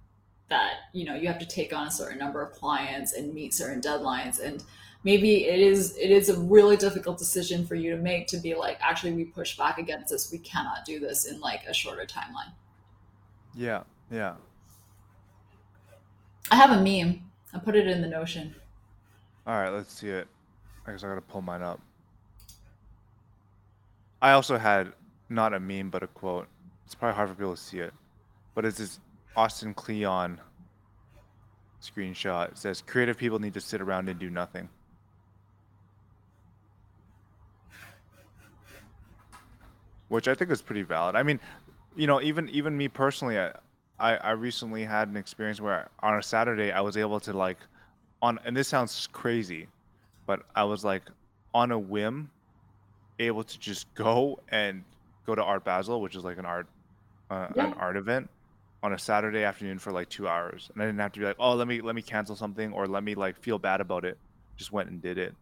that, 0.48 0.74
you 0.92 1.04
know, 1.04 1.14
you 1.14 1.28
have 1.28 1.38
to 1.38 1.46
take 1.46 1.72
on 1.72 1.86
a 1.86 1.90
certain 1.90 2.18
number 2.18 2.42
of 2.42 2.52
clients 2.52 3.12
and 3.12 3.32
meet 3.32 3.54
certain 3.54 3.80
deadlines 3.80 4.40
and 4.40 4.64
maybe 5.04 5.44
it 5.44 5.60
is 5.60 5.96
it 5.96 6.10
is 6.10 6.28
a 6.30 6.38
really 6.38 6.76
difficult 6.76 7.18
decision 7.18 7.66
for 7.66 7.74
you 7.74 7.94
to 7.94 8.02
make 8.02 8.26
to 8.28 8.38
be 8.38 8.54
like 8.54 8.78
actually 8.80 9.12
we 9.12 9.24
push 9.24 9.56
back 9.56 9.78
against 9.78 10.10
this. 10.10 10.32
We 10.32 10.38
cannot 10.38 10.84
do 10.84 10.98
this 10.98 11.26
in 11.26 11.40
like 11.40 11.64
a 11.68 11.74
shorter 11.74 12.06
timeline. 12.06 12.52
Yeah, 13.54 13.82
yeah. 14.10 14.34
I 16.50 16.56
have 16.56 16.70
a 16.70 16.82
meme. 16.82 17.22
I 17.52 17.58
put 17.58 17.76
it 17.76 17.86
in 17.86 18.00
the 18.00 18.08
notion. 18.08 18.54
All 19.46 19.54
right, 19.54 19.70
let's 19.70 19.92
see 19.92 20.08
it. 20.08 20.26
I 20.86 20.90
guess 20.90 21.04
I 21.04 21.08
gotta 21.08 21.20
pull 21.20 21.42
mine 21.42 21.62
up. 21.62 21.80
I 24.20 24.32
also 24.32 24.56
had 24.58 24.92
not 25.28 25.52
a 25.52 25.60
meme, 25.60 25.90
but 25.90 26.02
a 26.02 26.06
quote. 26.06 26.48
It's 26.86 26.94
probably 26.94 27.14
hard 27.14 27.28
for 27.28 27.34
people 27.34 27.54
to 27.54 27.60
see 27.60 27.78
it, 27.78 27.92
but 28.54 28.64
it's 28.64 28.78
this 28.78 28.98
Austin 29.36 29.74
Kleon 29.74 30.40
screenshot. 31.82 32.52
It 32.52 32.58
says, 32.58 32.82
"Creative 32.82 33.16
people 33.16 33.38
need 33.38 33.54
to 33.54 33.60
sit 33.60 33.80
around 33.80 34.08
and 34.08 34.18
do 34.18 34.30
nothing." 34.30 34.68
Which 40.14 40.28
I 40.28 40.34
think 40.34 40.50
is 40.52 40.62
pretty 40.62 40.82
valid. 40.82 41.16
I 41.16 41.24
mean, 41.24 41.40
you 41.96 42.06
know, 42.06 42.20
even 42.22 42.48
even 42.50 42.76
me 42.76 42.86
personally, 42.88 43.36
I 43.38 43.52
I, 43.98 44.16
I 44.16 44.30
recently 44.30 44.84
had 44.84 45.08
an 45.08 45.16
experience 45.16 45.60
where 45.60 45.88
on 46.00 46.16
a 46.16 46.22
Saturday 46.22 46.70
I 46.70 46.80
was 46.82 46.96
able 46.96 47.18
to 47.20 47.32
like 47.32 47.58
on 48.22 48.38
and 48.44 48.56
this 48.56 48.68
sounds 48.68 49.08
crazy, 49.12 49.66
but 50.26 50.42
I 50.54 50.64
was 50.64 50.84
like 50.84 51.02
on 51.52 51.72
a 51.72 51.78
whim 51.78 52.30
able 53.18 53.44
to 53.44 53.58
just 53.58 53.92
go 53.94 54.38
and 54.48 54.84
go 55.26 55.34
to 55.34 55.42
Art 55.42 55.64
Basel, 55.64 56.00
which 56.00 56.14
is 56.16 56.24
like 56.24 56.38
an 56.38 56.46
art 56.46 56.68
uh, 57.30 57.48
Yeah. 57.56 57.66
an 57.66 57.74
art 57.74 57.96
event 57.96 58.30
on 58.84 58.92
a 58.92 58.98
Saturday 58.98 59.42
afternoon 59.42 59.78
for 59.80 59.90
like 59.92 60.08
2 60.10 60.28
hours. 60.28 60.70
And 60.72 60.82
I 60.82 60.86
didn't 60.86 61.00
have 61.00 61.12
to 61.12 61.20
be 61.20 61.26
like, 61.26 61.36
"Oh, 61.40 61.54
let 61.54 61.66
me 61.66 61.80
let 61.80 61.94
me 61.96 62.02
cancel 62.02 62.36
something 62.36 62.72
or 62.72 62.86
let 62.86 63.02
me 63.02 63.14
like 63.16 63.36
feel 63.42 63.58
bad 63.58 63.80
about 63.80 64.04
it." 64.04 64.16
Just 64.56 64.70
went 64.72 64.90
and 64.90 65.02
did 65.02 65.18
it. 65.18 65.34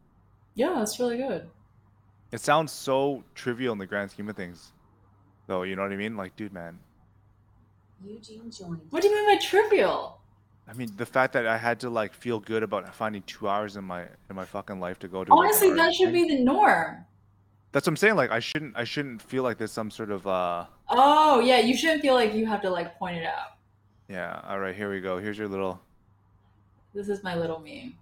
Yeah, 0.55 0.75
that's 0.79 0.99
really 0.99 1.19
good. 1.19 1.51
It 2.33 2.41
sounds 2.41 2.73
so 2.73 3.23
trivial 3.35 3.73
in 3.73 3.79
the 3.79 3.87
grand 3.87 4.11
scheme 4.11 4.29
of 4.29 4.37
things. 4.37 4.73
Though, 5.47 5.63
you 5.63 5.77
know 5.77 5.83
what 5.83 5.93
I 5.93 5.97
mean? 5.97 6.17
Like, 6.17 6.35
dude, 6.37 6.53
man. 6.53 6.79
Eugene 8.05 8.51
joined. 8.51 8.81
What 8.91 9.03
do 9.03 9.09
you 9.09 9.15
mean 9.15 9.37
by 9.39 9.41
trivial? 9.45 10.19
I 10.69 10.73
mean, 10.75 10.91
the 10.97 11.07
fact 11.07 11.33
that 11.35 11.47
I 11.47 11.59
had 11.59 11.79
to 11.81 11.91
like 11.91 12.15
feel 12.15 12.41
good 12.41 12.63
about 12.63 12.93
finding 12.95 13.23
2 13.23 13.49
hours 13.49 13.77
in 13.77 13.85
my 13.85 14.03
in 14.31 14.37
my 14.37 14.45
fucking 14.45 14.81
life 14.81 14.99
to 15.01 15.09
go 15.09 15.25
to 15.25 15.35
like, 15.35 15.39
an 15.39 15.45
Honestly, 15.47 15.69
art 15.71 15.77
that 15.79 15.95
should 15.95 16.13
be 16.13 16.27
the 16.29 16.43
norm. 16.43 17.05
That's 17.73 17.87
what 17.87 17.93
I'm 17.93 17.97
saying. 17.97 18.17
Like, 18.17 18.31
I 18.31 18.39
shouldn't 18.41 18.77
I 18.77 18.85
shouldn't 18.85 19.21
feel 19.23 19.43
like 19.43 19.59
there's 19.59 19.73
some 19.73 19.91
sort 19.91 20.11
of 20.11 20.27
uh 20.27 20.67
Oh, 20.89 21.41
yeah, 21.41 21.59
you 21.59 21.77
shouldn't 21.77 22.03
feel 22.03 22.15
like 22.15 22.33
you 22.35 22.47
have 22.47 22.63
to 22.63 22.71
like 22.71 22.97
point 22.99 23.17
it 23.19 23.25
out. 23.27 23.57
yeah, 24.09 24.41
all 24.49 24.59
right, 24.61 24.75
here 24.75 24.91
we 24.91 25.01
go. 25.01 25.19
Here's 25.19 25.37
your 25.39 25.49
little 25.49 25.81
This 26.95 27.09
is 27.09 27.23
my 27.23 27.35
little 27.37 27.59
meme. 27.59 27.95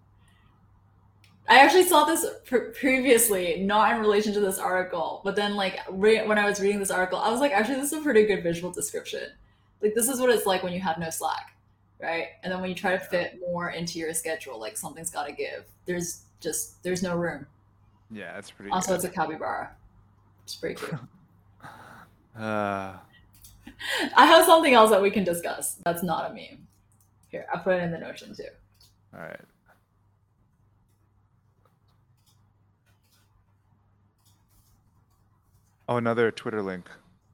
I 1.48 1.58
actually 1.58 1.84
saw 1.84 2.04
this 2.04 2.24
pre- 2.44 2.70
previously, 2.70 3.60
not 3.60 3.92
in 3.94 4.00
relation 4.00 4.32
to 4.34 4.40
this 4.40 4.58
article, 4.58 5.20
but 5.24 5.34
then 5.34 5.56
like 5.56 5.80
re- 5.90 6.24
when 6.26 6.38
I 6.38 6.44
was 6.48 6.60
reading 6.60 6.78
this 6.78 6.90
article, 6.92 7.18
I 7.18 7.30
was 7.30 7.40
like, 7.40 7.50
actually, 7.52 7.76
this 7.76 7.92
is 7.92 7.98
a 7.98 8.02
pretty 8.02 8.24
good 8.24 8.42
visual 8.42 8.70
description. 8.70 9.24
Like 9.82 9.94
this 9.94 10.08
is 10.08 10.20
what 10.20 10.30
it's 10.30 10.46
like 10.46 10.62
when 10.62 10.72
you 10.72 10.80
have 10.80 10.98
no 10.98 11.10
slack, 11.10 11.56
right? 12.00 12.28
And 12.42 12.52
then 12.52 12.60
when 12.60 12.68
you 12.68 12.76
try 12.76 12.92
to 12.92 13.00
fit 13.00 13.40
more 13.40 13.70
into 13.70 13.98
your 13.98 14.12
schedule, 14.14 14.60
like 14.60 14.76
something's 14.76 15.10
got 15.10 15.26
to 15.26 15.32
give. 15.32 15.64
There's 15.86 16.22
just 16.40 16.82
there's 16.84 17.02
no 17.02 17.16
room. 17.16 17.46
Yeah, 18.12 18.32
that's 18.34 18.50
pretty 18.50 18.70
Also, 18.70 18.88
good. 18.90 18.94
it's 18.96 19.04
a 19.04 19.08
capybara. 19.10 19.70
It's 20.44 20.54
pretty 20.56 20.76
cute. 20.76 20.94
Uh, 22.38 22.94
I 24.16 24.24
have 24.26 24.46
something 24.46 24.72
else 24.72 24.90
that 24.90 25.02
we 25.02 25.10
can 25.10 25.24
discuss. 25.24 25.76
That's 25.84 26.02
not 26.04 26.30
a 26.30 26.32
meme. 26.34 26.66
Here, 27.28 27.44
I 27.52 27.58
put 27.58 27.74
it 27.74 27.82
in 27.82 27.90
the 27.90 27.98
notion 27.98 28.34
too. 28.34 28.44
all 29.12 29.20
right. 29.20 29.40
Oh, 35.90 35.96
another 35.96 36.30
Twitter 36.30 36.62
link. 36.62 36.88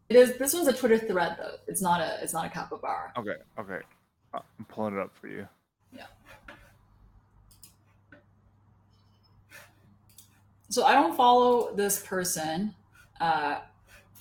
It 0.08 0.16
is. 0.16 0.38
This 0.38 0.54
one's 0.54 0.66
a 0.66 0.72
Twitter 0.72 0.98
thread 0.98 1.36
though. 1.38 1.56
It's 1.68 1.82
not 1.82 2.00
a. 2.00 2.18
It's 2.22 2.32
not 2.32 2.46
a 2.46 2.48
capybara. 2.48 3.12
Okay, 3.18 3.34
okay. 3.58 3.80
Uh, 4.32 4.38
I'm 4.58 4.64
pulling 4.64 4.94
it 4.94 5.00
up 5.00 5.14
for 5.14 5.28
you. 5.28 5.46
Yeah. 5.94 6.06
So 10.70 10.84
I 10.84 10.94
don't 10.94 11.14
follow 11.14 11.74
this 11.74 12.02
person 12.02 12.74
uh, 13.20 13.58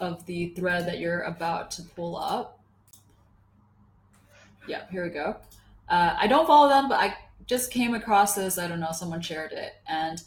of 0.01 0.25
the 0.25 0.49
thread 0.49 0.85
that 0.85 0.99
you're 0.99 1.21
about 1.21 1.71
to 1.71 1.83
pull 1.83 2.17
up. 2.17 2.59
Yeah, 4.67 4.81
here 4.91 5.05
we 5.05 5.11
go. 5.11 5.37
Uh, 5.87 6.15
I 6.19 6.27
don't 6.27 6.45
follow 6.45 6.67
them, 6.67 6.89
but 6.89 6.99
I 6.99 7.15
just 7.45 7.71
came 7.71 7.93
across 7.93 8.35
this. 8.35 8.57
I 8.57 8.67
don't 8.67 8.81
know. 8.81 8.91
Someone 8.91 9.21
shared 9.21 9.53
it, 9.53 9.75
and 9.87 10.21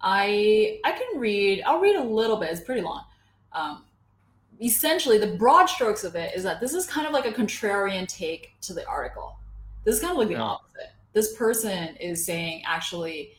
I 0.00 0.80
I 0.84 0.90
can 0.90 1.20
read. 1.20 1.62
I'll 1.64 1.78
read 1.78 1.94
a 1.94 2.02
little 2.02 2.36
bit. 2.36 2.50
It's 2.50 2.62
pretty 2.62 2.80
long. 2.80 3.04
Um, 3.58 3.84
essentially, 4.62 5.18
the 5.18 5.36
broad 5.36 5.66
strokes 5.66 6.04
of 6.04 6.14
it 6.14 6.34
is 6.36 6.42
that 6.44 6.60
this 6.60 6.74
is 6.74 6.86
kind 6.86 7.06
of 7.06 7.12
like 7.12 7.26
a 7.26 7.32
contrarian 7.32 8.06
take 8.06 8.52
to 8.62 8.72
the 8.74 8.86
article. 8.86 9.36
This 9.84 9.96
is 9.96 10.00
kind 10.00 10.12
of 10.12 10.18
like 10.18 10.28
the 10.28 10.34
Yeah. 10.34 10.42
opposite. 10.42 10.90
This 11.12 11.34
person 11.36 11.96
is 11.96 12.24
saying 12.24 12.62
actually 12.66 13.32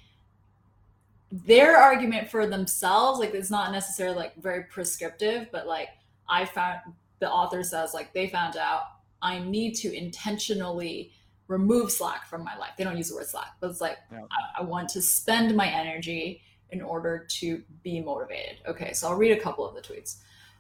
their 1.32 1.78
argument 1.78 2.28
for 2.28 2.48
themselves 2.48 3.20
like 3.20 3.36
it's 3.36 3.52
not 3.52 3.72
necessarily 3.72 4.16
like 4.18 4.36
very 4.42 4.64
prescriptive 4.64 5.48
but 5.52 5.68
like 5.68 5.90
i 6.28 6.44
found 6.44 6.80
the 7.20 7.30
author 7.30 7.62
says 7.62 7.94
like 7.94 8.12
they 8.14 8.28
found 8.28 8.58
out 8.58 8.82
i 9.22 9.38
need 9.38 9.74
to 9.76 9.96
intentionally 9.96 11.12
remove 11.48 11.92
slack 11.92 12.26
from 12.26 12.44
my 12.44 12.58
life 12.58 12.72
they 12.80 12.84
don't 12.84 12.98
use 12.98 13.10
the 13.10 13.16
word 13.16 13.28
slack 13.28 13.52
but 13.60 13.70
it's 13.70 13.80
like 13.80 13.98
Yeah. 14.12 14.24
I, 14.58 14.62
I 14.62 14.64
want 14.64 14.90
to 14.90 15.02
spend 15.04 15.56
my 15.56 15.68
energy 15.68 16.42
in 16.72 16.82
order 16.82 17.26
to 17.28 17.62
be 17.84 18.00
motivated 18.02 18.58
okay 18.68 18.94
so 18.94 19.08
i'll 19.08 19.16
read 19.16 19.32
a 19.32 19.40
couple 19.40 19.68
of 19.68 19.76
the 19.76 19.82
tweets 19.82 20.18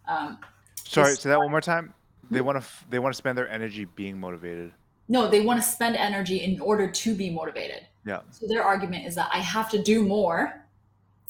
um, 0.07 0.39
Sorry, 0.85 1.13
say 1.15 1.29
that 1.29 1.37
one 1.37 1.51
more 1.51 1.61
time. 1.61 1.93
They 2.31 2.41
want 2.41 2.55
to 2.55 2.61
f- 2.61 2.85
they 2.89 2.97
want 2.97 3.13
to 3.13 3.17
spend 3.17 3.37
their 3.37 3.47
energy 3.47 3.85
being 3.85 4.19
motivated. 4.19 4.71
no 5.07 5.27
they 5.27 5.41
want 5.41 5.61
to 5.61 5.67
spend 5.67 5.95
energy 5.95 6.37
in 6.37 6.59
order 6.59 6.89
to 6.89 7.13
be 7.15 7.29
motivated 7.29 7.85
Yeah. 8.05 8.21
So 8.31 8.47
their 8.47 8.63
argument 8.63 9.05
is 9.05 9.13
that 9.15 9.29
I 9.31 9.37
have 9.39 9.69
to 9.71 9.81
do 9.83 10.03
more. 10.03 10.65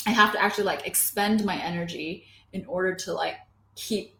I 0.05 0.11
have 0.11 0.31
to 0.31 0.41
actually 0.41 0.63
like 0.63 0.87
expend 0.87 1.43
my 1.43 1.57
energy 1.57 2.23
in 2.53 2.63
order 2.65 2.95
to 2.95 3.13
like 3.13 3.35
keep 3.75 4.15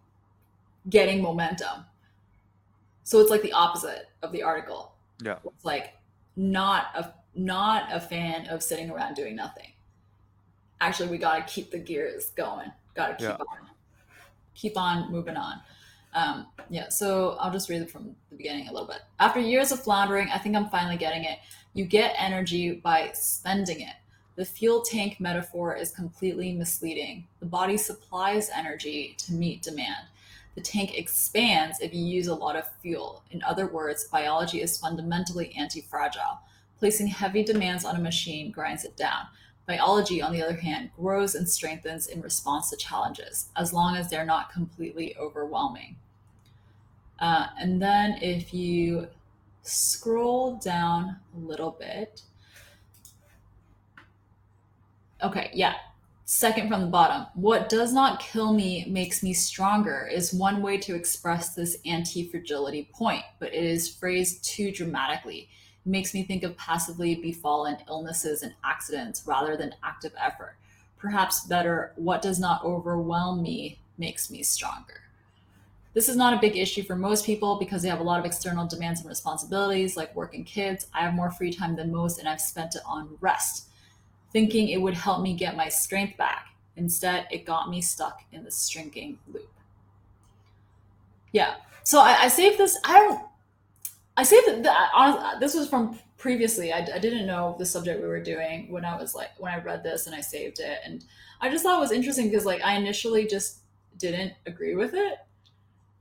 getting 0.89 1.21
momentum. 1.21 1.85
So 3.03 3.19
it's 3.19 3.29
like 3.29 3.41
the 3.41 3.53
opposite 3.53 4.07
of 4.21 4.31
the 4.33 4.43
article. 4.43 4.93
Yeah. 5.23 5.37
It's 5.45 5.63
like 5.65 5.93
not 6.35 6.87
a 6.95 7.13
not 7.35 7.87
a 7.93 7.99
fan 7.99 8.47
of 8.47 8.61
sitting 8.61 8.89
around 8.89 9.13
doing 9.15 9.35
nothing. 9.35 9.71
Actually, 10.81 11.09
we 11.09 11.17
got 11.17 11.45
to 11.47 11.53
keep 11.53 11.71
the 11.71 11.77
gears 11.77 12.31
going. 12.35 12.71
Got 12.95 13.07
to 13.07 13.13
keep 13.15 13.23
Yeah. 13.23 13.33
on 13.35 13.69
keep 14.55 14.77
on 14.77 15.09
moving 15.11 15.37
on. 15.37 15.61
Um, 16.13 16.47
yeah, 16.69 16.89
so 16.89 17.37
I'll 17.39 17.51
just 17.51 17.69
read 17.69 17.81
it 17.81 17.89
from 17.89 18.15
the 18.29 18.35
beginning 18.35 18.67
a 18.67 18.73
little 18.73 18.87
bit. 18.87 19.01
After 19.19 19.39
years 19.39 19.71
of 19.71 19.81
floundering, 19.81 20.27
I 20.33 20.37
think 20.37 20.55
I'm 20.55 20.69
finally 20.69 20.97
getting 20.97 21.23
it. 21.23 21.39
You 21.73 21.85
get 21.85 22.13
energy 22.17 22.73
by 22.73 23.11
spending 23.13 23.79
it. 23.81 23.93
The 24.35 24.43
fuel 24.43 24.81
tank 24.81 25.19
metaphor 25.19 25.75
is 25.75 25.91
completely 25.91 26.51
misleading. 26.51 27.27
The 27.39 27.45
body 27.45 27.77
supplies 27.77 28.49
energy 28.53 29.15
to 29.19 29.33
meet 29.33 29.61
demand. 29.61 30.07
the 30.55 30.61
tank 30.61 30.97
expands 30.97 31.79
if 31.79 31.93
you 31.93 32.03
use 32.03 32.27
a 32.27 32.35
lot 32.35 32.57
of 32.57 32.65
fuel. 32.81 33.23
In 33.31 33.41
other 33.43 33.67
words, 33.67 34.05
biology 34.09 34.61
is 34.61 34.77
fundamentally 34.77 35.55
anti 35.55 35.79
fragile. 35.79 36.39
Placing 36.79 37.07
heavy 37.07 37.43
demands 37.43 37.85
on 37.85 37.95
a 37.95 37.99
machine 37.99 38.51
grinds 38.51 38.83
it 38.83 38.97
down. 38.97 39.27
Biology, 39.69 40.19
on 40.19 40.31
the 40.33 40.41
other 40.41 40.55
hand, 40.55 40.89
grows 40.99 41.35
and 41.35 41.47
strengthens 41.47 42.07
in 42.07 42.21
response 42.21 42.71
to 42.71 42.75
challenges, 42.75 43.49
as 43.55 43.71
long 43.71 43.95
as 43.95 44.09
they're 44.09 44.25
not 44.25 44.51
completely 44.51 45.15
overwhelming. 45.15 45.95
Uh, 47.19 47.49
and 47.59 47.79
then 47.79 48.17
if 48.19 48.51
you 48.51 49.07
scroll 49.61 50.55
down 50.55 51.17
a 51.35 51.39
little 51.39 51.69
bit, 51.69 52.23
okay, 55.21 55.51
yeah, 55.53 55.75
second 56.25 56.67
from 56.67 56.81
the 56.81 56.87
bottom. 56.87 57.27
What 57.35 57.69
does 57.69 57.93
not 57.93 58.19
kill 58.19 58.53
me 58.53 58.85
makes 58.89 59.21
me 59.21 59.33
stronger 59.33 60.09
is 60.11 60.33
one 60.33 60.63
way 60.63 60.79
to 60.79 60.95
express 60.95 61.53
this 61.53 61.77
anti 61.85 62.27
fragility 62.27 62.89
point, 62.91 63.23
but 63.37 63.53
it 63.53 63.63
is 63.63 63.87
phrased 63.87 64.43
too 64.43 64.71
dramatically 64.71 65.47
makes 65.89 66.13
me 66.13 66.23
think 66.23 66.43
of 66.43 66.55
passively 66.57 67.15
befallen 67.15 67.77
illnesses 67.87 68.43
and 68.43 68.53
accidents 68.63 69.23
rather 69.25 69.57
than 69.57 69.75
active 69.83 70.13
effort. 70.19 70.55
Perhaps 70.97 71.45
better, 71.45 71.93
what 71.95 72.21
does 72.21 72.39
not 72.39 72.63
overwhelm 72.63 73.41
me 73.41 73.79
makes 73.97 74.29
me 74.29 74.43
stronger. 74.43 75.01
This 75.93 76.07
is 76.07 76.15
not 76.15 76.33
a 76.33 76.39
big 76.39 76.55
issue 76.55 76.83
for 76.83 76.95
most 76.95 77.25
people 77.25 77.57
because 77.57 77.81
they 77.81 77.89
have 77.89 77.99
a 77.99 78.03
lot 78.03 78.19
of 78.19 78.25
external 78.25 78.67
demands 78.67 79.01
and 79.01 79.09
responsibilities, 79.09 79.97
like 79.97 80.15
work 80.15 80.35
and 80.35 80.45
kids. 80.45 80.87
I 80.93 81.01
have 81.01 81.13
more 81.13 81.31
free 81.31 81.51
time 81.51 81.75
than 81.75 81.91
most, 81.91 82.19
and 82.19 82.29
I've 82.29 82.41
spent 82.41 82.75
it 82.75 82.81
on 82.85 83.17
rest, 83.21 83.69
thinking 84.31 84.69
it 84.69 84.81
would 84.81 84.93
help 84.93 85.21
me 85.21 85.33
get 85.33 85.57
my 85.57 85.67
strength 85.67 86.15
back. 86.17 86.47
Instead, 86.75 87.27
it 87.31 87.45
got 87.45 87.69
me 87.69 87.81
stuck 87.81 88.21
in 88.31 88.43
the 88.43 88.51
shrinking 88.51 89.17
loop. 89.33 89.49
Yeah. 91.31 91.55
So 91.83 91.99
I, 91.99 92.23
I 92.23 92.27
saved 92.27 92.57
this. 92.57 92.77
I 92.85 92.99
don't 92.99 93.28
I 94.19 94.23
say 94.23 94.41
that, 94.47 94.63
that 94.63 94.89
uh, 94.93 95.39
this 95.39 95.55
was 95.55 95.69
from 95.69 95.97
previously. 96.17 96.73
I, 96.73 96.79
I, 96.79 96.99
didn't 96.99 97.25
know 97.25 97.55
the 97.57 97.65
subject 97.65 98.01
we 98.01 98.07
were 98.09 98.21
doing 98.21 98.69
when 98.69 98.83
I 98.83 98.97
was 98.97 99.15
like 99.15 99.29
when 99.37 99.53
I 99.53 99.59
read 99.59 99.81
this 99.81 100.07
and 100.07 100.15
I 100.15 100.19
saved 100.19 100.59
it, 100.59 100.79
and 100.83 101.05
I 101.39 101.49
just 101.49 101.63
thought 101.63 101.77
it 101.77 101.79
was 101.79 101.93
interesting 101.93 102.29
because 102.29 102.45
like 102.45 102.61
I 102.61 102.75
initially 102.75 103.25
just 103.25 103.59
didn't 103.97 104.33
agree 104.45 104.75
with 104.75 104.93
it. 104.93 105.19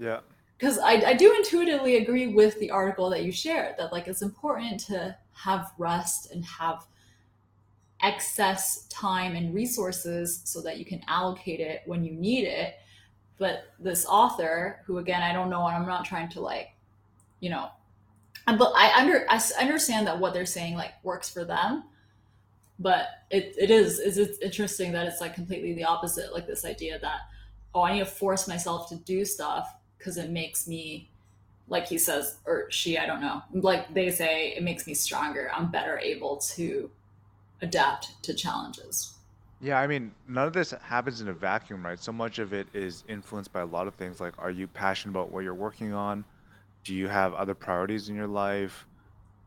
Yeah. 0.00 0.18
Because 0.58 0.80
I, 0.80 0.94
I 0.94 1.14
do 1.14 1.32
intuitively 1.36 1.98
agree 1.98 2.34
with 2.34 2.58
the 2.58 2.72
article 2.72 3.08
that 3.10 3.22
you 3.22 3.30
shared 3.30 3.76
that 3.78 3.92
like 3.92 4.08
it's 4.08 4.22
important 4.22 4.80
to 4.86 5.16
have 5.34 5.70
rest 5.78 6.32
and 6.32 6.44
have 6.44 6.88
excess 8.02 8.88
time 8.88 9.36
and 9.36 9.54
resources 9.54 10.40
so 10.42 10.60
that 10.62 10.78
you 10.78 10.84
can 10.84 11.02
allocate 11.06 11.60
it 11.60 11.82
when 11.86 12.04
you 12.04 12.14
need 12.14 12.46
it. 12.46 12.74
But 13.38 13.72
this 13.78 14.06
author, 14.06 14.82
who 14.86 14.98
again 14.98 15.22
I 15.22 15.32
don't 15.32 15.50
know, 15.50 15.64
and 15.68 15.76
I'm 15.76 15.86
not 15.86 16.04
trying 16.04 16.28
to 16.30 16.40
like, 16.40 16.70
you 17.38 17.50
know, 17.50 17.70
but 18.56 18.72
I 18.76 18.92
under 18.98 19.26
I 19.28 19.40
understand 19.60 20.06
that 20.06 20.18
what 20.18 20.32
they're 20.32 20.46
saying 20.46 20.74
like 20.74 20.92
works 21.02 21.28
for 21.28 21.44
them, 21.44 21.84
but 22.78 23.08
it, 23.30 23.54
it 23.58 23.70
is 23.70 23.98
is 23.98 24.16
it's 24.16 24.38
interesting 24.38 24.92
that 24.92 25.06
it's 25.06 25.20
like 25.20 25.34
completely 25.34 25.74
the 25.74 25.84
opposite. 25.84 26.32
Like 26.32 26.46
this 26.46 26.64
idea 26.64 26.98
that 27.00 27.20
oh 27.74 27.82
I 27.82 27.94
need 27.94 28.00
to 28.00 28.06
force 28.06 28.48
myself 28.48 28.88
to 28.90 28.96
do 28.96 29.24
stuff 29.24 29.74
because 29.98 30.16
it 30.16 30.30
makes 30.30 30.66
me 30.66 31.10
like 31.68 31.86
he 31.86 31.98
says 31.98 32.38
or 32.46 32.70
she 32.70 32.96
I 32.96 33.06
don't 33.06 33.20
know 33.20 33.42
like 33.52 33.92
they 33.92 34.10
say 34.10 34.54
it 34.56 34.62
makes 34.62 34.86
me 34.86 34.94
stronger. 34.94 35.50
I'm 35.54 35.70
better 35.70 35.98
able 35.98 36.36
to 36.54 36.90
adapt 37.60 38.22
to 38.22 38.34
challenges. 38.34 39.14
Yeah, 39.60 39.80
I 39.80 39.88
mean, 39.88 40.12
none 40.28 40.46
of 40.46 40.52
this 40.52 40.70
happens 40.70 41.20
in 41.20 41.28
a 41.28 41.32
vacuum, 41.32 41.84
right? 41.84 41.98
So 41.98 42.12
much 42.12 42.38
of 42.38 42.52
it 42.52 42.68
is 42.72 43.02
influenced 43.08 43.52
by 43.52 43.60
a 43.60 43.66
lot 43.66 43.88
of 43.88 43.94
things. 43.94 44.20
Like, 44.20 44.34
are 44.38 44.52
you 44.52 44.68
passionate 44.68 45.10
about 45.14 45.32
what 45.32 45.42
you're 45.42 45.52
working 45.52 45.92
on? 45.92 46.24
Do 46.88 46.94
you 46.94 47.06
have 47.06 47.34
other 47.34 47.54
priorities 47.54 48.08
in 48.08 48.16
your 48.16 48.26
life? 48.26 48.86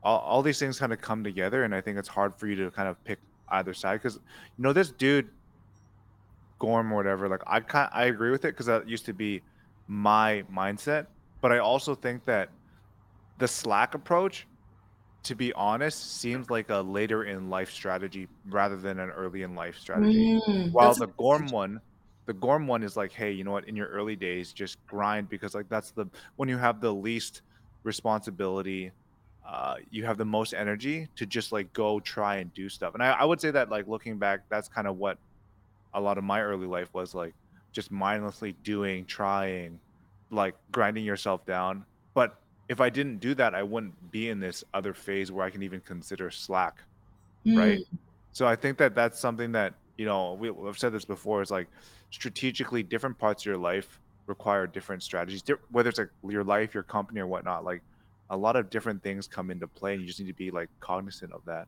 All, 0.03 0.19
all 0.19 0.43
these 0.43 0.59
things 0.59 0.77
kind 0.79 0.93
of 0.93 1.01
come 1.01 1.23
together 1.23 1.63
and 1.63 1.75
i 1.75 1.81
think 1.81 1.97
it's 1.97 2.07
hard 2.07 2.33
for 2.35 2.47
you 2.47 2.55
to 2.55 2.71
kind 2.71 2.87
of 2.87 3.03
pick 3.03 3.19
either 3.49 3.73
side 3.73 4.01
because 4.01 4.15
you 4.15 4.63
know 4.63 4.73
this 4.73 4.89
dude 4.89 5.29
gorm 6.57 6.91
or 6.91 6.95
whatever 6.95 7.29
like 7.29 7.43
i 7.45 7.59
kind 7.59 7.87
i 7.93 8.05
agree 8.05 8.31
with 8.31 8.43
it 8.45 8.49
because 8.49 8.65
that 8.65 8.89
used 8.89 9.05
to 9.05 9.13
be 9.13 9.41
my 9.87 10.43
mindset 10.51 11.05
but 11.39 11.51
i 11.51 11.59
also 11.59 11.93
think 11.93 12.25
that 12.25 12.49
the 13.37 13.47
slack 13.47 13.93
approach 13.93 14.47
to 15.23 15.35
be 15.35 15.53
honest 15.53 16.19
seems 16.19 16.49
like 16.49 16.69
a 16.69 16.77
later 16.77 17.25
in 17.25 17.49
life 17.49 17.71
strategy 17.71 18.27
rather 18.49 18.75
than 18.75 18.99
an 18.99 19.11
early 19.11 19.43
in 19.43 19.53
life 19.53 19.77
strategy. 19.77 20.39
Mm, 20.47 20.71
while 20.71 20.95
the 20.95 21.07
gorm 21.07 21.45
one 21.47 21.79
the 22.25 22.33
gorm 22.33 22.67
one 22.67 22.83
is 22.83 22.95
like 22.95 23.11
hey 23.11 23.31
you 23.31 23.43
know 23.43 23.51
what 23.51 23.67
in 23.67 23.75
your 23.75 23.87
early 23.87 24.15
days 24.15 24.53
just 24.53 24.77
grind 24.87 25.29
because 25.29 25.55
like 25.55 25.67
that's 25.69 25.91
the 25.91 26.05
when 26.35 26.47
you 26.47 26.57
have 26.57 26.79
the 26.81 26.93
least 26.93 27.41
responsibility 27.83 28.91
uh, 29.45 29.75
you 29.89 30.05
have 30.05 30.17
the 30.17 30.25
most 30.25 30.53
energy 30.53 31.07
to 31.15 31.25
just 31.25 31.51
like 31.51 31.73
go 31.73 31.99
try 31.99 32.37
and 32.37 32.53
do 32.53 32.69
stuff. 32.69 32.93
And 32.93 33.03
I, 33.03 33.11
I 33.13 33.25
would 33.25 33.41
say 33.41 33.49
that 33.51 33.69
like 33.69 33.87
looking 33.87 34.17
back 34.17 34.41
that's 34.49 34.69
kind 34.69 34.87
of 34.87 34.97
what 34.97 35.17
a 35.95 35.99
lot 35.99 36.17
of 36.19 36.23
my 36.23 36.41
early 36.41 36.67
life 36.67 36.93
was 36.93 37.15
like 37.15 37.33
just 37.71 37.91
mindlessly 37.91 38.53
doing 38.63 39.03
trying 39.03 39.79
like 40.29 40.55
grinding 40.71 41.03
yourself 41.03 41.43
down. 41.45 41.83
But 42.13 42.39
if 42.71 42.79
i 42.79 42.89
didn't 42.89 43.17
do 43.17 43.35
that 43.35 43.53
i 43.53 43.61
wouldn't 43.61 43.93
be 44.11 44.29
in 44.29 44.39
this 44.39 44.63
other 44.73 44.93
phase 44.93 45.29
where 45.31 45.45
i 45.45 45.49
can 45.49 45.61
even 45.61 45.81
consider 45.81 46.31
slack 46.31 46.77
mm. 47.45 47.57
right 47.57 47.81
so 48.31 48.47
i 48.47 48.55
think 48.55 48.77
that 48.77 48.95
that's 48.95 49.19
something 49.19 49.51
that 49.51 49.73
you 49.97 50.05
know 50.05 50.33
we, 50.33 50.51
i've 50.67 50.77
said 50.77 50.91
this 50.91 51.05
before 51.05 51.41
It's 51.41 51.51
like 51.51 51.67
strategically 52.09 52.83
different 52.83 53.17
parts 53.17 53.43
of 53.43 53.45
your 53.45 53.57
life 53.57 53.99
require 54.27 54.67
different 54.67 55.03
strategies 55.03 55.43
whether 55.71 55.89
it's 55.89 55.99
like 55.99 56.09
your 56.27 56.43
life 56.43 56.73
your 56.73 56.83
company 56.83 57.19
or 57.19 57.27
whatnot 57.27 57.63
like 57.63 57.81
a 58.31 58.37
lot 58.37 58.55
of 58.55 58.69
different 58.69 59.03
things 59.03 59.27
come 59.27 59.51
into 59.51 59.67
play 59.67 59.93
and 59.93 60.01
you 60.01 60.07
just 60.07 60.19
need 60.19 60.27
to 60.27 60.33
be 60.33 60.51
like 60.51 60.69
cognizant 60.79 61.33
of 61.33 61.43
that. 61.45 61.67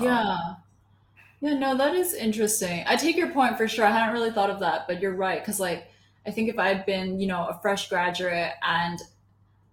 Yeah. 0.00 0.20
Um, 0.20 0.56
yeah 1.40 1.54
no 1.54 1.76
that 1.76 1.94
is 1.94 2.14
interesting. 2.14 2.84
I 2.86 2.96
take 2.96 3.16
your 3.16 3.30
point 3.30 3.56
for 3.58 3.68
sure. 3.68 3.84
I 3.84 3.90
hadn't 3.90 4.14
really 4.14 4.30
thought 4.30 4.50
of 4.50 4.60
that 4.60 4.86
but 4.86 5.02
you're 5.02 5.14
right 5.14 5.40
because 5.40 5.60
like 5.60 5.88
i 6.26 6.30
think 6.30 6.48
if 6.48 6.58
i 6.58 6.68
had 6.68 6.86
been 6.86 7.20
you 7.20 7.26
know 7.26 7.46
a 7.46 7.58
fresh 7.60 7.88
graduate 7.88 8.52
and 8.62 9.00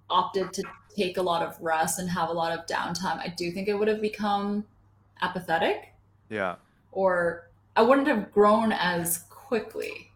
opted 0.09 0.51
to 0.53 0.63
take 0.95 1.17
a 1.17 1.21
lot 1.21 1.41
of 1.41 1.59
rest 1.61 1.97
and 1.99 2.09
have 2.09 2.29
a 2.29 2.33
lot 2.33 2.57
of 2.57 2.65
downtime 2.67 3.17
i 3.17 3.33
do 3.35 3.51
think 3.51 3.67
it 3.67 3.73
would 3.73 3.87
have 3.87 4.01
become 4.01 4.63
apathetic 5.21 5.93
yeah. 6.29 6.55
or 6.91 7.49
i 7.75 7.81
wouldn't 7.81 8.07
have 8.07 8.31
grown 8.31 8.71
as 8.71 9.19
quickly. 9.29 10.09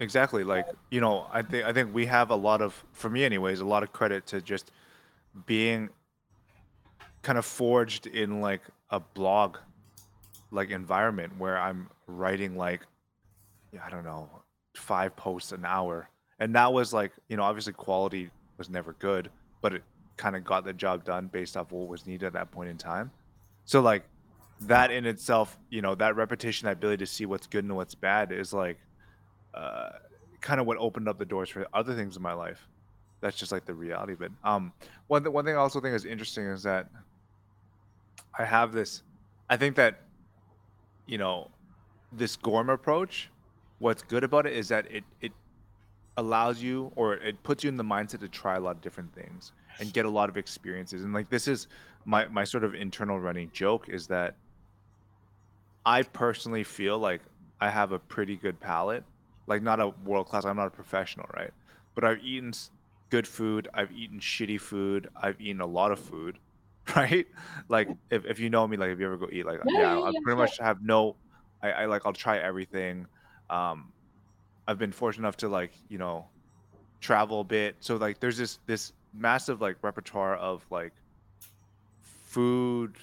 Exactly. 0.00 0.44
Like, 0.44 0.66
you 0.90 1.00
know, 1.00 1.26
I 1.32 1.42
think 1.42 1.64
I 1.64 1.72
think 1.72 1.92
we 1.92 2.06
have 2.06 2.30
a 2.30 2.36
lot 2.36 2.62
of 2.62 2.84
for 2.92 3.10
me 3.10 3.24
anyways, 3.24 3.60
a 3.60 3.64
lot 3.64 3.82
of 3.82 3.92
credit 3.92 4.26
to 4.28 4.40
just 4.40 4.70
being 5.46 5.88
kind 7.22 7.36
of 7.36 7.44
forged 7.44 8.06
in 8.06 8.40
like 8.40 8.62
a 8.90 9.00
blog 9.00 9.58
like 10.50 10.70
environment 10.70 11.36
where 11.36 11.58
I'm 11.58 11.90
writing 12.06 12.56
like 12.56 12.86
I 13.84 13.90
don't 13.90 14.04
know, 14.04 14.30
five 14.76 15.14
posts 15.16 15.52
an 15.52 15.64
hour. 15.64 16.08
And 16.38 16.54
that 16.54 16.72
was 16.72 16.92
like, 16.92 17.12
you 17.28 17.36
know, 17.36 17.42
obviously 17.42 17.72
quality 17.72 18.30
was 18.56 18.70
never 18.70 18.94
good, 18.94 19.30
but 19.60 19.74
it 19.74 19.82
kind 20.16 20.36
of 20.36 20.44
got 20.44 20.64
the 20.64 20.72
job 20.72 21.04
done 21.04 21.26
based 21.26 21.56
off 21.56 21.72
what 21.72 21.88
was 21.88 22.06
needed 22.06 22.26
at 22.26 22.32
that 22.34 22.50
point 22.52 22.70
in 22.70 22.78
time. 22.78 23.10
So 23.64 23.80
like 23.80 24.04
that 24.62 24.90
in 24.90 25.06
itself, 25.06 25.56
you 25.70 25.82
know, 25.82 25.94
that 25.94 26.16
repetition, 26.16 26.66
that 26.66 26.72
ability 26.72 27.04
to 27.04 27.10
see 27.10 27.26
what's 27.26 27.46
good 27.46 27.64
and 27.64 27.76
what's 27.76 27.94
bad 27.94 28.32
is 28.32 28.52
like 28.52 28.78
uh, 29.54 29.90
kind 30.40 30.60
of 30.60 30.66
what 30.66 30.78
opened 30.78 31.08
up 31.08 31.18
the 31.18 31.24
doors 31.24 31.48
for 31.48 31.66
other 31.72 31.94
things 31.94 32.16
in 32.16 32.22
my 32.22 32.32
life. 32.32 32.66
That's 33.20 33.36
just 33.36 33.52
like 33.52 33.64
the 33.64 33.74
reality 33.74 34.12
of 34.12 34.22
it. 34.22 34.32
Um, 34.44 34.72
one 35.08 35.22
th- 35.22 35.32
one 35.32 35.44
thing 35.44 35.54
I 35.54 35.58
also 35.58 35.80
think 35.80 35.94
is 35.94 36.04
interesting 36.04 36.46
is 36.46 36.62
that 36.62 36.88
I 38.38 38.44
have 38.44 38.72
this. 38.72 39.02
I 39.50 39.56
think 39.56 39.74
that 39.76 40.02
you 41.06 41.18
know 41.18 41.50
this 42.12 42.36
Gorm 42.36 42.70
approach. 42.70 43.30
What's 43.80 44.02
good 44.02 44.24
about 44.24 44.46
it 44.46 44.54
is 44.54 44.68
that 44.68 44.90
it 44.90 45.04
it 45.20 45.32
allows 46.16 46.62
you 46.62 46.92
or 46.96 47.14
it 47.14 47.42
puts 47.42 47.64
you 47.64 47.68
in 47.68 47.76
the 47.76 47.84
mindset 47.84 48.20
to 48.20 48.28
try 48.28 48.56
a 48.56 48.60
lot 48.60 48.76
of 48.76 48.82
different 48.82 49.12
things 49.14 49.52
and 49.78 49.92
get 49.92 50.04
a 50.04 50.10
lot 50.10 50.28
of 50.28 50.36
experiences. 50.36 51.04
And 51.04 51.12
like 51.12 51.28
this 51.28 51.48
is 51.48 51.66
my 52.04 52.26
my 52.28 52.44
sort 52.44 52.64
of 52.64 52.74
internal 52.74 53.18
running 53.18 53.50
joke 53.52 53.88
is 53.88 54.06
that 54.08 54.36
I 55.88 56.02
personally 56.02 56.64
feel 56.64 56.98
like 56.98 57.22
I 57.62 57.70
have 57.70 57.92
a 57.92 57.98
pretty 57.98 58.36
good 58.36 58.60
palate. 58.60 59.04
Like 59.46 59.62
not 59.62 59.80
a 59.80 59.88
world 60.04 60.26
class. 60.26 60.44
I'm 60.44 60.56
not 60.56 60.66
a 60.66 60.70
professional, 60.70 61.24
right? 61.34 61.50
But 61.94 62.04
I've 62.04 62.22
eaten 62.22 62.52
good 63.08 63.26
food. 63.26 63.68
I've 63.72 63.90
eaten 63.92 64.20
shitty 64.20 64.60
food. 64.60 65.08
I've 65.16 65.40
eaten 65.40 65.62
a 65.62 65.66
lot 65.66 65.90
of 65.90 65.98
food, 65.98 66.38
right? 66.96 67.26
Like 67.70 67.88
if, 68.10 68.26
if 68.26 68.38
you 68.38 68.50
know 68.50 68.68
me, 68.68 68.76
like 68.76 68.90
if 68.90 69.00
you 69.00 69.06
ever 69.06 69.16
go 69.16 69.30
eat, 69.32 69.46
like 69.46 69.60
yeah, 69.66 69.96
yeah, 69.96 70.02
I 70.02 70.12
pretty 70.22 70.36
much 70.36 70.58
have 70.58 70.82
no. 70.82 71.16
I, 71.62 71.70
I 71.70 71.84
like 71.86 72.02
I'll 72.04 72.12
try 72.12 72.36
everything. 72.36 73.06
Um, 73.48 73.90
I've 74.66 74.78
been 74.78 74.92
fortunate 74.92 75.22
enough 75.24 75.38
to 75.38 75.48
like 75.48 75.72
you 75.88 75.96
know 75.96 76.26
travel 77.00 77.40
a 77.40 77.44
bit. 77.44 77.76
So 77.80 77.96
like 77.96 78.20
there's 78.20 78.36
this 78.36 78.58
this 78.66 78.92
massive 79.14 79.62
like 79.62 79.76
repertoire 79.80 80.36
of 80.36 80.66
like 80.70 80.92
food. 82.26 82.94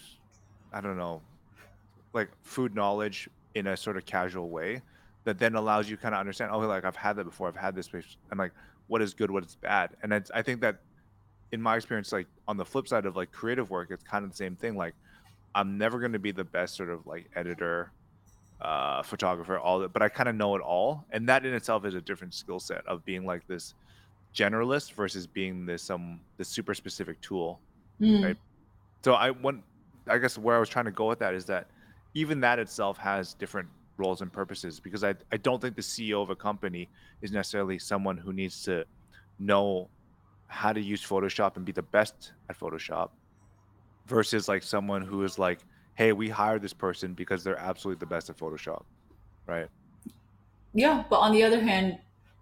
I 0.71 0.81
don't 0.81 0.97
know 0.97 1.23
like 2.15 2.29
food 2.41 2.73
knowledge 2.73 3.29
in 3.53 3.67
a 3.67 3.77
sort 3.77 3.97
of 3.97 4.05
casual 4.05 4.49
way 4.49 4.81
that 5.25 5.37
then 5.37 5.55
allows 5.55 5.89
you 5.89 5.97
kind 5.97 6.15
of 6.15 6.19
understand. 6.19 6.49
Oh, 6.51 6.59
like 6.59 6.85
I've 6.85 6.95
had 6.95 7.17
that 7.17 7.25
before. 7.25 7.47
I've 7.47 7.55
had 7.55 7.75
this. 7.75 7.89
I'm 8.31 8.37
like, 8.37 8.53
what 8.87 9.01
is 9.01 9.13
good, 9.13 9.29
what 9.29 9.45
is 9.45 9.55
bad, 9.55 9.91
and 10.01 10.13
it's, 10.13 10.31
I 10.33 10.41
think 10.41 10.61
that 10.61 10.77
in 11.51 11.61
my 11.61 11.75
experience, 11.75 12.11
like 12.11 12.27
on 12.47 12.57
the 12.57 12.65
flip 12.65 12.87
side 12.87 13.05
of 13.05 13.15
like 13.15 13.31
creative 13.31 13.69
work, 13.69 13.89
it's 13.91 14.03
kind 14.03 14.23
of 14.23 14.31
the 14.31 14.35
same 14.35 14.55
thing. 14.55 14.75
Like 14.75 14.93
I'm 15.53 15.77
never 15.77 15.99
going 15.99 16.13
to 16.13 16.19
be 16.19 16.31
the 16.31 16.43
best 16.43 16.75
sort 16.75 16.89
of 16.89 17.05
like 17.07 17.29
editor, 17.35 17.91
uh, 18.61 19.01
photographer, 19.03 19.57
all 19.57 19.79
that, 19.79 19.91
but 19.91 20.01
I 20.01 20.09
kind 20.09 20.29
of 20.29 20.35
know 20.35 20.55
it 20.55 20.61
all, 20.61 21.05
and 21.11 21.27
that 21.29 21.45
in 21.45 21.53
itself 21.53 21.85
is 21.85 21.95
a 21.95 22.01
different 22.01 22.33
skill 22.33 22.59
set 22.59 22.85
of 22.87 23.03
being 23.05 23.25
like 23.25 23.45
this 23.47 23.73
generalist 24.33 24.93
versus 24.93 25.25
being 25.27 25.65
this 25.65 25.81
some 25.81 26.19
this 26.37 26.47
super 26.47 26.73
specific 26.73 27.19
tool, 27.21 27.59
Mm. 28.01 28.23
right? 28.23 28.37
So 29.03 29.13
I 29.13 29.31
want, 29.31 29.63
I 30.07 30.17
guess 30.17 30.37
where 30.37 30.55
I 30.55 30.59
was 30.59 30.67
trying 30.69 30.85
to 30.85 30.91
go 30.91 31.07
with 31.07 31.19
that 31.19 31.33
is 31.33 31.45
that 31.45 31.67
even 32.15 32.39
that 32.39 32.57
itself 32.57 32.97
has 32.97 33.35
different 33.35 33.69
roles 33.97 34.21
and 34.21 34.33
purposes 34.33 34.79
because 34.79 35.03
I 35.03 35.13
I 35.31 35.37
don't 35.37 35.61
think 35.61 35.75
the 35.75 35.81
CEO 35.81 36.23
of 36.23 36.29
a 36.31 36.35
company 36.35 36.89
is 37.21 37.31
necessarily 37.31 37.77
someone 37.77 38.17
who 38.17 38.33
needs 38.33 38.63
to 38.63 38.85
know 39.37 39.89
how 40.47 40.73
to 40.73 40.81
use 40.81 41.05
Photoshop 41.05 41.57
and 41.57 41.65
be 41.65 41.71
the 41.71 41.83
best 41.83 42.31
at 42.49 42.57
Photoshop 42.59 43.09
versus 44.07 44.47
like 44.47 44.63
someone 44.63 45.01
who 45.01 45.23
is 45.23 45.37
like, 45.37 45.59
hey, 45.95 46.11
we 46.11 46.29
hire 46.29 46.59
this 46.59 46.73
person 46.73 47.13
because 47.13 47.43
they're 47.43 47.59
absolutely 47.59 47.99
the 47.99 48.05
best 48.05 48.29
at 48.29 48.37
Photoshop, 48.37 48.83
right? 49.47 49.67
Yeah, 50.73 51.03
but 51.09 51.17
on 51.17 51.31
the 51.31 51.43
other 51.43 51.61
hand, 51.61 51.97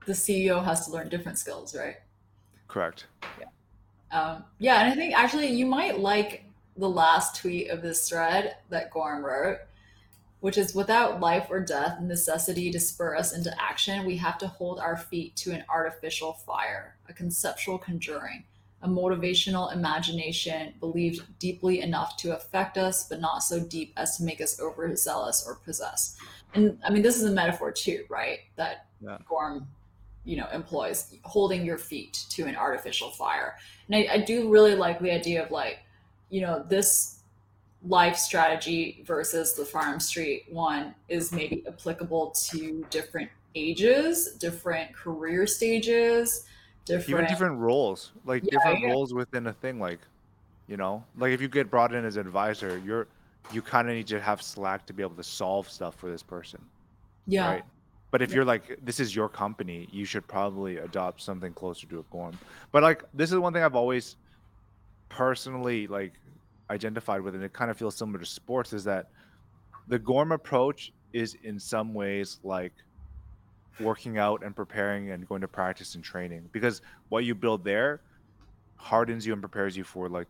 the 0.06 0.14
CEO 0.14 0.64
has 0.64 0.86
to 0.86 0.92
learn 0.92 1.08
different 1.10 1.38
skills, 1.38 1.76
right? 1.76 1.96
Correct. 2.68 3.08
Yeah. 3.40 3.46
Um, 4.12 4.44
yeah, 4.60 4.82
and 4.82 4.92
I 4.92 4.96
think 4.96 5.18
actually 5.18 5.48
you 5.48 5.66
might 5.66 6.00
like 6.00 6.44
the 6.78 6.90
last 6.90 7.36
tweet 7.36 7.70
of 7.70 7.82
this 7.82 8.08
thread 8.08 8.58
that 8.70 8.92
Gorm 8.92 9.24
wrote, 9.24 9.60
which 10.40 10.58
is 10.58 10.76
without 10.76 11.22
life 11.22 11.48
or 11.50 11.60
death, 11.60 12.02
necessity 12.02 12.72
to 12.72 12.80
spur 12.80 13.16
us 13.16 13.34
into 13.34 13.54
action, 13.62 14.06
we 14.06 14.18
have 14.18 14.38
to 14.40 14.48
hold 14.48 14.80
our 14.80 14.98
feet 14.98 15.36
to 15.38 15.52
an 15.52 15.64
artificial 15.70 16.34
fire, 16.34 16.96
a 17.08 17.14
conceptual 17.14 17.78
conjuring, 17.78 18.44
a 18.82 18.88
motivational 18.88 19.72
imagination 19.74 20.74
believed 20.80 21.24
deeply 21.40 21.80
enough 21.82 22.18
to 22.18 22.36
affect 22.36 22.78
us, 22.78 23.08
but 23.08 23.22
not 23.22 23.40
so 23.44 23.60
deep 23.60 23.94
as 23.96 24.18
to 24.18 24.24
make 24.24 24.42
us 24.42 24.60
overzealous 24.60 25.46
or 25.48 25.56
possess. 25.56 26.18
And 26.54 26.78
I 26.86 26.90
mean, 26.90 27.02
this 27.02 27.16
is 27.16 27.24
a 27.24 27.32
metaphor 27.32 27.72
too, 27.72 28.04
right? 28.10 28.40
That 28.58 28.88
Yeah. 29.02 29.18
Gorm, 29.28 29.68
you 30.26 30.38
know, 30.38 30.48
employs 30.54 31.16
holding 31.24 31.66
your 31.66 31.78
feet 31.78 32.26
to 32.32 32.46
an 32.46 32.56
artificial 32.56 33.12
fire. 33.12 33.58
And 33.88 33.96
I, 33.96 34.14
I 34.14 34.18
do 34.18 34.50
really 34.50 34.76
like 34.76 35.00
the 35.00 35.12
idea 35.12 35.44
of 35.44 35.52
like, 35.52 35.80
you 36.34 36.42
know, 36.42 36.66
this 36.68 37.20
life 37.86 38.18
strategy 38.18 39.04
versus 39.06 39.54
the 39.54 39.64
farm 39.64 40.00
street 40.00 40.46
one 40.50 40.96
is 41.08 41.32
maybe 41.32 41.64
applicable 41.68 42.34
to 42.50 42.84
different 42.90 43.30
ages, 43.54 44.36
different 44.40 44.92
career 44.96 45.46
stages, 45.46 46.44
different, 46.86 47.10
Even 47.10 47.26
different 47.28 47.60
roles, 47.60 48.14
like 48.26 48.42
Yeah, 48.44 48.50
different 48.50 48.82
yeah. 48.82 48.88
roles 48.88 49.14
within 49.14 49.46
a 49.46 49.54
thing, 49.54 49.80
like 49.80 50.00
you 50.68 50.76
know, 50.76 51.04
like 51.18 51.34
if 51.34 51.42
you 51.42 51.48
get 51.48 51.70
brought 51.70 51.94
in 51.94 52.04
as 52.04 52.16
an 52.18 52.26
advisor, 52.26 52.80
you're 52.80 53.08
you 53.52 53.62
kind 53.62 53.88
of 53.88 53.94
need 53.94 54.08
to 54.08 54.20
have 54.20 54.42
slack 54.42 54.88
to 54.88 54.94
be 54.94 55.04
able 55.04 55.16
to 55.16 55.24
solve 55.24 55.70
stuff 55.70 55.94
for 55.96 56.10
this 56.10 56.24
person, 56.24 56.66
yeah. 57.28 57.48
right? 57.48 57.64
But 58.10 58.24
if 58.24 58.32
Yeah. 58.32 58.38
you're 58.38 58.46
like, 58.46 58.80
this 58.82 59.00
is 59.00 59.16
your 59.16 59.30
company, 59.30 59.88
you 59.92 60.06
should 60.06 60.28
probably 60.28 60.78
adopt 60.78 61.22
something 61.22 61.54
closer 61.54 61.86
to 61.88 62.00
a 62.00 62.04
Gorm. 62.12 62.40
But 62.72 62.82
like, 62.82 63.04
this 63.14 63.32
is 63.32 63.38
one 63.38 63.54
thing 63.54 63.62
I've 63.64 63.76
always 63.76 64.16
personally 65.10 65.86
like 65.88 66.14
identified 66.70 67.22
with, 67.22 67.36
and 67.36 67.44
it 67.44 67.54
kind 67.54 67.72
of 67.72 67.78
feels 67.78 67.98
similar 67.98 68.20
to 68.20 68.26
sports, 68.26 68.74
is 68.74 68.86
that 68.86 69.08
the 69.88 70.00
Gorm 70.00 70.32
approach 70.32 70.92
is 71.14 71.36
in 71.36 71.60
some 71.60 71.94
ways 71.94 72.40
like 72.44 72.74
working 73.80 74.18
out 74.18 74.44
and 74.44 74.56
preparing 74.56 75.10
and 75.12 75.28
going 75.28 75.42
to 75.42 75.48
practice 75.48 75.96
and 75.96 76.04
training 76.04 76.50
because 76.54 76.82
what 77.10 77.26
you 77.26 77.34
build 77.36 77.64
there 77.64 78.04
hardens 78.78 79.26
you 79.26 79.34
and 79.34 79.42
prepares 79.42 79.78
you 79.78 79.84
for 79.84 80.10
like 80.10 80.28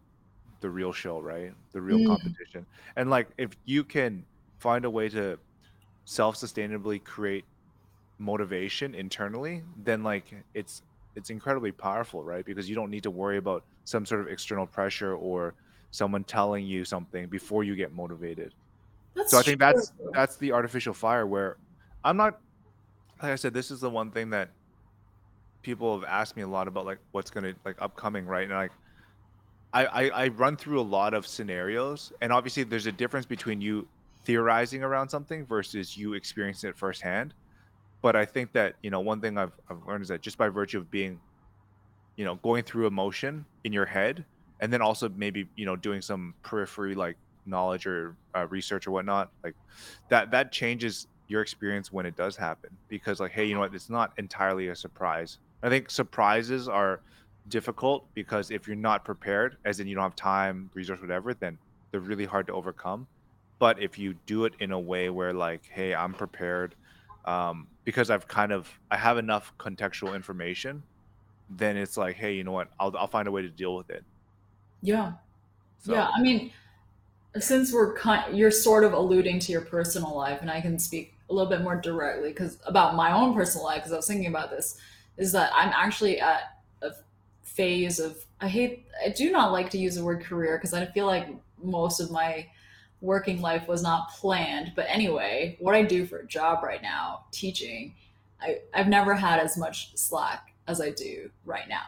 the 0.61 0.69
real 0.69 0.93
show, 0.93 1.19
right? 1.19 1.53
The 1.73 1.81
real 1.81 1.99
Mm. 1.99 2.07
competition. 2.07 2.67
And 2.95 3.09
like 3.09 3.29
if 3.37 3.53
you 3.65 3.83
can 3.85 4.27
find 4.59 4.85
a 4.85 4.91
way 4.91 5.09
to 5.09 5.39
self-sustainably 6.05 7.03
create 7.03 7.45
motivation 8.19 8.95
internally, 8.95 9.63
then 9.77 10.03
like 10.03 10.33
it's 10.53 10.81
it's 11.15 11.29
incredibly 11.29 11.71
powerful, 11.71 12.23
right? 12.23 12.45
Because 12.45 12.69
you 12.69 12.75
don't 12.75 12.91
need 12.91 13.03
to 13.03 13.11
worry 13.11 13.37
about 13.37 13.65
some 13.85 14.05
sort 14.05 14.21
of 14.21 14.27
external 14.27 14.67
pressure 14.67 15.15
or 15.15 15.55
someone 15.93 16.23
telling 16.23 16.65
you 16.65 16.83
something 16.83 17.27
before 17.27 17.63
you 17.63 17.75
get 17.75 17.93
motivated. 17.93 18.51
That's 19.15 19.29
So 19.29 19.37
I 19.37 19.43
think 19.43 19.59
that's 19.59 19.93
that's 20.11 20.37
the 20.37 20.51
artificial 20.51 20.93
fire 20.93 21.27
where 21.27 21.57
I'm 22.03 22.17
not 22.17 22.39
like 23.21 23.31
I 23.31 23.35
said, 23.35 23.53
this 23.53 23.69
is 23.69 23.79
the 23.79 23.91
one 23.91 24.09
thing 24.09 24.31
that 24.31 24.49
people 25.61 25.97
have 25.97 26.09
asked 26.09 26.35
me 26.35 26.41
a 26.41 26.47
lot 26.47 26.67
about 26.67 26.87
like 26.87 26.97
what's 27.11 27.29
gonna 27.29 27.53
like 27.63 27.75
upcoming, 27.79 28.25
right? 28.25 28.45
And 28.45 28.53
like 28.53 28.71
I, 29.71 29.85
I, 29.85 30.07
I 30.23 30.27
run 30.29 30.57
through 30.57 30.81
a 30.81 30.81
lot 30.81 31.13
of 31.13 31.27
scenarios 31.27 32.11
and 32.21 32.33
obviously 32.33 32.63
there's 32.63 32.87
a 32.87 32.91
difference 32.91 33.27
between 33.27 33.61
you 33.61 33.87
theorizing 34.25 34.83
around 34.83 35.09
something 35.09 35.45
versus 35.45 35.95
you 35.95 36.15
experiencing 36.15 36.71
it 36.71 36.75
firsthand. 36.75 37.35
But 38.01 38.15
I 38.15 38.25
think 38.25 38.51
that, 38.53 38.75
you 38.81 38.89
know, 38.89 38.99
one 38.99 39.21
thing 39.21 39.37
I've 39.37 39.53
I've 39.69 39.85
learned 39.85 40.01
is 40.01 40.07
that 40.07 40.21
just 40.21 40.39
by 40.39 40.49
virtue 40.49 40.79
of 40.79 40.89
being, 40.89 41.19
you 42.15 42.25
know, 42.25 42.35
going 42.35 42.63
through 42.63 42.87
emotion 42.87 43.45
in 43.63 43.71
your 43.71 43.85
head 43.85 44.25
and 44.63 44.71
then 44.71 44.81
also 44.81 45.09
maybe, 45.09 45.45
you 45.57 45.65
know, 45.65 45.75
doing 45.75 46.01
some 46.01 46.33
periphery 46.41 46.95
like 46.95 47.17
knowledge 47.45 47.85
or 47.85 48.15
uh, 48.33 48.47
research 48.47 48.87
or 48.87 48.91
whatnot, 48.91 49.29
like 49.43 49.55
that 50.07 50.31
that 50.31 50.53
changes 50.53 51.07
your 51.27 51.41
experience 51.41 51.91
when 51.91 52.05
it 52.05 52.15
does 52.15 52.37
happen 52.37 52.69
because 52.87 53.19
like 53.19 53.33
hey 53.33 53.43
you 53.43 53.53
know 53.53 53.59
what? 53.59 53.75
It's 53.75 53.89
not 53.89 54.13
entirely 54.17 54.69
a 54.69 54.75
surprise. 54.75 55.39
I 55.63 55.69
think 55.69 55.91
surprises 55.91 56.69
are 56.69 57.01
difficult 57.49 58.05
because 58.13 58.51
if 58.51 58.65
you're 58.65 58.77
not 58.77 59.03
prepared 59.03 59.57
as 59.65 59.81
in 59.81 59.87
you 59.87 59.95
don't 59.95 60.03
have 60.03 60.15
time 60.15 60.69
resource 60.73 61.01
whatever 61.01 61.33
then 61.33 61.57
they're 61.91 61.99
really 61.99 62.25
hard 62.25 62.47
to 62.47 62.53
overcome. 62.53 63.05
But 63.59 63.81
if 63.81 63.99
you 63.99 64.15
do 64.25 64.45
it 64.45 64.53
in 64.61 64.71
a 64.71 64.79
way 64.79 65.09
where 65.09 65.33
like 65.33 65.63
hey 65.69 65.93
i'm 65.93 66.13
prepared 66.13 66.73
um, 67.25 67.67
because 67.83 68.09
i've 68.09 68.29
kind 68.29 68.53
of 68.53 68.69
i 68.89 68.95
have 68.95 69.17
enough 69.17 69.53
contextual 69.59 70.15
information 70.15 70.83
then 71.49 71.75
it's 71.75 71.97
like 71.97 72.15
hey 72.15 72.33
you 72.33 72.45
know 72.45 72.53
what? 72.53 72.69
I'll, 72.79 72.95
I'll 72.97 73.07
find 73.07 73.27
a 73.27 73.31
way 73.31 73.41
to 73.41 73.49
deal 73.49 73.75
with 73.75 73.89
it 73.89 74.05
Yeah. 74.83 75.13
so 75.81 75.93
Yeah, 75.93 76.09
I 76.15 76.21
mean, 76.21 76.51
since 77.39 77.73
we're 77.73 77.95
kind, 77.95 78.37
you're 78.37 78.51
sort 78.51 78.83
of 78.83 78.93
alluding 78.93 79.39
to 79.39 79.51
your 79.51 79.61
personal 79.61 80.15
life, 80.15 80.39
and 80.41 80.51
I 80.51 80.61
can 80.61 80.77
speak 80.77 81.15
a 81.29 81.33
little 81.33 81.49
bit 81.49 81.61
more 81.61 81.77
directly 81.77 82.29
because 82.29 82.59
about 82.65 82.95
my 82.95 83.11
own 83.11 83.33
personal 83.33 83.65
life, 83.65 83.77
because 83.77 83.93
I 83.93 83.95
was 83.95 84.07
thinking 84.07 84.27
about 84.27 84.51
this, 84.51 84.77
is 85.17 85.31
that 85.31 85.51
I'm 85.55 85.69
actually 85.69 86.19
at 86.19 86.57
a 86.81 86.91
phase 87.41 87.99
of 87.99 88.17
I 88.41 88.49
hate, 88.49 88.85
I 89.03 89.09
do 89.09 89.31
not 89.31 89.53
like 89.53 89.69
to 89.69 89.77
use 89.77 89.95
the 89.95 90.03
word 90.03 90.23
career 90.23 90.57
because 90.57 90.73
I 90.73 90.85
feel 90.87 91.05
like 91.05 91.29
most 91.63 92.01
of 92.01 92.11
my 92.11 92.45
working 92.99 93.41
life 93.41 93.69
was 93.69 93.81
not 93.81 94.11
planned. 94.11 94.73
But 94.75 94.87
anyway, 94.89 95.55
what 95.59 95.75
I 95.75 95.81
do 95.81 96.05
for 96.05 96.19
a 96.19 96.27
job 96.27 96.61
right 96.61 96.81
now, 96.81 97.23
teaching, 97.31 97.95
I, 98.41 98.59
I've 98.73 98.89
never 98.89 99.15
had 99.15 99.39
as 99.39 99.57
much 99.57 99.95
slack 99.97 100.53
as 100.67 100.81
I 100.81 100.91
do 100.91 101.29
right 101.45 101.69
now 101.69 101.83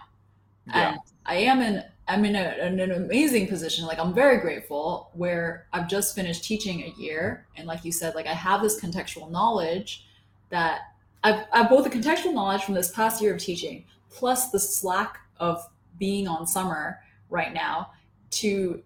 yeah 0.68 0.92
and 0.92 1.00
I 1.26 1.36
am 1.38 1.62
in 1.62 1.84
I'm 2.08 2.24
in, 2.26 2.36
a, 2.36 2.66
in 2.66 2.80
an 2.80 2.92
amazing 2.92 3.48
position. 3.48 3.86
Like 3.86 4.00
I'm 4.00 4.14
very 4.14 4.38
grateful 4.40 5.10
where 5.14 5.68
I've 5.74 5.88
just 5.88 6.14
finished 6.16 6.44
teaching 6.44 6.84
a 6.84 7.02
year, 7.02 7.48
and 7.58 7.68
like 7.68 7.84
you 7.84 7.92
said, 7.92 8.16
like 8.16 8.28
I 8.28 8.34
have 8.34 8.62
this 8.62 8.80
contextual 8.80 9.32
knowledge 9.32 10.06
that 10.50 10.82
I've, 11.24 11.46
I've 11.52 11.70
both 11.70 11.84
the 11.84 11.90
contextual 11.90 12.34
knowledge 12.34 12.64
from 12.64 12.76
this 12.76 12.92
past 12.92 13.22
year 13.22 13.34
of 13.34 13.40
teaching, 13.42 13.86
plus 14.12 14.52
the 14.52 14.60
slack 14.60 15.18
of 15.40 15.68
being 15.98 16.28
on 16.28 16.46
summer 16.46 17.00
right 17.30 17.54
now 17.54 17.92
to 18.32 18.84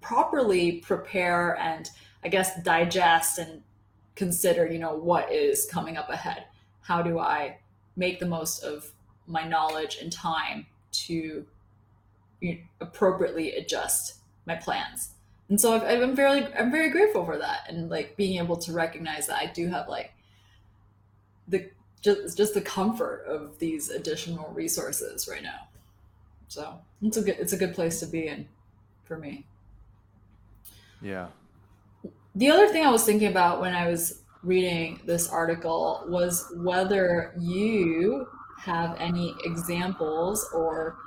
properly 0.00 0.78
prepare 0.80 1.58
and 1.58 1.90
I 2.24 2.28
guess 2.28 2.62
digest 2.62 3.38
and 3.38 3.62
consider, 4.14 4.66
you 4.66 4.78
know, 4.78 4.94
what 4.94 5.30
is 5.30 5.68
coming 5.70 5.96
up 5.96 6.08
ahead. 6.10 6.44
How 6.80 7.02
do 7.02 7.18
I 7.18 7.58
make 7.96 8.20
the 8.20 8.26
most 8.26 8.62
of 8.62 8.92
my 9.26 9.46
knowledge 9.46 9.98
and 10.00 10.12
time 10.12 10.66
to 10.92 11.44
appropriately 12.80 13.52
adjust 13.52 14.16
my 14.46 14.54
plans. 14.56 15.10
And 15.48 15.60
so 15.60 15.74
I've, 15.74 16.02
I'm 16.02 16.16
very, 16.16 16.46
I'm 16.54 16.70
very 16.72 16.90
grateful 16.90 17.24
for 17.24 17.38
that, 17.38 17.66
and 17.68 17.90
like 17.90 18.16
being 18.16 18.38
able 18.38 18.56
to 18.58 18.72
recognize 18.72 19.26
that 19.28 19.38
I 19.38 19.46
do 19.46 19.68
have 19.68 19.88
like 19.88 20.12
the 21.48 21.70
just 22.02 22.36
just 22.36 22.54
the 22.54 22.60
comfort 22.60 23.24
of 23.26 23.58
these 23.58 23.90
additional 23.90 24.50
resources 24.52 25.28
right 25.28 25.42
now. 25.42 25.68
So 26.48 26.80
it's 27.02 27.16
a 27.16 27.22
good, 27.22 27.36
it's 27.38 27.52
a 27.52 27.56
good 27.56 27.74
place 27.74 28.00
to 28.00 28.06
be 28.06 28.28
in 28.28 28.48
for 29.04 29.18
me. 29.18 29.46
yeah 31.00 31.28
The 32.34 32.50
other 32.50 32.68
thing 32.68 32.86
I 32.86 32.90
was 32.90 33.04
thinking 33.04 33.28
about 33.28 33.60
when 33.60 33.74
I 33.74 33.88
was 33.88 34.22
reading 34.42 35.00
this 35.04 35.28
article 35.28 36.04
was 36.08 36.52
whether 36.56 37.34
you 37.38 38.28
have 38.58 38.96
any 38.98 39.34
examples 39.44 40.48
or 40.54 40.98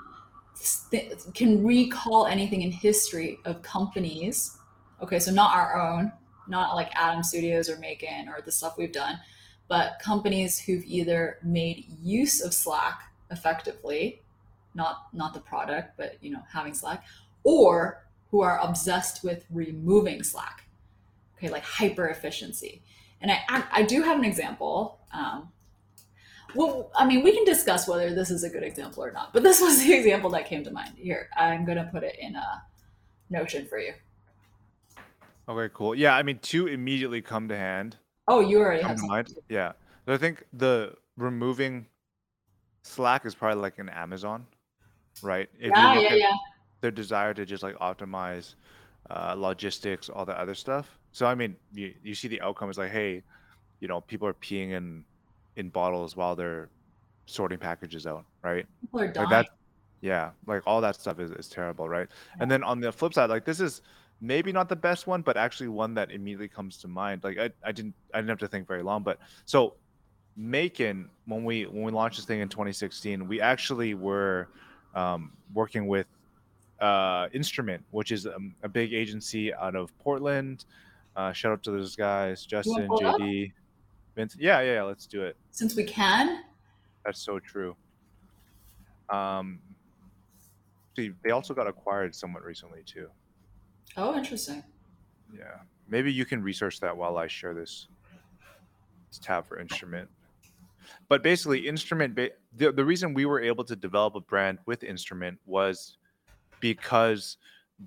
can 1.34 1.66
recall 1.66 2.26
anything 2.26 2.62
in 2.62 2.72
history 2.72 3.39
of 3.45 3.62
companies. 3.62 4.57
Okay, 5.01 5.20
so 5.20 5.32
not 5.32 5.55
our 5.55 5.80
own, 5.80 6.12
not 6.47 6.76
like 6.76 6.89
Adam 6.95 7.24
Studios 7.24 7.70
or 7.70 7.78
MAEKAN 7.78 8.28
or 8.28 8.41
the 8.41 8.51
stuff 8.51 8.78
we've 8.78 8.91
done, 8.91 9.20
but 9.68 9.99
companies 10.01 10.60
who've 10.60 10.84
either 10.86 11.38
made 11.43 11.86
use 12.01 12.41
of 12.41 12.53
Slack 12.53 13.03
effectively, 13.32 14.22
not 14.74 15.07
not 15.14 15.34
the 15.34 15.39
product, 15.39 15.95
but 15.97 16.18
you 16.22 16.32
know, 16.32 16.43
having 16.51 16.74
Slack, 16.74 17.03
or 17.43 18.03
who 18.32 18.41
are 18.41 18.60
obsessed 18.60 19.24
with 19.24 19.45
removing 19.49 20.24
Slack. 20.24 20.66
Okay, 21.38 21.49
like 21.49 21.64
hyper 21.64 22.07
efficiency. 22.10 22.82
And 23.22 23.32
I, 23.32 23.64
I, 23.72 23.84
do 23.84 24.01
have 24.01 24.18
an 24.18 24.24
example. 24.24 24.99
Um, 25.14 25.49
well, 26.56 26.91
I 26.95 27.06
mean, 27.06 27.24
we 27.24 27.32
can 27.34 27.45
discuss 27.45 27.88
whether 27.88 28.14
this 28.14 28.32
is 28.32 28.43
a 28.43 28.50
good 28.50 28.64
example 28.64 29.04
or 29.04 29.12
not, 29.12 29.34
but 29.34 29.43
this 29.43 29.62
was 29.62 29.84
the 29.84 29.93
example 29.97 30.30
that 30.32 30.45
came 30.45 30.64
to 30.64 30.72
mind. 30.72 30.93
Here, 30.97 31.30
I'm 31.38 31.66
going 31.66 31.78
to 31.78 31.89
put 31.91 32.04
it 32.04 32.16
in 32.20 32.36
a 32.36 32.64
Notion 33.30 33.68
for 33.68 33.78
you. 33.80 33.93
Okay, 35.47 35.72
cool. 35.74 35.93
Yeah, 35.95 36.16
I 36.16 36.24
mean, 36.24 36.39
two 36.39 36.68
immediately 36.68 37.22
come 37.22 37.47
to 37.50 37.56
hand. 37.58 37.97
Oh, 38.28 38.39
you 38.39 38.60
already 38.60 38.82
Come 38.82 38.89
have 38.89 39.00
to 39.00 39.08
mind. 39.08 39.34
Yeah. 39.50 39.74
So 40.06 40.14
I 40.14 40.18
think 40.18 40.43
the 40.54 40.93
removing 41.18 41.86
Slack 42.84 43.26
is 43.26 43.36
probably 43.36 43.62
like 43.62 43.78
an 43.80 43.89
Amazon, 43.89 44.45
right? 45.22 45.50
If 45.60 45.66
you 45.66 45.72
Yeah, 45.76 46.00
yeah, 46.00 46.14
yeah. 46.16 46.34
their 46.82 46.91
desire 46.91 47.34
to 47.34 47.45
just 47.45 47.62
like 47.64 47.76
optimize 47.78 48.56
uh, 49.10 49.36
logistics, 49.38 50.10
all 50.10 50.26
the 50.26 50.39
other 50.39 50.56
stuff. 50.56 50.97
So 51.12 51.26
I 51.26 51.36
mean, 51.36 51.56
you, 51.74 51.93
you 52.04 52.16
see 52.16 52.28
the 52.28 52.41
outcome 52.41 52.70
is 52.70 52.78
like, 52.78 52.91
hey, 52.91 53.24
you 53.80 53.88
know, 53.88 54.02
people 54.02 54.28
are 54.28 54.34
peeing 54.34 54.72
in 54.72 55.04
in 55.60 55.70
bottles 55.70 56.16
while 56.16 56.36
they're 56.36 56.70
sorting 57.26 57.60
packages 57.60 58.07
out, 58.07 58.26
right? 58.41 58.66
People 58.82 59.01
are 59.01 59.14
Like 59.14 59.30
that, 59.30 59.49
yeah, 60.01 60.32
like 60.47 60.64
all 60.66 60.82
that 60.82 60.95
stuff 60.95 61.20
is, 61.20 61.32
is 61.32 61.47
terrible, 61.47 61.88
right? 61.88 62.07
And 62.39 62.49
then 62.49 62.64
on 62.64 62.80
the 62.80 62.91
flip 62.91 63.14
side, 63.14 63.30
like 63.30 63.45
this 63.45 63.60
is 63.60 63.82
maybe 64.22 64.51
not 64.51 64.70
the 64.70 64.76
best 64.76 65.05
one, 65.05 65.22
but 65.22 65.38
actually 65.38 65.68
one 65.68 65.93
that 65.93 66.12
immediately 66.12 66.47
comes 66.47 66.78
to 66.78 66.88
mind. 66.88 67.24
Like 67.24 67.38
I, 67.38 67.51
I 67.64 67.72
didn't 67.72 67.93
I 68.14 68.18
didn't 68.18 68.30
have 68.30 68.39
to 68.39 68.47
think 68.47 68.68
very 68.68 68.82
long, 68.82 69.03
but 69.03 69.20
so 69.45 69.76
MAEKAN, 70.39 71.07
when 71.26 71.43
we 71.43 71.66
when 71.66 71.84
we 71.84 71.91
launched 71.91 72.18
this 72.18 72.26
thing 72.26 72.39
in 72.39 72.47
2016, 72.49 73.28
we 73.28 73.41
actually 73.41 73.93
were 73.93 74.47
um, 74.95 75.34
working 75.53 75.88
with 75.88 76.07
uh, 76.80 77.28
Instrument, 77.34 77.84
which 77.91 78.12
is 78.12 78.26
um, 78.26 78.55
a 78.64 78.70
big 78.70 78.93
agency 78.93 79.53
out 79.53 79.76
of 79.76 79.95
Portland. 79.99 80.64
Uh, 81.16 81.34
shout 81.34 81.51
out 81.51 81.64
to 81.64 81.72
those 81.72 81.97
guys, 81.97 82.45
Justin, 82.45 82.88
JD. 82.88 83.47
up? 83.47 83.51
Yeah, 84.38 84.62
yeah, 84.62 84.76
yeah, 84.76 84.84
let's 84.84 85.06
do 85.06 85.24
it. 85.24 85.38
Since 85.52 85.76
we 85.76 85.84
can. 85.84 86.44
That's 87.06 87.22
so 87.22 87.40
true. 87.40 87.76
Um, 89.10 89.60
see, 90.96 91.12
they 91.24 91.32
also 91.32 91.54
got 91.54 91.68
acquired 91.68 92.14
somewhat 92.14 92.44
recently 92.44 92.84
too. 92.86 93.08
Oh, 93.98 94.16
interesting. 94.16 94.64
Yeah, 95.36 95.60
maybe 95.88 96.12
you 96.12 96.26
can 96.26 96.42
research 96.42 96.80
that 96.80 96.96
while 96.96 97.18
I 97.18 97.28
share 97.28 97.54
this, 97.54 97.88
this 99.10 99.20
tab 99.20 99.48
for 99.48 99.60
instrument. 99.60 100.10
But 101.08 101.24
basically, 101.24 101.68
instrument. 101.68 102.16
Ba- 102.16 102.32
the 102.56 102.72
the 102.72 102.86
reason 102.86 103.14
we 103.14 103.26
were 103.26 103.42
able 103.42 103.64
to 103.64 103.76
develop 103.76 104.16
a 104.16 104.22
brand 104.22 104.60
with 104.66 104.84
instrument 104.84 105.40
was 105.46 105.98
because 106.60 107.38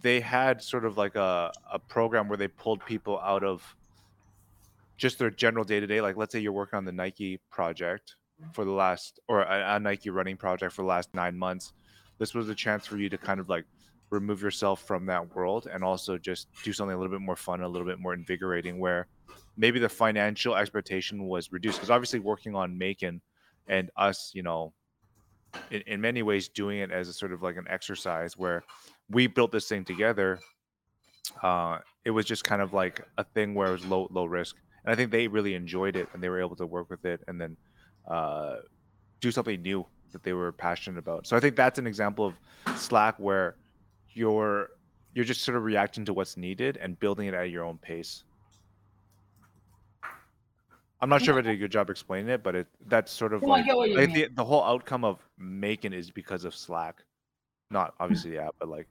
they 0.00 0.20
had 0.20 0.62
sort 0.62 0.84
of 0.84 0.96
like 0.96 1.16
a 1.16 1.52
a 1.72 1.78
program 1.78 2.28
where 2.28 2.38
they 2.38 2.48
pulled 2.48 2.84
people 2.86 3.20
out 3.20 3.44
of 3.44 3.76
just 4.96 5.18
their 5.18 5.30
general 5.30 5.64
day 5.64 5.80
to 5.80 5.86
day. 5.86 6.00
Like, 6.00 6.16
let's 6.16 6.32
say 6.32 6.40
you're 6.40 6.52
working 6.52 6.76
on 6.76 6.84
the 6.84 6.92
Nike 6.92 7.40
project 7.50 8.16
for 8.52 8.64
the 8.64 8.70
last, 8.70 9.20
or 9.28 9.42
a, 9.42 9.76
a 9.76 9.80
Nike 9.80 10.10
running 10.10 10.36
project 10.36 10.72
for 10.72 10.82
the 10.82 10.88
last 10.88 11.14
nine 11.14 11.36
months. 11.36 11.72
This 12.18 12.34
was 12.34 12.48
a 12.48 12.54
chance 12.54 12.86
for 12.86 12.96
you 12.98 13.08
to 13.08 13.18
kind 13.18 13.40
of 13.40 13.48
like 13.48 13.64
remove 14.10 14.42
yourself 14.42 14.82
from 14.86 15.06
that 15.06 15.34
world 15.34 15.66
and 15.72 15.82
also 15.82 16.18
just 16.18 16.48
do 16.62 16.72
something 16.72 16.94
a 16.94 16.98
little 16.98 17.10
bit 17.10 17.24
more 17.24 17.36
fun, 17.36 17.62
a 17.62 17.68
little 17.68 17.86
bit 17.86 17.98
more 17.98 18.14
invigorating, 18.14 18.78
where 18.78 19.06
maybe 19.56 19.78
the 19.78 19.88
financial 19.88 20.54
expectation 20.54 21.24
was 21.24 21.52
reduced. 21.52 21.78
Because 21.78 21.90
obviously, 21.90 22.20
working 22.20 22.54
on 22.54 22.78
MAEKAN 22.78 23.20
and 23.68 23.90
us, 23.96 24.30
you 24.34 24.42
know, 24.42 24.72
in, 25.70 25.82
in 25.86 26.00
many 26.00 26.22
ways 26.22 26.48
doing 26.48 26.78
it 26.78 26.90
as 26.90 27.08
a 27.08 27.12
sort 27.12 27.32
of 27.32 27.42
like 27.42 27.56
an 27.56 27.66
exercise 27.68 28.36
where 28.36 28.62
we 29.10 29.26
built 29.26 29.52
this 29.52 29.68
thing 29.68 29.84
together. 29.84 30.38
Uh, 31.42 31.78
it 32.04 32.10
was 32.10 32.26
just 32.26 32.44
kind 32.44 32.60
of 32.60 32.72
like 32.72 33.00
a 33.18 33.24
thing 33.24 33.54
where 33.54 33.68
it 33.68 33.72
was 33.72 33.86
low 33.86 34.08
low 34.10 34.24
risk, 34.24 34.56
and 34.84 34.92
I 34.92 34.96
think 34.96 35.10
they 35.10 35.28
really 35.28 35.54
enjoyed 35.54 35.96
it 35.96 36.08
and 36.12 36.22
they 36.22 36.28
were 36.28 36.40
able 36.40 36.56
to 36.56 36.66
work 36.66 36.90
with 36.90 37.04
it 37.04 37.22
and 37.28 37.40
then 37.40 37.56
uh, 38.08 38.56
do 39.20 39.30
something 39.30 39.60
new 39.62 39.86
that 40.12 40.22
they 40.22 40.32
were 40.32 40.52
passionate 40.52 40.98
about. 40.98 41.26
So 41.26 41.36
I 41.36 41.40
think 41.40 41.56
that's 41.56 41.78
an 41.78 41.86
example 41.86 42.26
of 42.26 42.78
Slack 42.78 43.18
where 43.18 43.56
you're 44.10 44.70
you're 45.14 45.24
just 45.24 45.42
sort 45.42 45.56
of 45.56 45.64
reacting 45.64 46.04
to 46.06 46.14
what's 46.14 46.36
needed 46.36 46.78
and 46.78 46.98
building 46.98 47.28
it 47.28 47.34
at 47.34 47.50
your 47.50 47.64
own 47.64 47.78
pace. 47.78 48.24
I'm 51.00 51.08
not 51.08 51.20
sure 51.20 51.36
if 51.36 51.44
I 51.44 51.48
did 51.48 51.56
a 51.56 51.58
good 51.58 51.72
job 51.72 51.90
explaining 51.90 52.28
it, 52.28 52.42
but 52.42 52.54
it 52.54 52.66
that's 52.86 53.10
sort 53.10 53.32
of 53.32 53.42
No, 53.42 53.48
like, 53.48 53.66
get 53.66 53.76
what 53.76 53.90
you 53.90 53.96
like 53.96 54.14
the, 54.14 54.28
the 54.34 54.44
whole 54.44 54.62
outcome 54.62 55.04
of 55.04 55.18
making 55.36 55.92
is 55.92 56.10
because 56.10 56.44
of 56.44 56.54
Slack. 56.54 57.02
Not 57.70 57.94
obviously 57.98 58.30
the 58.32 58.42
app, 58.42 58.54
but 58.60 58.68
like 58.68 58.86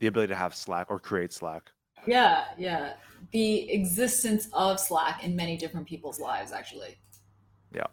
the 0.00 0.08
ability 0.08 0.32
to 0.32 0.36
have 0.36 0.54
Slack 0.54 0.88
or 0.90 0.98
create 0.98 1.32
Slack. 1.32 1.70
Yeah, 2.06 2.44
yeah. 2.58 2.94
The 3.32 3.70
existence 3.72 4.48
of 4.52 4.78
Slack 4.78 5.24
in 5.24 5.34
many 5.34 5.56
different 5.56 5.86
people's 5.86 6.20
lives, 6.20 6.52
actually. 6.52 6.96
Yeah. 7.72 7.86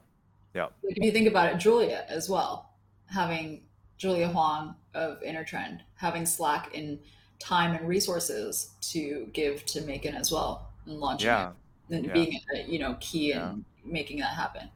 Yeah. 0.53 0.65
Like 0.83 0.97
if 0.97 1.03
you 1.03 1.11
think 1.11 1.27
about 1.27 1.51
it, 1.53 1.57
Julia 1.57 2.05
as 2.09 2.29
well, 2.29 2.71
having 3.07 3.63
Julia 3.97 4.27
Huang 4.27 4.75
of 4.93 5.21
Intertrend, 5.21 5.79
having 5.95 6.25
Slack 6.25 6.73
in 6.75 6.99
time 7.39 7.75
and 7.75 7.87
resources 7.87 8.71
to 8.81 9.27
give 9.33 9.65
to 9.65 9.81
MAEKAN 9.81 10.13
as 10.15 10.31
well 10.31 10.69
and 10.85 10.99
launching 10.99 11.27
Yeah. 11.27 11.51
it 11.89 11.95
and 11.95 12.05
Yeah. 12.05 12.13
being 12.13 12.39
uh, 12.53 12.59
you 12.67 12.77
know 12.79 12.95
key 12.99 13.29
Yeah. 13.29 13.51
in 13.51 13.65
making 13.83 14.19
that 14.19 14.35
happen. 14.35 14.69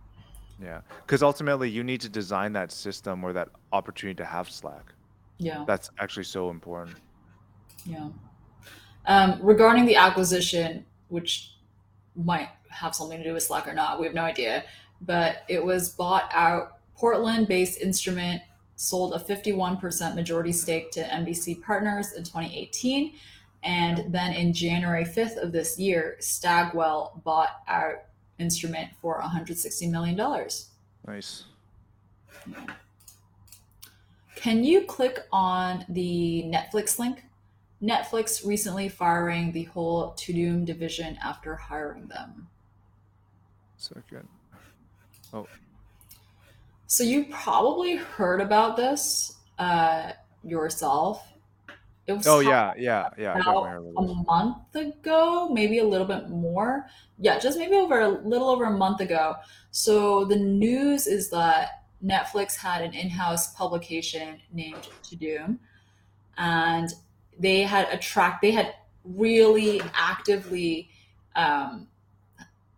Yeah. 0.61 0.81
Because 1.05 1.21
ultimately 1.21 1.69
you 1.69 1.83
need 1.83 2.01
to 2.01 2.09
design 2.09 2.53
that 2.53 2.71
system 2.71 3.23
or 3.23 3.33
that 3.33 3.49
opportunity 3.71 4.15
to 4.17 4.25
have 4.25 4.49
Slack. 4.49 4.93
Yeah. 5.37 5.63
That's 5.67 5.91
actually 5.99 6.23
so 6.23 6.49
important. 6.49 6.97
Yeah. 7.85 8.09
Um, 9.07 9.39
regarding 9.41 9.85
the 9.85 9.95
acquisition, 9.95 10.85
which 11.09 11.51
might 12.15 12.49
have 12.69 12.95
something 12.95 13.17
to 13.17 13.23
do 13.23 13.33
with 13.33 13.43
Slack 13.43 13.67
or 13.67 13.73
not, 13.73 13.99
we 13.99 14.05
have 14.05 14.15
no 14.15 14.23
idea. 14.23 14.63
But 15.01 15.43
it 15.47 15.63
was 15.63 15.89
bought 15.89 16.29
out. 16.33 16.79
Portland-based 16.95 17.81
Instrument 17.81 18.41
sold 18.77 19.13
a 19.13 19.19
51% 19.19 20.15
majority 20.15 20.51
stake 20.51 20.91
to 20.91 21.03
MDC 21.03 21.61
Partners 21.61 22.13
in 22.13 22.23
2018, 22.23 23.13
and 23.63 24.13
then 24.13 24.33
in 24.33 24.53
January 24.53 25.03
5th 25.03 25.41
of 25.41 25.51
this 25.51 25.77
year, 25.77 26.15
Stagwell 26.19 27.21
bought 27.25 27.61
out 27.67 27.95
Instrument 28.39 28.89
for 29.01 29.15
160 29.19 29.87
million 29.87 30.15
dollars. 30.15 30.69
Nice. 31.07 31.45
Can 34.35 34.63
you 34.63 34.81
click 34.81 35.21
on 35.31 35.85
the 35.89 36.43
Netflix 36.47 36.99
link? 36.99 37.24
Netflix 37.81 38.45
recently 38.45 38.89
firing 38.89 39.51
the 39.51 39.63
whole 39.63 40.13
Tudum 40.13 40.65
division 40.65 41.17
after 41.23 41.55
hiring 41.55 42.07
them. 42.07 42.47
Second. 43.77 44.27
Oh, 45.33 45.47
So 46.87 47.03
you 47.03 47.25
probably 47.25 47.95
heard 47.95 48.39
about 48.39 48.77
this 48.77 49.35
uh, 49.57 50.11
yourself. 50.43 51.27
It 52.07 52.13
was 52.13 52.27
oh 52.27 52.39
yeah, 52.39 52.73
yeah, 52.77 53.09
yeah. 53.17 53.37
About 53.39 53.83
a 53.97 54.01
month 54.01 54.75
ago, 54.75 55.49
maybe 55.49 55.79
a 55.79 55.83
little 55.83 56.05
bit 56.05 56.29
more. 56.29 56.85
Yeah, 57.17 57.39
just 57.39 57.57
maybe 57.57 57.75
over 57.75 58.01
a 58.01 58.07
little 58.07 58.47
over 58.49 58.65
a 58.65 58.77
month 58.77 59.01
ago. 59.01 59.35
So 59.71 60.23
the 60.23 60.35
news 60.35 61.07
is 61.07 61.31
that 61.31 61.85
Netflix 62.03 62.55
had 62.55 62.83
an 62.83 62.93
in-house 62.93 63.55
publication 63.55 64.39
named 64.53 64.87
Tudum, 65.03 65.57
and 66.37 66.93
they 67.39 67.63
had 67.63 67.87
attract 67.91 68.41
they 68.41 68.51
had 68.51 68.73
really 69.03 69.81
actively 69.93 70.89
um, 71.35 71.87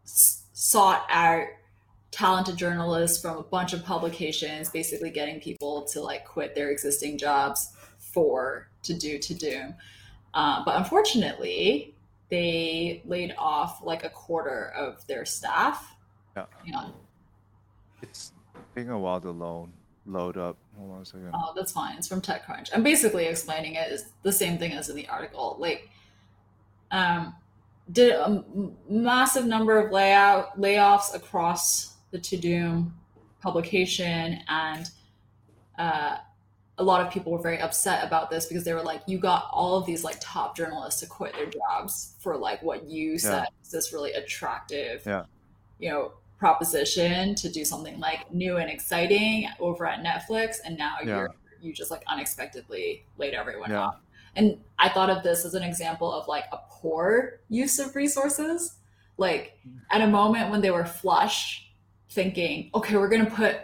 s- 0.04 0.44
sought 0.54 1.06
out 1.10 1.48
talented 2.12 2.58
journalists 2.58 3.22
from 3.22 3.38
a 3.38 3.44
bunch 3.44 3.74
of 3.74 3.86
publications, 3.86 4.70
basically 4.70 5.12
getting 5.12 5.40
people 5.40 5.84
to 5.84 6.02
like 6.02 6.26
quit 6.26 6.56
their 6.56 6.72
existing 6.72 7.18
jobs 7.18 7.74
for 8.00 8.70
to 8.84 8.94
do 8.94 9.20
Tudum. 9.20 9.76
Uh, 10.34 10.64
but 10.66 10.78
unfortunately, 10.78 11.94
they 12.30 13.02
laid 13.06 13.34
off 13.38 13.82
like 13.84 14.04
a 14.04 14.10
quarter 14.10 14.72
of 14.76 15.06
their 15.08 15.26
staff. 15.26 15.96
Yeah. 16.36 16.90
It's 18.02 18.32
taking 18.76 18.92
a 18.92 19.00
while 19.00 19.22
to 19.22 19.32
load 19.32 19.70
load 20.06 20.38
up. 20.38 20.58
Hold 20.78 20.92
on 20.92 21.02
a 21.02 21.06
second. 21.06 21.32
Oh, 21.34 21.54
that's 21.56 21.72
fine. 21.72 21.98
It's 21.98 22.08
from 22.08 22.22
TechCrunch. 22.22 22.70
I'm 22.74 22.84
basically 22.84 23.26
explaining 23.26 23.76
it 23.76 23.92
is 23.92 24.10
the 24.24 24.32
same 24.32 24.58
thing 24.58 24.74
as 24.74 24.90
in 24.90 24.96
the 24.96 25.08
article. 25.08 25.56
Like, 25.60 25.90
um, 26.92 27.36
did 27.92 28.12
a 28.14 28.26
m- 28.26 28.76
massive 28.90 29.46
number 29.46 29.78
of 29.80 29.92
layout 29.92 30.60
layoffs 30.60 31.16
across 31.16 31.96
the 32.12 32.20
Tudum 32.20 32.92
publication, 33.42 34.40
and 34.48 34.90
uh, 35.80 36.18
a 36.78 36.84
lot 36.84 37.06
of 37.06 37.12
people 37.12 37.32
were 37.32 37.42
very 37.42 37.60
upset 37.60 38.06
about 38.06 38.30
this 38.30 38.46
because 38.46 38.64
they 38.64 38.74
were 38.74 38.84
like, 38.84 39.02
"You 39.08 39.18
got 39.18 39.48
all 39.52 39.78
of 39.78 39.86
these 39.86 40.04
like 40.04 40.18
top 40.20 40.56
journalists 40.56 41.00
to 41.00 41.08
quit 41.08 41.34
their 41.34 41.48
jobs 41.48 42.16
for 42.20 42.38
like 42.38 42.62
what 42.62 42.86
you 42.90 43.18
said 43.18 43.48
is 43.64 43.72
this 43.72 43.94
really 43.94 44.12
attractive, 44.14 45.04
Yeah. 45.06 45.24
you 45.80 45.90
know, 45.90 46.12
proposition 46.38 47.36
to 47.36 47.50
do 47.50 47.66
something 47.66 48.00
like 48.00 48.32
new 48.32 48.58
and 48.58 48.70
exciting 48.70 49.50
over 49.60 49.86
at 49.86 50.04
Netflix, 50.04 50.58
and 50.64 50.78
now 50.78 50.96
Yeah. 51.02 51.18
you're 51.18 51.36
you 51.60 51.74
just 51.74 51.90
like 51.90 52.04
unexpectedly 52.08 53.04
laid 53.18 53.34
everyone 53.34 53.72
Yeah. 53.72 53.80
off. 53.80 54.00
And 54.36 54.60
I 54.78 54.90
thought 54.90 55.10
of 55.10 55.24
this 55.24 55.44
as 55.44 55.56
an 55.56 55.64
example 55.64 56.12
of 56.12 56.28
like 56.28 56.46
a 56.52 56.60
poor 56.70 57.40
use 57.50 57.80
of 57.80 57.96
resources. 57.96 58.78
Like 59.18 59.58
mm-hmm. 59.68 59.80
at 59.90 60.02
a 60.02 60.08
moment 60.08 60.52
when 60.52 60.62
they 60.62 60.70
were 60.70 60.86
flush, 60.86 61.72
thinking, 62.12 62.70
okay, 62.76 62.96
we're 62.96 63.10
gonna 63.10 63.30
put 63.30 63.58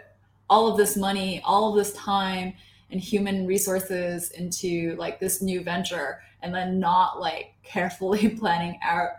all 0.49 0.67
of 0.67 0.77
this 0.77 0.97
money, 0.97 1.41
all 1.45 1.69
of 1.69 1.75
this 1.75 1.93
time 1.93 2.53
and 2.89 3.01
human 3.01 3.45
resources 3.47 4.31
into 4.31 4.95
like 4.97 5.19
this 5.19 5.41
new 5.41 5.61
venture 5.61 6.19
and 6.41 6.53
then 6.53 6.79
not 6.79 7.19
like 7.19 7.53
carefully 7.63 8.29
planning 8.39 8.79
out 8.83 9.09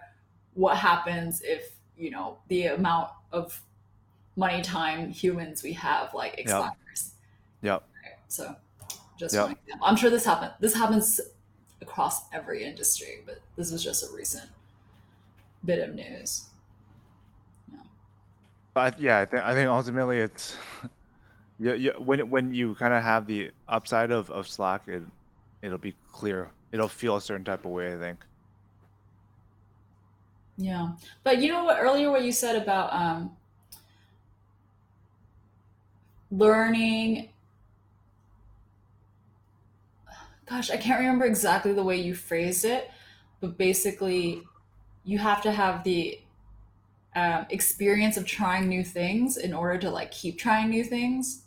what 0.54 0.76
happens 0.76 1.42
if 1.42 1.72
you 1.96 2.10
know 2.10 2.38
the 2.48 2.66
amount 2.66 3.10
of 3.34 3.60
money 4.36 4.62
time 4.62 5.10
humans 5.10 5.62
we 5.62 5.72
have 5.72 6.12
like 6.14 6.34
expires 6.38 7.12
Yep. 7.62 7.82
so 8.28 8.54
just 9.18 9.34
Yep. 9.34 9.42
one 9.44 9.56
example 9.62 9.86
i'm 9.86 9.96
sure 9.96 10.10
this 10.10 10.24
happened. 10.24 10.52
this 10.60 10.74
happens 10.74 11.20
across 11.82 12.22
every 12.32 12.64
industry 12.64 13.22
but 13.26 13.40
this 13.56 13.70
was 13.70 13.82
just 13.82 14.02
a 14.02 14.14
recent 14.16 14.48
bit 15.64 15.86
of 15.86 15.94
news 15.94 16.44
But 18.74 18.98
yeah, 18.98 19.20
I 19.20 19.24
think 19.24 19.42
I 19.44 19.54
think 19.54 19.68
ultimately 19.68 20.18
it's 20.18 20.56
yeah, 21.60 21.74
yeah 21.74 21.92
when 21.98 22.28
when 22.28 22.52
you 22.52 22.74
kind 22.74 22.92
of 22.92 23.02
have 23.04 23.24
the 23.26 23.52
upside 23.68 24.10
of, 24.10 24.30
of 24.30 24.48
Slack, 24.48 24.88
it 24.88 25.02
it'll 25.62 25.78
be 25.78 25.94
clear. 26.12 26.50
It'll 26.72 26.88
feel 26.88 27.14
a 27.16 27.20
certain 27.20 27.44
type 27.44 27.64
of 27.64 27.70
way. 27.70 27.94
I 27.94 27.98
think. 27.98 28.18
Yeah. 30.56 30.92
But 31.22 31.40
you 31.40 31.52
know 31.52 31.64
what, 31.64 31.78
earlier 31.80 32.10
what 32.10 32.22
you 32.22 32.32
said 32.32 32.60
about 32.60 32.92
um, 32.92 33.36
learning, 36.30 37.30
gosh, 40.46 40.70
I 40.70 40.76
can't 40.76 41.00
remember 41.00 41.24
exactly 41.24 41.72
the 41.72 41.82
way 41.82 41.96
you 41.96 42.14
phrased 42.14 42.64
it, 42.64 42.90
but 43.40 43.58
basically, 43.58 44.42
you 45.04 45.18
have 45.18 45.42
to 45.42 45.52
have 45.52 45.84
the 45.84 46.18
um, 47.14 47.46
experience 47.50 48.16
of 48.16 48.26
trying 48.26 48.68
new 48.68 48.82
things 48.82 49.36
in 49.36 49.52
order 49.52 49.78
to 49.78 49.90
like 49.90 50.10
keep 50.10 50.38
trying 50.38 50.70
new 50.70 50.82
things, 50.82 51.42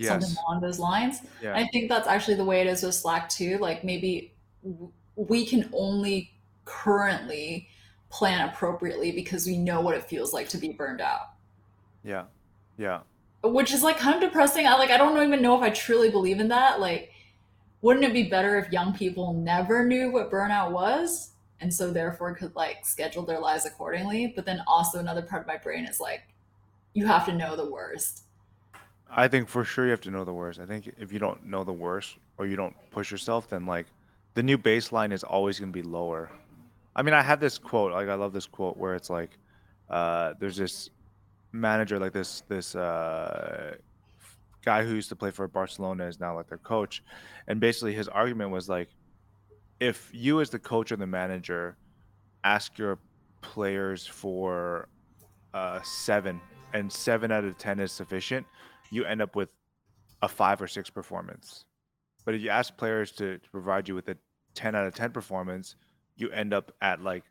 something 0.00 0.36
along 0.46 0.60
those 0.60 0.78
lines. 0.78 1.20
Yeah. 1.42 1.54
I 1.54 1.66
think 1.68 1.88
that's 1.88 2.06
actually 2.06 2.36
the 2.36 2.44
way 2.44 2.60
it 2.60 2.66
is 2.66 2.82
with 2.82 2.94
Slack 2.94 3.28
too. 3.28 3.58
Like 3.58 3.84
maybe 3.84 4.32
w- 4.62 4.90
we 5.16 5.44
can 5.44 5.68
only 5.72 6.32
currently 6.64 7.68
plan 8.12 8.48
appropriately 8.48 9.10
because 9.10 9.46
we 9.46 9.56
know 9.56 9.80
what 9.80 9.96
it 9.96 10.04
feels 10.04 10.32
like 10.32 10.48
to 10.50 10.58
be 10.58 10.68
burned 10.68 11.00
out. 11.00 11.30
Yeah. 12.04 12.24
Yeah. 12.76 13.00
Which 13.42 13.72
is 13.72 13.82
like 13.82 13.96
kind 13.96 14.14
of 14.14 14.20
depressing. 14.20 14.66
I 14.66 14.74
like 14.74 14.90
I 14.90 14.98
don't 14.98 15.20
even 15.20 15.42
know 15.42 15.56
if 15.56 15.62
I 15.62 15.70
truly 15.70 16.10
believe 16.10 16.38
in 16.38 16.48
that. 16.48 16.78
Like 16.78 17.10
wouldn't 17.80 18.04
it 18.04 18.12
be 18.12 18.24
better 18.24 18.58
if 18.58 18.70
young 18.70 18.92
people 18.92 19.32
never 19.32 19.84
knew 19.84 20.12
what 20.12 20.30
burnout 20.30 20.70
was 20.70 21.30
and 21.60 21.72
so 21.72 21.90
therefore 21.90 22.34
could 22.34 22.54
like 22.54 22.84
schedule 22.84 23.24
their 23.24 23.40
lives 23.40 23.64
accordingly? 23.64 24.32
But 24.36 24.44
then 24.44 24.62
also 24.66 24.98
another 24.98 25.22
part 25.22 25.42
of 25.42 25.48
my 25.48 25.56
brain 25.56 25.86
is 25.86 25.98
like 25.98 26.22
you 26.92 27.06
have 27.06 27.24
to 27.26 27.32
know 27.32 27.56
the 27.56 27.68
worst. 27.68 28.24
I 29.10 29.26
think 29.26 29.48
for 29.48 29.64
sure 29.64 29.86
you 29.86 29.90
have 29.90 30.00
to 30.02 30.10
know 30.10 30.24
the 30.24 30.34
worst. 30.34 30.60
I 30.60 30.66
think 30.66 30.92
if 30.98 31.12
you 31.12 31.18
don't 31.18 31.44
know 31.46 31.64
the 31.64 31.72
worst 31.72 32.16
or 32.36 32.46
you 32.46 32.56
don't 32.56 32.74
push 32.90 33.10
yourself, 33.10 33.48
then 33.48 33.64
like 33.64 33.86
the 34.34 34.42
new 34.42 34.58
baseline 34.58 35.12
is 35.12 35.24
always 35.24 35.58
going 35.58 35.72
to 35.72 35.82
be 35.82 35.86
lower. 35.86 36.30
I 36.94 37.02
mean, 37.02 37.14
I 37.14 37.22
have 37.22 37.40
this 37.40 37.58
quote, 37.58 37.92
like 37.92 38.08
I 38.08 38.14
love 38.14 38.32
this 38.32 38.46
quote 38.46 38.76
where 38.76 38.94
it's 38.94 39.10
like, 39.10 39.38
uh, 39.88 40.34
there's 40.38 40.56
this 40.56 40.90
manager, 41.52 41.98
like 41.98 42.12
this 42.12 42.42
this 42.48 42.74
uh, 42.74 43.76
guy 44.64 44.84
who 44.84 44.94
used 44.94 45.08
to 45.08 45.16
play 45.16 45.30
for 45.30 45.48
Barcelona 45.48 46.06
is 46.06 46.20
now 46.20 46.34
like 46.34 46.48
their 46.48 46.58
coach, 46.58 47.02
and 47.48 47.60
basically 47.60 47.94
his 47.94 48.08
argument 48.08 48.50
was 48.50 48.68
like, 48.68 48.88
if 49.80 50.10
you 50.12 50.40
as 50.40 50.50
the 50.50 50.58
coach 50.58 50.92
or 50.92 50.96
the 50.96 51.06
manager 51.06 51.76
ask 52.44 52.78
your 52.78 52.98
players 53.40 54.06
for 54.06 54.88
uh, 55.54 55.80
seven 55.82 56.40
and 56.72 56.92
seven 56.92 57.32
out 57.32 57.44
of 57.44 57.56
ten 57.58 57.80
is 57.80 57.92
sufficient, 57.92 58.46
you 58.90 59.04
end 59.04 59.22
up 59.22 59.34
with 59.34 59.48
a 60.22 60.28
five 60.28 60.62
or 60.62 60.66
six 60.66 60.88
performance. 60.88 61.64
But 62.24 62.34
if 62.34 62.42
you 62.42 62.50
ask 62.50 62.76
players 62.76 63.12
to, 63.12 63.38
to 63.38 63.50
provide 63.50 63.88
you 63.88 63.94
with 63.94 64.08
a 64.08 64.16
10 64.54 64.74
out 64.74 64.86
of 64.86 64.94
10 64.94 65.10
performance, 65.10 65.76
you 66.16 66.30
end 66.30 66.52
up 66.52 66.72
at 66.80 67.02
like 67.02 67.24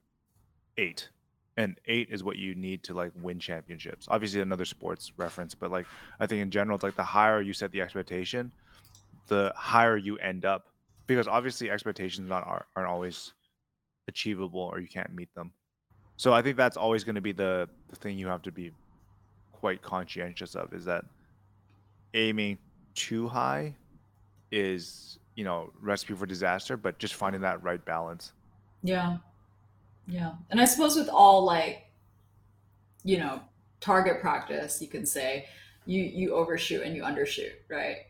eight. 0.77 1.09
And 1.57 1.77
eight 1.85 2.07
is 2.09 2.23
what 2.23 2.37
you 2.37 2.55
need 2.55 2.81
to 2.83 2.93
like 2.93 3.11
win 3.21 3.37
championships. 3.39 4.07
Obviously, 4.09 4.41
another 4.41 4.65
sports 4.65 5.11
reference, 5.17 5.53
but 5.53 5.69
like 5.69 5.85
I 6.19 6.25
think 6.25 6.41
in 6.41 6.49
general, 6.49 6.75
it's 6.75 6.83
like 6.83 6.95
the 6.95 7.03
higher 7.03 7.41
you 7.41 7.53
set 7.53 7.71
the 7.71 7.81
expectation, 7.81 8.51
the 9.27 9.51
higher 9.55 9.97
you 9.97 10.17
end 10.17 10.45
up. 10.45 10.67
Because 11.07 11.27
obviously, 11.27 11.69
expectations 11.69 12.29
not 12.29 12.47
are, 12.47 12.65
aren't 12.75 12.89
always 12.89 13.33
achievable 14.07 14.61
or 14.61 14.79
you 14.79 14.87
can't 14.87 15.13
meet 15.13 15.33
them. 15.35 15.51
So 16.17 16.33
I 16.33 16.41
think 16.41 16.55
that's 16.55 16.77
always 16.77 17.03
going 17.03 17.15
to 17.15 17.21
be 17.21 17.31
the, 17.31 17.67
the 17.89 17.95
thing 17.95 18.17
you 18.17 18.27
have 18.27 18.43
to 18.43 18.51
be 18.51 18.71
quite 19.51 19.81
conscientious 19.81 20.55
of 20.55 20.73
is 20.73 20.85
that 20.85 21.05
aiming 22.13 22.57
too 22.95 23.27
high 23.27 23.75
is 24.51 25.19
you 25.35 25.43
know 25.43 25.71
recipe 25.79 26.13
for 26.13 26.25
disaster 26.25 26.75
but 26.75 26.97
just 26.97 27.13
finding 27.13 27.41
that 27.41 27.63
right 27.63 27.85
balance 27.85 28.33
Yeah. 28.83 29.17
Yeah. 30.07 30.33
And 30.49 30.59
I 30.59 30.65
suppose 30.65 30.95
with 30.95 31.09
all 31.09 31.43
like, 31.43 31.87
you 33.03 33.17
know, 33.17 33.41
target 33.79 34.21
practice, 34.21 34.81
you 34.81 34.87
can 34.87 35.05
say 35.05 35.47
you 35.85 36.03
you 36.03 36.33
overshoot 36.33 36.83
and 36.83 36.95
you 36.95 37.03
undershoot, 37.03 37.53
right? 37.69 38.07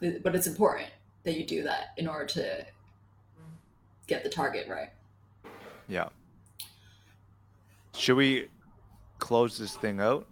But 0.00 0.34
it's 0.34 0.46
important 0.46 0.88
that 1.26 1.36
you 1.36 1.44
do 1.44 1.62
that 1.64 1.88
in 1.96 2.06
order 2.06 2.24
to 2.26 2.66
get 4.06 4.22
the 4.22 4.28
target 4.30 4.68
right. 4.68 4.90
yeah 5.88 6.08
should 7.94 8.16
we 8.16 8.48
close 9.18 9.58
this 9.58 9.76
thing 9.76 10.00
out 10.00 10.26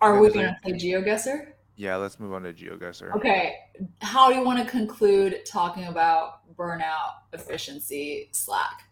Are 0.00 0.20
we 0.20 0.30
gonna 0.30 0.56
play 0.62 0.72
GeoGuessr? 0.72 1.48
Yeah 1.76 1.96
let's 1.96 2.18
move 2.18 2.32
on 2.32 2.42
to 2.42 2.52
GeoGuessr 2.52 3.14
Okay. 3.16 3.56
How 4.00 4.30
do 4.30 4.34
you 4.36 4.42
want 4.44 4.58
to 4.64 4.70
conclude 4.70 5.44
talking 5.46 5.84
about 5.84 6.54
burnout, 6.56 7.14
efficiency, 7.32 8.28
Slack? 8.32 8.82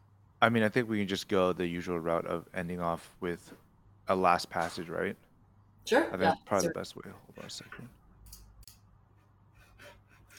i 0.43 0.49
mean 0.51 0.63
i 0.63 0.69
think 0.69 0.89
we 0.89 0.99
can 0.99 1.09
just 1.09 1.29
go 1.29 1.53
the 1.55 1.67
usual 1.67 1.99
route 1.99 2.27
of 2.27 2.47
ending 2.55 2.79
off 2.81 3.09
with 3.21 3.53
a 4.09 4.15
last 4.15 4.51
passage 4.51 4.89
right 4.91 5.17
Sure. 5.87 6.01
i 6.09 6.11
think 6.11 6.23
Yeah. 6.23 6.29
that's 6.31 6.41
probably 6.45 6.65
so- 6.67 6.69
the 6.69 6.75
best 6.75 6.97
way 6.97 7.03
hold 7.07 7.39
on 7.39 7.45
a 7.47 7.51
second 7.51 7.89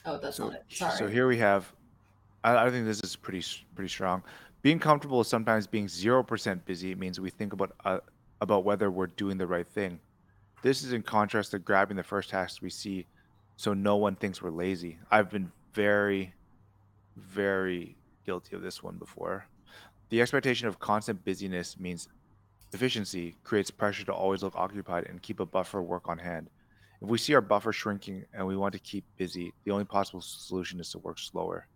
oh, 0.06 0.20
that's 0.20 0.38
so, 0.38 0.46
not 0.50 0.54
it. 0.56 0.64
Sorry. 0.70 0.98
so 0.98 1.08
here 1.08 1.28
we 1.28 1.38
have 1.38 1.72
I, 2.44 2.66
I 2.68 2.70
think 2.70 2.86
this 2.86 3.00
is 3.02 3.16
pretty 3.16 3.44
pretty 3.74 3.90
strong 3.90 4.22
being 4.62 4.80
comfortable 4.80 5.22
is 5.22 5.28
sometimes 5.28 5.66
being 5.68 5.88
0% 5.88 6.66
busy 6.66 6.92
It 6.92 7.00
means 7.00 7.20
we 7.20 7.30
think 7.30 7.54
about 7.54 7.72
uh, 7.86 8.00
about 8.42 8.64
whether 8.66 8.92
we're 8.92 9.08
doing 9.08 9.38
the 9.38 9.48
right 9.48 9.68
thing 9.68 10.00
this 10.66 10.84
is 10.84 10.94
in 10.94 11.02
contrast 11.02 11.52
to 11.52 11.60
grabbing 11.60 11.98
the 11.98 12.04
first 12.04 12.30
tasks 12.30 12.62
we 12.62 12.70
see 12.70 13.06
so 13.56 13.74
no 13.74 13.96
one 13.96 14.16
thinks 14.16 14.42
we're 14.42 14.50
lazy 14.50 14.98
i've 15.12 15.30
been 15.30 15.52
very 15.74 16.34
very 17.18 17.96
guilty 18.26 18.56
of 18.56 18.62
this 18.62 18.82
one 18.82 18.98
before 18.98 19.46
the 20.10 20.22
expectation 20.22 20.68
of 20.68 20.80
constant 20.80 21.24
busyness 21.24 21.80
means 21.80 22.10
efficiency 22.74 23.36
creates 23.44 23.72
pressure 23.72 24.06
to 24.06 24.14
always 24.14 24.44
look 24.44 24.56
occupied 24.56 25.06
and 25.06 25.22
keep 25.22 25.40
a 25.40 25.46
buffer 25.46 25.82
work 25.82 26.10
on 26.10 26.18
hand 26.18 26.50
if 27.02 27.10
we 27.10 27.18
see 27.18 27.36
our 27.36 27.42
buffer 27.42 27.74
shrinking 27.74 28.26
and 28.34 28.46
we 28.48 28.56
want 28.56 28.74
to 28.74 28.80
keep 28.80 29.04
busy, 29.18 29.54
the 29.64 29.72
only 29.72 29.86
possible 29.86 30.22
solution 30.22 30.80
is 30.80 30.90
to 30.92 31.00
work 31.00 31.20
slower. 31.20 31.68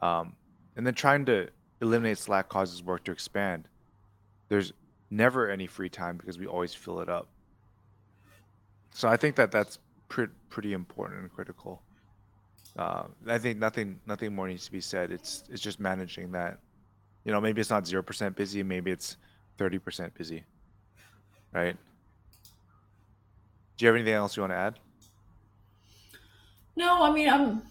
Um, 0.00 0.36
and 0.76 0.86
then 0.86 0.94
trying 0.94 1.24
to 1.26 1.48
eliminate 1.80 2.18
slack 2.18 2.48
causes 2.48 2.82
work 2.82 3.04
to 3.04 3.12
expand. 3.12 3.68
There's 4.48 4.72
never 5.10 5.50
any 5.50 5.66
free 5.66 5.88
time 5.88 6.16
because 6.16 6.38
we 6.38 6.46
always 6.46 6.74
fill 6.74 7.00
it 7.00 7.08
up. 7.08 7.28
So 8.92 9.08
I 9.08 9.16
think 9.16 9.36
that 9.36 9.50
that's 9.50 9.78
pre- 10.08 10.26
pretty 10.50 10.72
important 10.72 11.20
and 11.20 11.32
critical. 11.32 11.82
Uh, 12.76 13.04
I 13.26 13.38
think 13.38 13.58
nothing 13.58 14.00
nothing 14.06 14.34
more 14.34 14.48
needs 14.48 14.64
to 14.66 14.72
be 14.72 14.80
said. 14.80 15.10
It's 15.10 15.44
it's 15.50 15.60
just 15.60 15.80
managing 15.80 16.32
that. 16.32 16.58
You 17.24 17.32
know, 17.32 17.40
maybe 17.40 17.60
it's 17.60 17.70
not 17.70 17.86
zero 17.86 18.02
percent 18.02 18.36
busy. 18.36 18.62
Maybe 18.62 18.90
it's 18.90 19.16
thirty 19.58 19.78
percent 19.78 20.14
busy. 20.14 20.44
Right. 21.52 21.76
Do 23.76 23.84
you 23.84 23.86
have 23.88 23.96
anything 23.96 24.14
else 24.14 24.36
you 24.36 24.42
want 24.42 24.52
to 24.52 24.56
add? 24.56 24.78
No, 26.76 27.02
I 27.02 27.12
mean 27.12 27.28
I'm 27.28 27.62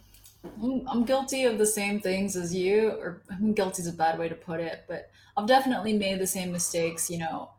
I'm 0.87 1.03
guilty 1.03 1.45
of 1.45 1.57
the 1.57 1.65
same 1.65 1.99
things 1.99 2.35
as 2.35 2.53
you, 2.53 2.89
or 2.89 3.21
I 3.31 3.35
guilty 3.51 3.81
is 3.81 3.87
a 3.87 3.93
bad 3.93 4.17
way 4.19 4.29
to 4.29 4.35
put 4.35 4.59
it, 4.59 4.85
but 4.87 5.09
I've 5.37 5.47
definitely 5.47 5.93
made 5.93 6.19
the 6.19 6.27
same 6.27 6.51
mistakes, 6.51 7.09
you 7.09 7.17
know, 7.17 7.49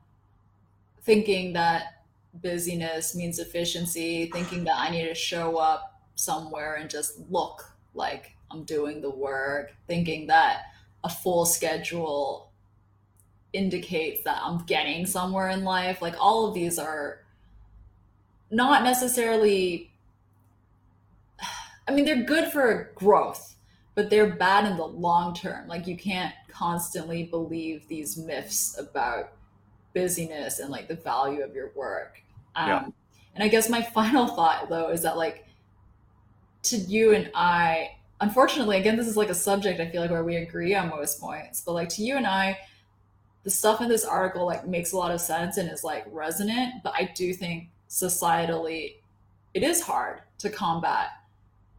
thinking 1.03 1.53
that 1.55 2.02
busyness 2.35 3.15
means 3.15 3.39
efficiency, 3.39 4.31
thinking 4.33 4.65
that 4.65 4.77
I 4.79 4.91
need 4.91 5.09
to 5.09 5.15
show 5.15 5.57
up 5.57 6.01
somewhere 6.15 6.75
and 6.75 6.89
just 6.89 7.19
look 7.31 7.77
like 7.95 8.37
I'm 8.51 8.65
doing 8.65 9.01
the 9.01 9.11
work, 9.11 9.73
thinking 9.87 10.27
that 10.29 10.63
a 11.05 11.09
full 11.09 11.45
schedule 11.45 12.51
indicates 13.53 14.23
that 14.25 14.41
I'm 14.43 14.65
getting 14.65 15.05
somewhere 15.07 15.49
in 15.51 15.65
life. 15.65 16.01
Like 16.01 16.15
all 16.19 16.49
of 16.49 16.55
these 16.55 16.79
are 16.79 17.21
not 18.51 18.85
necessarily 18.85 19.91
I 21.89 21.93
mean 21.93 22.05
they're 22.05 22.23
good 22.23 22.53
for 22.53 22.93
growth, 22.95 23.57
but 23.95 24.09
they're 24.09 24.37
bad 24.37 24.71
in 24.71 24.77
the 24.77 24.87
long 24.87 25.35
term. 25.35 25.67
Like 25.69 25.87
you 25.87 25.97
can't 25.97 26.35
constantly 26.49 27.25
believe 27.25 27.89
these 27.89 28.17
myths 28.17 28.79
about 28.79 29.33
busyness 29.93 30.59
and 30.59 30.71
like 30.71 30.89
the 30.89 30.95
value 30.95 31.43
of 31.43 31.55
your 31.55 31.73
work. 31.75 32.22
Um, 32.57 32.69
Yeah. 32.69 32.85
And 33.35 33.43
I 33.45 33.49
guess 33.49 33.69
my 33.69 33.83
final 33.95 34.27
thought 34.27 34.69
though 34.69 34.89
is 34.91 35.03
that 35.03 35.17
like 35.17 35.47
to 36.65 36.77
you 36.77 37.13
and 37.15 37.31
I, 37.35 37.93
unfortunately, 38.21 38.79
again, 38.79 38.97
this 38.97 39.09
is 39.09 39.17
like 39.17 39.31
a 39.31 39.35
subject 39.35 39.81
I 39.81 39.89
feel 39.91 40.01
like 40.01 40.11
where 40.11 40.25
we 40.25 40.37
agree 40.37 40.75
on 40.75 40.89
most 40.91 41.21
points, 41.21 41.61
but 41.61 41.73
like 41.73 41.89
to 41.91 42.03
you 42.05 42.17
and 42.17 42.27
I, 42.27 42.59
the 43.43 43.51
stuff 43.51 43.81
in 43.81 43.89
this 43.89 44.05
article 44.05 44.47
like 44.47 44.67
makes 44.67 44.93
a 44.93 44.97
lot 44.97 45.11
of 45.11 45.21
sense 45.21 45.57
and 45.57 45.69
is 45.71 45.83
like 45.83 46.05
resonant, 46.13 46.75
but 46.85 46.95
I 46.97 47.11
do 47.15 47.33
think 47.35 47.69
societally 47.91 48.97
it 49.55 49.63
is 49.63 49.81
hard 49.83 50.21
to 50.39 50.49
combat 50.49 51.09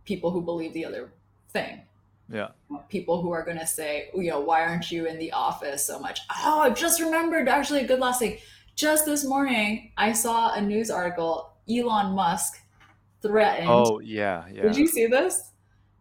people 0.06 0.30
who 0.32 0.42
believe 0.42 0.74
the 0.74 0.86
other 0.86 1.12
thing 1.54 1.82
Yeah. 2.30 2.50
people 2.90 3.22
who 3.22 3.32
are 3.32 3.44
going 3.44 3.58
to 3.58 3.66
say, 3.66 4.10
you 4.14 4.30
know, 4.30 4.42
why 4.42 4.62
aren't 4.66 4.92
you 4.92 5.06
in 5.08 5.18
the 5.18 5.32
office 5.32 5.86
so 5.86 5.98
much? 6.00 6.20
Oh, 6.44 6.60
I 6.60 6.70
just 6.72 7.00
remembered 7.00 7.48
actually 7.48 7.82
a 7.82 7.88
good 7.88 8.00
last 8.00 8.20
thing. 8.20 8.38
Just 8.76 9.06
this 9.06 9.24
morning, 9.24 9.92
I 9.98 10.14
saw 10.14 10.54
a 10.54 10.62
news 10.62 10.90
article. 10.90 11.52
Elon 11.70 12.14
Musk 12.14 12.60
threatened. 13.22 13.70
Oh 13.70 14.00
yeah, 14.00 14.46
yeah. 14.52 14.64
Did 14.64 14.76
you 14.76 14.88
see 14.88 15.06
this? 15.06 15.52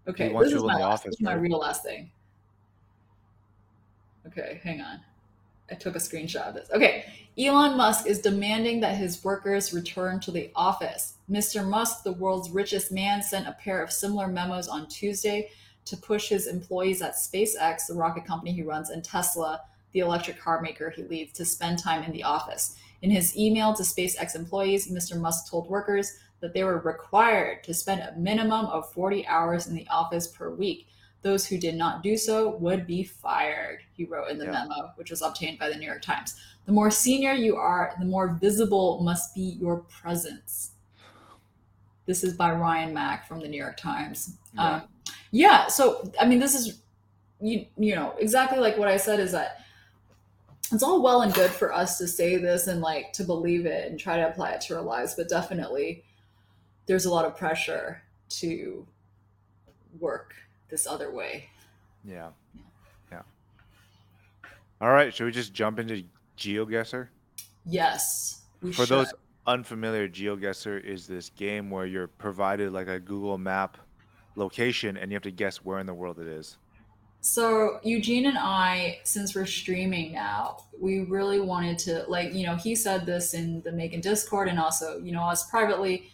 Okay, 0.08 0.32
this 0.32 0.52
is 0.52 0.62
my 0.62 0.74
last, 0.74 0.82
office, 0.82 1.04
this 1.04 1.14
is 1.14 1.20
my 1.20 1.34
real 1.34 1.58
last 1.58 1.84
thing. 1.84 2.10
Okay, 4.26 4.60
hang 4.64 4.80
on. 4.80 5.00
I 5.70 5.74
took 5.74 5.94
a 5.94 5.98
screenshot 5.98 6.48
of 6.48 6.54
this. 6.54 6.70
Okay, 6.72 7.04
Elon 7.38 7.76
Musk 7.76 8.06
is 8.06 8.20
demanding 8.20 8.80
that 8.80 8.96
his 8.96 9.22
workers 9.22 9.72
return 9.72 10.18
to 10.20 10.30
the 10.30 10.50
office. 10.56 11.14
Mr. 11.30 11.66
Musk, 11.66 12.02
the 12.02 12.12
world's 12.12 12.50
richest 12.50 12.90
man, 12.90 13.22
sent 13.22 13.46
a 13.46 13.52
pair 13.52 13.82
of 13.82 13.92
similar 13.92 14.28
memos 14.28 14.66
on 14.66 14.88
Tuesday 14.88 15.50
to 15.84 15.96
push 15.96 16.28
his 16.28 16.46
employees 16.46 17.02
at 17.02 17.14
SpaceX, 17.14 17.86
the 17.86 17.94
rocket 17.94 18.24
company 18.24 18.52
he 18.52 18.62
runs, 18.62 18.90
and 18.90 19.04
Tesla, 19.04 19.60
the 19.92 20.00
electric 20.00 20.40
car 20.40 20.60
maker 20.60 20.90
he 20.90 21.02
leads, 21.04 21.32
to 21.34 21.44
spend 21.44 21.78
time 21.78 22.02
in 22.02 22.12
the 22.12 22.22
office. 22.24 22.76
In 23.02 23.10
his 23.10 23.36
email 23.36 23.74
to 23.74 23.82
SpaceX 23.82 24.34
employees, 24.34 24.90
Mr. 24.90 25.18
Musk 25.20 25.50
told 25.50 25.68
workers 25.68 26.12
that 26.40 26.52
they 26.54 26.64
were 26.64 26.78
required 26.78 27.62
to 27.64 27.74
spend 27.74 28.00
a 28.00 28.18
minimum 28.18 28.66
of 28.66 28.92
40 28.92 29.26
hours 29.26 29.66
in 29.66 29.74
the 29.74 29.86
office 29.88 30.26
per 30.28 30.50
week. 30.50 30.88
Those 31.22 31.46
who 31.46 31.56
did 31.56 31.76
not 31.76 32.02
do 32.02 32.16
so 32.16 32.56
would 32.56 32.86
be 32.86 33.04
fired, 33.04 33.80
he 33.92 34.04
wrote 34.04 34.30
in 34.30 34.38
the 34.38 34.46
Yeah. 34.46 34.52
memo, 34.52 34.92
which 34.96 35.10
was 35.10 35.22
obtained 35.22 35.58
by 35.58 35.68
the 35.68 35.76
New 35.76 35.86
York 35.86 36.02
Times. 36.02 36.34
The 36.66 36.72
more 36.72 36.90
senior 36.90 37.32
you 37.32 37.56
are, 37.56 37.94
the 37.98 38.04
more 38.04 38.34
visible 38.40 39.00
must 39.02 39.34
be 39.34 39.56
your 39.60 39.78
presence. 39.78 40.72
This 42.06 42.24
is 42.24 42.34
by 42.34 42.52
Ryan 42.52 42.92
Mac 42.92 43.26
from 43.28 43.40
the 43.40 43.48
New 43.48 43.56
York 43.56 43.76
Times. 43.76 44.36
Yeah. 44.54 44.74
Um, 44.74 44.82
yeah, 45.30 45.66
so 45.68 46.10
I 46.20 46.26
mean, 46.26 46.40
this 46.40 46.54
is 46.54 46.82
you 47.40 47.66
you 47.76 47.94
know 47.94 48.14
exactly 48.18 48.58
like 48.58 48.76
what 48.78 48.88
I 48.88 48.96
said 48.96 49.18
is 49.18 49.32
that 49.32 49.61
it's 50.72 50.82
all 50.82 51.02
well 51.02 51.22
and 51.22 51.34
good 51.34 51.50
for 51.50 51.72
us 51.72 51.98
to 51.98 52.08
say 52.08 52.36
this 52.36 52.66
and 52.66 52.80
like 52.80 53.12
to 53.14 53.24
believe 53.24 53.66
it 53.66 53.90
and 53.90 53.98
try 53.98 54.16
to 54.16 54.28
apply 54.28 54.52
it 54.52 54.60
to 54.62 54.76
our 54.76 54.82
lives, 54.82 55.14
but 55.14 55.28
definitely 55.28 56.04
there's 56.86 57.04
a 57.04 57.10
lot 57.10 57.24
of 57.24 57.36
pressure 57.36 58.02
to 58.28 58.86
work 60.00 60.34
this 60.70 60.86
other 60.86 61.12
way. 61.12 61.48
Yeah. 62.04 62.30
Yeah. 63.10 63.22
All 64.80 64.90
right, 64.90 65.14
should 65.14 65.26
we 65.26 65.32
just 65.32 65.52
jump 65.52 65.78
into 65.78 66.04
GeoGuessr? 66.38 67.08
Yes, 67.66 68.42
we 68.62 68.72
For 68.72 68.86
should. 68.86 68.88
those 68.88 69.14
unfamiliar, 69.46 70.08
GeoGuessr 70.08 70.82
is 70.82 71.06
this 71.06 71.30
game 71.30 71.70
where 71.70 71.86
you're 71.86 72.08
provided 72.08 72.72
like 72.72 72.88
a 72.88 72.98
Google 72.98 73.38
map 73.38 73.76
location 74.34 74.96
and 74.96 75.10
you 75.10 75.16
have 75.16 75.22
to 75.22 75.30
guess 75.30 75.58
where 75.58 75.78
in 75.78 75.86
the 75.86 75.94
world 75.94 76.18
it 76.18 76.26
is. 76.26 76.56
So 77.24 77.78
Eugene 77.84 78.26
and 78.26 78.36
I, 78.36 78.98
since 79.04 79.36
we're 79.36 79.46
streaming 79.46 80.12
now, 80.12 80.64
we 80.78 81.00
really 81.04 81.40
wanted 81.40 81.78
to 81.78 82.04
like, 82.08 82.34
you 82.34 82.44
know, 82.44 82.56
he 82.56 82.74
said 82.74 83.06
this 83.06 83.32
in 83.32 83.62
the 83.62 83.70
MAEKAN 83.70 84.02
Discord 84.02 84.48
and 84.48 84.58
also, 84.58 84.98
you 84.98 85.12
know, 85.12 85.22
us 85.22 85.48
privately 85.48 86.10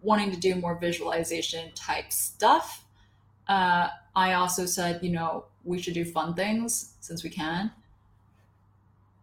wanting 0.00 0.30
to 0.30 0.38
do 0.38 0.54
more 0.54 0.78
visualization 0.78 1.72
type 1.74 2.12
stuff. 2.12 2.84
Uh, 3.48 3.88
I 4.14 4.34
also 4.34 4.64
said, 4.64 5.00
you 5.02 5.10
know, 5.10 5.46
we 5.64 5.82
should 5.82 5.94
do 5.94 6.04
fun 6.04 6.34
things 6.34 6.94
since 7.00 7.24
we 7.24 7.30
can. 7.30 7.72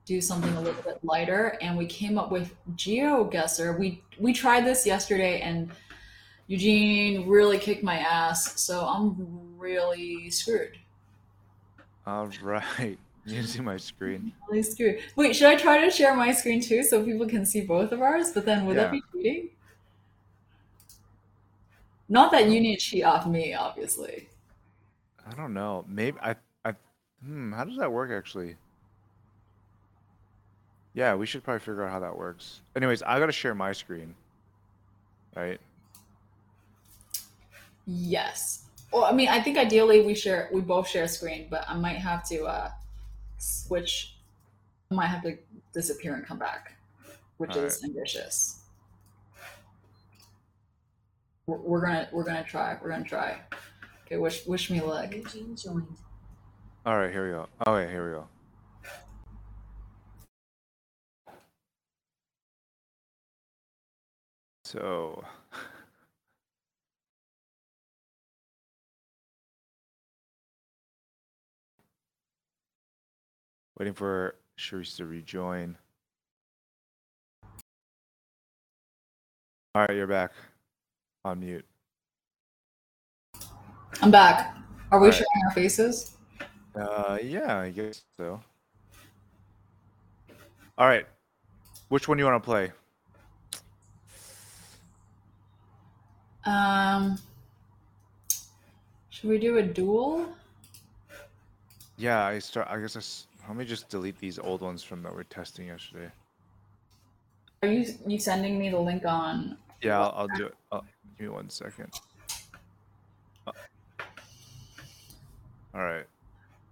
Do 0.05 0.19
something 0.19 0.53
a 0.57 0.61
little 0.61 0.83
bit 0.83 0.99
lighter, 1.01 1.57
and 1.61 1.77
we 1.77 1.85
came 1.85 2.17
up 2.17 2.29
with 2.29 2.53
GeoGuessr. 2.75 3.79
We 3.79 4.03
we 4.19 4.33
tried 4.33 4.65
this 4.65 4.85
yesterday, 4.85 5.39
and 5.39 5.71
Eugene 6.47 7.27
really 7.27 7.57
kicked 7.57 7.83
my 7.83 7.99
ass, 7.99 8.59
so 8.61 8.85
I'm 8.85 9.15
really 9.57 10.29
screwed. 10.29 10.77
All 12.05 12.29
right. 12.41 12.97
You 13.27 13.37
can 13.37 13.47
see 13.47 13.59
my 13.59 13.77
screen. 13.77 14.31
Really 14.47 14.61
screwed. 14.61 14.99
Wait, 15.15 15.35
should 15.35 15.47
I 15.47 15.55
try 15.55 15.83
to 15.83 15.89
share 15.89 16.15
my 16.15 16.31
screen 16.31 16.61
too 16.61 16.83
so 16.83 17.03
people 17.03 17.27
can 17.27 17.43
see 17.43 17.61
both 17.61 17.91
of 17.91 17.99
ours? 17.99 18.31
But 18.31 18.45
then 18.45 18.67
would 18.67 18.77
that 18.77 18.91
be 18.91 19.01
cheating? 19.11 19.49
Not 22.07 22.31
that 22.31 22.47
you 22.49 22.61
need 22.61 22.77
to 22.77 22.81
cheat 22.85 23.03
off 23.03 23.25
me, 23.25 23.55
obviously. 23.55 24.29
I 25.25 25.33
don't 25.33 25.53
know. 25.53 25.85
Maybe 25.87 26.17
I 26.21 26.35
I 26.63 26.75
hmm, 27.23 27.51
how 27.51 27.63
does 27.63 27.77
that 27.77 27.91
work 27.91 28.11
actually? 28.11 28.57
Yeah, 30.93 31.15
we 31.15 31.25
should 31.25 31.43
probably 31.43 31.59
figure 31.59 31.83
out 31.83 31.91
how 31.91 31.99
that 31.99 32.17
works. 32.17 32.61
Anyways, 32.75 33.03
I 33.03 33.19
gotta 33.19 33.31
share 33.31 33.53
my 33.53 33.73
screen. 33.73 34.15
Right? 35.35 35.59
Yes. 37.87 38.64
Well, 38.91 39.03
I 39.03 39.11
mean, 39.11 39.27
I 39.27 39.41
think 39.41 39.57
ideally 39.57 40.05
we 40.05 40.15
share, 40.15 40.49
we 40.53 40.61
both 40.61 40.87
share 40.87 41.03
a 41.03 41.07
screen, 41.07 41.47
but 41.49 41.65
I 41.67 41.75
might 41.75 41.97
have 41.97 42.23
to 42.29 42.45
uh, 42.45 42.69
switch. 43.37 44.15
I 44.91 44.95
might 44.95 45.07
have 45.07 45.23
to 45.23 45.37
disappear 45.73 46.15
and 46.15 46.25
come 46.25 46.39
back, 46.39 46.77
which 47.37 47.51
All 47.51 47.63
is 47.63 47.83
ambitious. 47.83 48.61
We're, 51.47 51.57
we're 51.57 51.81
gonna, 51.81 52.07
we're 52.11 52.23
gonna 52.23 52.43
try. 52.43 52.77
We're 52.81 52.89
gonna 52.89 53.03
try. 53.03 53.41
Okay, 54.05 54.17
wish, 54.17 54.45
wish 54.45 54.69
me 54.69 54.81
luck. 54.81 55.13
Eugene 55.13 55.55
joined. 55.55 55.87
All 56.85 56.97
right, 56.97 57.11
here 57.11 57.25
we 57.25 57.31
go. 57.31 57.47
Oh 57.65 57.73
wait, 57.73 57.89
here 57.89 58.05
we 58.07 58.13
go. 58.13 58.27
So 64.63 65.23
waiting 73.77 73.93
for 73.93 74.35
Sharice 74.57 74.95
to 74.97 75.05
rejoin. 75.05 75.77
All 79.73 79.81
right, 79.81 79.95
you're 79.95 80.07
back 80.07 80.31
on 81.25 81.41
mute. 81.41 81.65
I'm 84.01 84.11
back. 84.11 84.55
Are 84.91 84.99
we 84.99 85.07
right. 85.07 85.13
showing 85.13 85.45
our 85.45 85.51
faces? 85.51 86.15
Uh, 86.75 87.17
yeah, 87.21 87.59
I 87.59 87.69
guess 87.69 88.03
so. 88.15 88.39
All 90.77 90.87
right, 90.87 91.05
which 91.89 92.07
one 92.07 92.17
do 92.17 92.23
you 92.23 92.29
want 92.29 92.41
to 92.41 92.45
play? 92.45 92.71
Um, 96.45 97.17
should 99.09 99.29
we 99.29 99.39
do 99.39 99.57
a 99.57 99.63
duel? 99.63 100.27
Yeah, 101.97 102.25
I 102.25 102.39
start. 102.39 102.67
I 102.69 102.79
guess 102.79 102.95
I 102.95 102.99
let 103.47 103.57
me 103.57 103.65
just 103.65 103.89
delete 103.89 104.17
these 104.19 104.39
old 104.39 104.61
ones 104.61 104.83
from 104.83 105.03
that 105.03 105.13
we're 105.13 105.23
testing 105.23 105.67
yesterday. 105.67 106.11
Are 107.63 107.69
you 107.69 107.85
you 108.05 108.19
sending 108.19 108.59
me 108.59 108.69
the 108.69 108.79
link 108.79 109.05
on? 109.05 109.57
Yeah, 109.81 109.99
I'll, 109.99 110.13
I'll 110.15 110.37
do 110.37 110.47
it. 110.47 110.55
Oh, 110.71 110.81
give 111.17 111.27
me 111.27 111.29
one 111.29 111.49
second. 111.49 111.91
Uh, 113.47 113.51
All 115.73 115.83
right. 115.83 116.05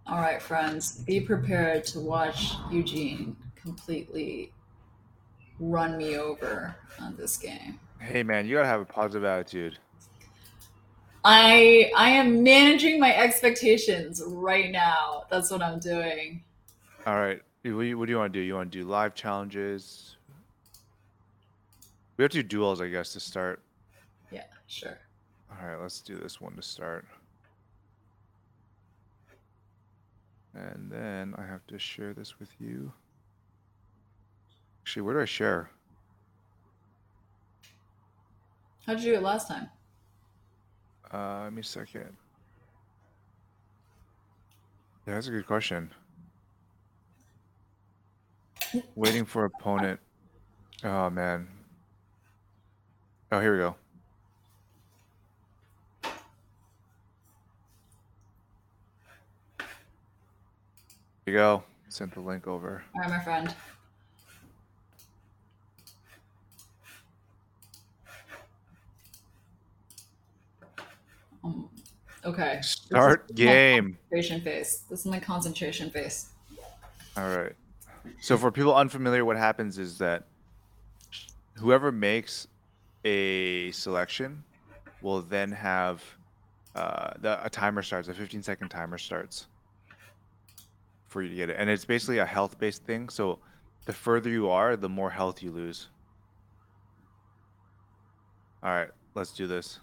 All 0.05 0.19
right, 0.19 0.41
friends, 0.41 0.99
be 0.99 1.21
prepared 1.21 1.85
to 1.85 1.99
watch 1.99 2.53
Eugene 2.71 3.35
completely 3.55 4.51
run 5.59 5.97
me 5.97 6.17
over 6.17 6.75
on 6.99 7.15
this 7.15 7.37
game. 7.37 7.79
Hey, 7.99 8.21
man, 8.21 8.45
you 8.45 8.55
gotta 8.55 8.67
have 8.67 8.81
a 8.81 8.85
positive 8.85 9.23
attitude. 9.23 9.77
I 11.23 11.89
I 11.95 12.09
am 12.09 12.43
managing 12.43 12.99
my 12.99 13.15
expectations 13.15 14.21
right 14.27 14.71
now. 14.71 15.23
That's 15.29 15.49
what 15.49 15.61
I'm 15.61 15.79
doing. 15.79 16.43
All 17.05 17.15
right. 17.15 17.41
What 17.63 17.71
do 17.71 17.81
you, 17.83 17.97
what 17.97 18.05
do 18.05 18.11
you 18.11 18.17
want 18.17 18.33
to 18.33 18.39
do? 18.39 18.43
You 18.43 18.55
want 18.55 18.71
to 18.71 18.77
do 18.77 18.85
live 18.85 19.13
challenges? 19.13 20.17
We 22.15 22.23
have 22.23 22.31
to 22.31 22.43
do 22.43 22.47
duels, 22.47 22.79
I 22.79 22.87
guess, 22.87 23.13
to 23.13 23.19
start. 23.19 23.61
Yeah, 24.31 24.43
sure. 24.67 24.99
All 25.51 25.67
right, 25.67 25.81
let's 25.81 25.99
do 26.01 26.15
this 26.15 26.39
one 26.39 26.55
to 26.55 26.61
start. 26.61 27.05
And 30.53 30.89
then 30.89 31.33
I 31.37 31.45
have 31.45 31.65
to 31.67 31.79
share 31.79 32.13
this 32.13 32.39
with 32.39 32.49
you. 32.59 32.91
Actually, 34.83 35.01
where 35.01 35.15
do 35.15 35.21
I 35.21 35.25
share? 35.25 35.69
How'd 38.85 38.99
you 38.99 39.11
do 39.11 39.17
it 39.17 39.23
last 39.23 39.47
time? 39.47 39.69
Uh, 41.11 41.45
give 41.45 41.53
me 41.53 41.61
a 41.61 41.63
second. 41.63 42.15
Yeah, 45.07 45.15
that's 45.15 45.27
a 45.27 45.31
good 45.31 45.47
question. 45.47 45.89
Waiting 48.95 49.25
for 49.25 49.45
opponent. 49.45 49.99
Oh 50.83 51.09
man. 51.09 51.47
Oh, 53.31 53.39
here 53.39 53.53
we 53.53 53.59
go. 53.59 53.75
Here 61.25 61.33
you 61.33 61.33
go. 61.33 61.63
Sent 61.89 62.13
the 62.13 62.19
link 62.19 62.47
over. 62.47 62.83
All 62.95 63.01
right, 63.01 63.09
my 63.09 63.19
friend. 63.19 63.55
Um, 71.43 71.69
okay. 72.25 72.59
Start 72.61 73.33
game. 73.35 73.97
Concentration 74.09 74.41
face. 74.41 74.83
This 74.89 74.99
is 75.01 75.05
my 75.05 75.19
concentration 75.19 75.89
face. 75.89 76.29
All 77.15 77.29
right. 77.29 77.53
So 78.19 78.37
for 78.37 78.51
people 78.51 78.75
unfamiliar, 78.75 79.25
what 79.25 79.37
happens 79.37 79.77
is 79.77 79.97
that 79.99 80.23
whoever 81.55 81.91
makes 81.91 82.47
a 83.05 83.71
selection 83.71 84.43
will 85.01 85.21
then 85.21 85.51
have 85.51 86.03
uh, 86.75 87.11
the, 87.19 87.45
a 87.45 87.49
timer 87.49 87.81
starts. 87.81 88.07
A 88.07 88.13
15 88.13 88.41
second 88.43 88.69
timer 88.69 88.97
starts 88.97 89.47
for 91.07 91.21
you 91.21 91.29
to 91.29 91.35
get 91.35 91.49
it, 91.49 91.57
and 91.59 91.69
it's 91.69 91.85
basically 91.85 92.17
a 92.17 92.25
health 92.25 92.57
based 92.57 92.83
thing. 92.83 93.09
So 93.09 93.39
the 93.85 93.93
further 93.93 94.29
you 94.29 94.49
are, 94.49 94.75
the 94.75 94.89
more 94.89 95.09
health 95.09 95.43
you 95.43 95.51
lose. 95.51 95.89
All 98.63 98.71
right, 98.71 98.89
let's 99.13 99.31
do 99.31 99.45
this. 99.45 99.79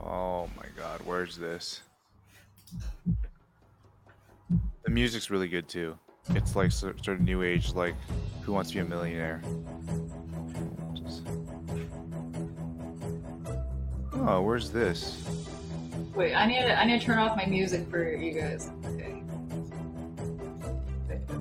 Oh 0.00 0.48
my 0.56 0.66
God, 0.76 1.00
where's 1.04 1.36
this? 1.36 1.82
The 4.84 4.90
music's 4.90 5.30
really 5.30 5.48
good 5.48 5.68
too. 5.68 5.98
It's 6.30 6.56
like 6.56 6.72
sort 6.72 7.06
of 7.08 7.20
new 7.20 7.42
age, 7.42 7.74
like 7.74 7.94
Who 8.42 8.52
Wants 8.52 8.70
to 8.70 8.76
Be 8.76 8.80
a 8.80 8.84
Millionaire. 8.84 9.42
Just- 10.94 11.22
Oh, 14.26 14.40
where's 14.42 14.70
this? 14.70 15.22
Wait, 16.14 16.34
I 16.34 16.46
need 16.46 16.62
to, 16.62 16.78
I 16.80 16.84
need 16.86 17.00
to 17.00 17.04
turn 17.06 17.18
off 17.18 17.36
my 17.36 17.44
music 17.46 17.88
for 17.90 18.02
you 18.14 18.32
guys. 18.40 18.70
Okay. 18.86 19.22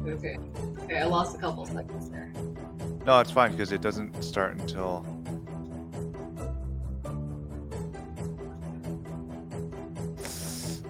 Okay, 0.06 0.38
okay, 0.84 0.98
I 1.00 1.06
lost 1.06 1.36
a 1.36 1.40
couple 1.40 1.66
seconds 1.66 2.10
there. 2.10 2.32
No, 3.06 3.20
it's 3.20 3.32
fine 3.32 3.52
because 3.52 3.72
it 3.72 3.82
doesn't 3.82 4.22
start 4.22 4.58
until. 4.58 5.06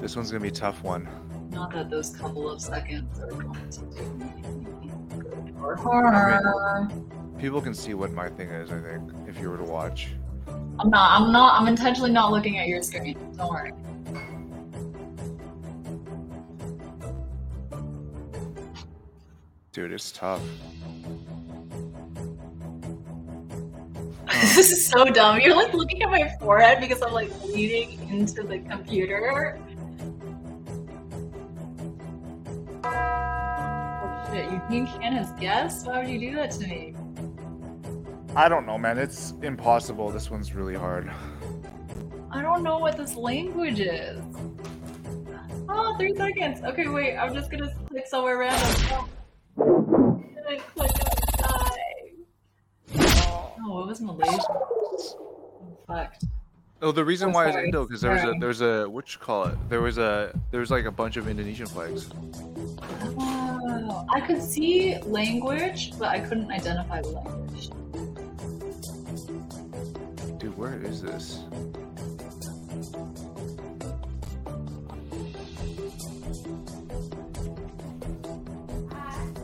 This 0.01 0.15
one's 0.15 0.31
gonna 0.31 0.41
be 0.41 0.49
a 0.49 0.51
tough 0.51 0.83
one. 0.83 1.07
Not 1.53 1.71
that 1.73 1.89
those 1.89 2.09
couple 2.15 2.49
of 2.49 2.59
seconds 2.59 3.19
are 3.19 3.27
going 3.27 3.69
to 3.69 3.79
do 3.79 5.55
or 5.61 5.75
harm. 5.75 7.35
People 7.37 7.61
can 7.61 7.73
see 7.73 7.93
what 7.93 8.11
my 8.11 8.27
thing 8.29 8.49
is. 8.49 8.71
I 8.71 8.79
think 8.81 9.11
if 9.27 9.39
you 9.39 9.49
were 9.49 9.57
to 9.57 9.63
watch. 9.63 10.09
I'm 10.47 10.89
not. 10.89 11.21
I'm 11.21 11.31
not. 11.31 11.59
I'm 11.59 11.67
intentionally 11.67 12.11
not 12.11 12.31
looking 12.31 12.57
at 12.57 12.67
your 12.67 12.81
screen. 12.81 13.17
Don't 13.37 13.49
worry. 13.49 13.71
Dude, 19.71 19.91
it's 19.91 20.11
tough. 20.11 20.41
this 24.55 24.71
is 24.71 24.87
so 24.87 25.05
dumb. 25.05 25.39
You're 25.39 25.55
like 25.55 25.73
looking 25.73 26.03
at 26.03 26.09
my 26.09 26.31
forehead 26.39 26.79
because 26.79 27.01
I'm 27.01 27.13
like 27.13 27.29
leaning 27.43 28.09
into 28.09 28.43
the 28.43 28.59
computer. 28.59 29.59
Oh 32.93 34.25
shit! 34.31 34.51
You 34.51 34.61
think 34.69 34.89
Shannon's 34.89 35.31
guess? 35.39 35.85
Why 35.85 35.99
would 35.99 36.09
you 36.09 36.19
do 36.19 36.35
that 36.35 36.51
to 36.51 36.67
me? 36.67 36.95
I 38.35 38.49
don't 38.49 38.65
know, 38.65 38.77
man. 38.77 38.97
It's 38.97 39.33
impossible. 39.41 40.09
This 40.09 40.29
one's 40.31 40.53
really 40.55 40.75
hard. 40.75 41.11
I 42.31 42.41
don't 42.41 42.63
know 42.63 42.79
what 42.79 42.97
this 42.97 43.15
language 43.15 43.79
is. 43.79 44.19
Oh, 45.69 45.95
three 45.97 46.15
seconds. 46.15 46.61
Okay, 46.63 46.87
wait. 46.87 47.15
I'm 47.15 47.33
just 47.33 47.51
gonna 47.51 47.69
click 47.87 48.07
somewhere 48.07 48.37
random. 48.37 49.07
Oh. 49.59 50.23
Click. 50.45 50.61
Oh, 52.95 53.53
what 53.57 53.87
was 53.87 54.01
Malaysia? 54.01 54.41
Oh, 54.49 55.77
fuck. 55.87 56.15
Oh, 56.83 56.91
the 56.91 57.05
reason 57.05 57.29
I'm 57.29 57.33
why 57.33 57.47
is 57.47 57.53
sorry. 57.53 57.67
Indo 57.67 57.85
because 57.85 58.01
there 58.01 58.11
was 58.11 58.23
a 58.23 58.33
there 58.39 58.49
was 58.49 58.61
a 58.61 58.89
what 58.89 59.13
you 59.13 59.19
call 59.19 59.45
it? 59.45 59.55
There 59.69 59.79
was 59.79 59.97
a 59.97 60.37
there 60.51 60.59
was 60.59 60.69
like 60.69 60.83
a 60.83 60.91
bunch 60.91 61.15
of 61.15 61.29
Indonesian 61.29 61.65
flags. 61.65 62.09
Oh, 63.17 64.05
I 64.13 64.19
could 64.19 64.43
see 64.43 64.97
language, 65.03 65.97
but 65.97 66.09
I 66.09 66.19
couldn't 66.19 66.51
identify 66.51 67.01
the 67.01 67.07
language. 67.07 67.69
Dude, 70.39 70.57
where 70.57 70.77
is 70.83 71.01
this? 71.01 71.39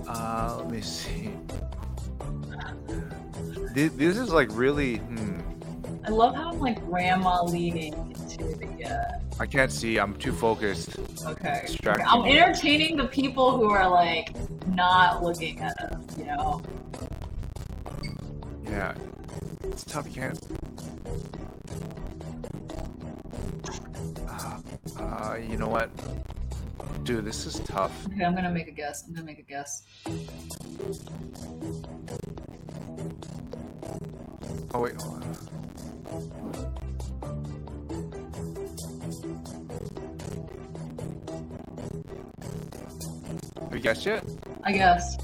Uh, 0.06 0.56
let 0.58 0.70
me 0.70 0.82
see. 0.82 1.30
This 3.74 4.18
is 4.18 4.34
like 4.34 4.50
really. 4.52 4.98
Hmm, 4.98 5.40
I 6.04 6.10
love 6.10 6.36
how 6.36 6.49
Like 6.60 6.86
grandma 6.86 7.44
leaning 7.44 7.94
into 7.94 8.56
the. 8.56 8.86
Uh, 8.86 9.20
I 9.40 9.46
can't 9.46 9.72
see. 9.72 9.98
I'm 9.98 10.16
too 10.16 10.34
focused. 10.34 11.00
okay. 11.26 11.64
Distracting. 11.66 12.06
I'm 12.06 12.26
entertaining 12.26 12.98
the 12.98 13.08
people 13.08 13.58
who 13.58 13.70
are 13.70 13.90
like 13.90 14.36
not 14.68 15.24
looking 15.24 15.60
at 15.60 15.78
us, 15.80 16.18
you 16.18 16.26
know? 16.26 16.62
Yeah, 18.66 18.94
it's 19.64 19.84
tough. 19.86 20.06
You 20.08 20.14
can't. 20.14 20.40
Uh, 24.28 24.60
uh, 25.00 25.36
you 25.36 25.58
know 25.58 25.70
what? 25.70 25.90
Dude, 27.04 27.26
this 27.26 27.46
is 27.46 27.60
tough. 27.62 28.06
Okay, 28.08 28.24
I'm 28.24 28.36
gonna 28.36 28.52
make 28.52 28.68
a 28.68 28.72
guess. 28.72 29.06
I'm 29.08 29.14
gonna 29.14 29.26
make 29.26 29.40
a 29.40 29.44
guess. 29.44 29.84
Oh 34.74 34.82
wait, 34.82 35.02
hold 35.02 35.24
on. 35.24 35.49
You 43.80 43.84
guessed 43.84 44.06
yet? 44.06 44.26
I 44.66 44.74
guess. 44.74 45.18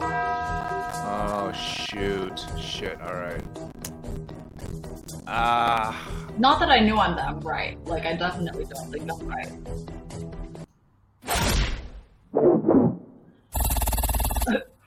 Oh 0.00 1.52
shoot! 1.52 2.40
Shit! 2.58 2.98
All 3.02 3.12
right. 3.12 3.44
Ah, 5.26 6.10
Not 6.38 6.60
that 6.60 6.70
I 6.70 6.78
knew 6.78 6.96
I'm 6.96 7.14
that 7.16 7.44
right. 7.44 7.76
Like, 7.84 8.06
I 8.06 8.16
definitely 8.16 8.64
don't 8.64 8.90
think 8.90 9.02
I'm 9.12 9.28
right. 9.28 9.52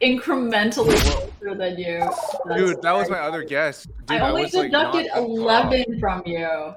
Incrementally 0.01 0.97
closer 0.97 1.55
than 1.55 1.77
you. 1.77 1.99
That's 2.45 2.61
dude, 2.61 2.81
that 2.81 2.93
was 2.93 3.11
my 3.11 3.19
other 3.19 3.43
guess. 3.43 3.85
Dude, 4.07 4.17
I 4.17 4.27
only 4.27 4.41
was, 4.41 4.55
like, 4.55 4.71
deducted 4.71 5.05
not 5.05 5.15
that 5.15 5.37
far 5.39 5.55
off. 5.67 5.73
11 5.73 5.99
from 5.99 6.23
you. 6.25 6.73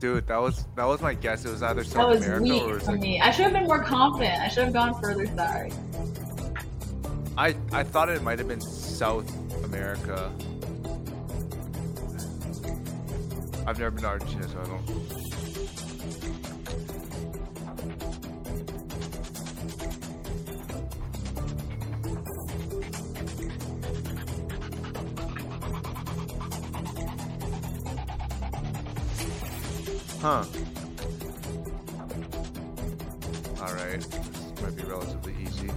Dude, 0.00 0.28
that 0.28 0.40
was 0.40 0.64
that 0.76 0.86
was 0.86 1.00
my 1.00 1.14
guess. 1.14 1.44
It 1.44 1.50
was 1.50 1.62
either 1.62 1.82
South 1.82 2.10
was 2.10 2.24
America 2.24 2.64
or 2.64 2.70
it 2.70 2.74
was 2.74 2.84
for 2.84 2.92
like 2.92 3.00
me. 3.00 3.20
I 3.20 3.32
should 3.32 3.44
have 3.44 3.52
been 3.52 3.64
more 3.64 3.82
confident. 3.82 4.40
I 4.40 4.48
should 4.48 4.64
have 4.64 4.72
gone 4.72 5.00
further 5.00 5.26
sorry. 5.26 5.72
I 7.36 7.56
I 7.72 7.82
thought 7.82 8.08
it 8.08 8.22
might 8.22 8.38
have 8.38 8.46
been 8.46 8.60
South 8.60 9.28
America. 9.64 10.32
I've 13.66 13.78
never 13.78 13.90
been 13.90 14.02
to 14.02 14.08
Argentina, 14.08 14.48
so 14.48 14.60
I 14.60 14.64
don't. 14.66 15.27
Huh. 30.20 30.44
All 33.60 33.74
right. 33.74 34.00
This 34.00 34.62
might 34.62 34.76
be 34.76 34.82
relatively 34.82 35.34
easy. 35.42 35.70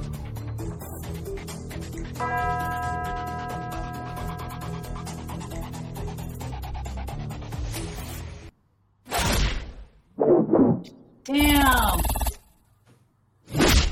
Damn. 11.24 12.00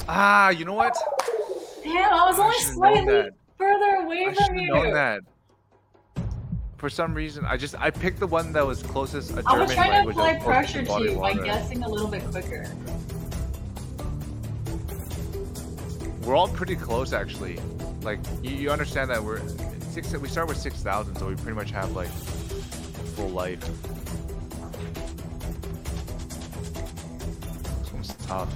Ah, 0.07 0.49
you 0.49 0.65
know 0.65 0.73
what? 0.73 0.97
Damn, 1.83 2.13
I 2.13 2.25
was 2.25 2.39
I 2.39 2.43
only 2.43 2.59
slightly 2.59 3.29
further 3.57 3.95
away 4.03 4.25
I 4.27 4.33
from 4.33 4.33
should 4.33 4.43
have 4.47 4.55
you. 4.57 4.73
known 4.73 4.93
that. 4.93 5.21
For 6.79 6.89
some 6.89 7.13
reason, 7.13 7.45
I 7.45 7.57
just 7.57 7.75
I 7.75 7.91
picked 7.91 8.21
the 8.21 8.27
one 8.27 8.53
that 8.53 8.65
was 8.65 8.81
closest 8.81 9.31
a 9.31 9.43
I 9.45 9.51
German 9.51 9.59
was 9.59 9.73
trying 9.73 9.91
to 9.91 9.95
language. 9.97 10.15
apply 10.15 10.33
was 10.35 10.43
closest 10.43 10.73
pressure 10.73 10.85
to 10.85 11.11
you 11.11 11.19
by 11.19 11.33
guessing 11.33 11.83
a 11.83 11.89
little 11.89 12.07
bit 12.07 12.23
quicker. 12.23 12.71
We're 16.21 16.37
all 16.37 16.47
pretty 16.47 16.77
close, 16.77 17.11
actually. 17.11 17.59
Like 18.01 18.19
you, 18.41 18.51
you 18.51 18.71
understand 18.71 19.09
that 19.09 19.21
we're 19.21 19.45
six. 19.91 20.13
We 20.13 20.29
start 20.29 20.47
with 20.47 20.57
six 20.57 20.81
thousand, 20.81 21.17
so 21.17 21.27
we 21.27 21.35
pretty 21.35 21.51
much 21.51 21.71
have 21.71 21.91
like 21.97 22.07
full 22.07 23.27
life. 23.27 23.59
This 27.81 27.91
one's 27.91 28.13
tough. 28.25 28.53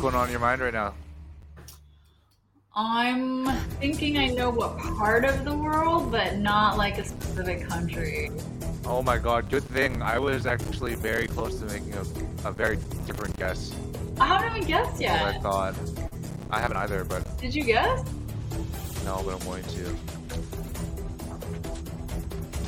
Going 0.00 0.14
on 0.14 0.26
in 0.26 0.30
your 0.30 0.40
mind 0.40 0.60
right 0.60 0.72
now? 0.72 0.94
I'm 2.74 3.46
thinking 3.80 4.18
I 4.18 4.28
know 4.28 4.50
what 4.50 4.78
part 4.78 5.24
of 5.24 5.44
the 5.44 5.54
world, 5.54 6.12
but 6.12 6.36
not 6.36 6.76
like 6.76 6.98
a 6.98 7.04
specific 7.04 7.68
country. 7.68 8.30
Oh 8.84 9.02
my 9.02 9.18
god, 9.18 9.50
good 9.50 9.64
thing. 9.64 10.00
I 10.00 10.18
was 10.18 10.46
actually 10.46 10.94
very 10.94 11.26
close 11.26 11.58
to 11.58 11.66
making 11.66 11.94
a, 11.94 12.48
a 12.48 12.52
very 12.52 12.76
different 13.06 13.36
guess 13.36 13.74
I 14.20 14.26
haven't 14.26 14.56
even 14.56 14.68
guessed 14.68 15.00
yet. 15.00 15.22
I 15.22 15.38
thought. 15.38 15.74
I 16.50 16.60
haven't 16.60 16.76
either, 16.78 17.04
but 17.04 17.38
Did 17.38 17.54
you 17.54 17.64
guess? 17.64 18.04
no, 19.04 19.22
but 19.24 19.34
I'm 19.34 19.46
going 19.46 19.62
to. 19.64 19.96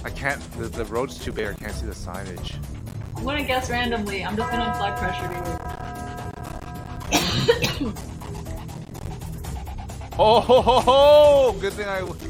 I 0.05 0.11
can't, 0.11 0.41
the, 0.59 0.69
the 0.69 0.85
road's 0.87 1.19
too 1.19 1.33
big, 1.33 1.49
I 1.49 1.55
can't 1.55 1.73
see 1.73 1.87
the 1.87 1.93
signage. 1.93 2.57
I'm 3.17 3.25
gonna 3.25 3.45
guess 3.45 3.69
randomly. 3.69 4.25
I'm 4.25 4.37
just 4.37 4.51
gonna 4.51 4.71
apply 4.71 4.93
pressure 4.93 5.29
to 5.29 5.51
you. 5.51 5.60
Oh, 7.83 7.95
ho, 10.41 10.61
ho, 10.61 10.81
ho! 10.81 11.53
good 11.61 11.73
thing 11.73 11.89
I. 11.89 12.01
Oh, 12.01 12.15
shit. 12.19 12.27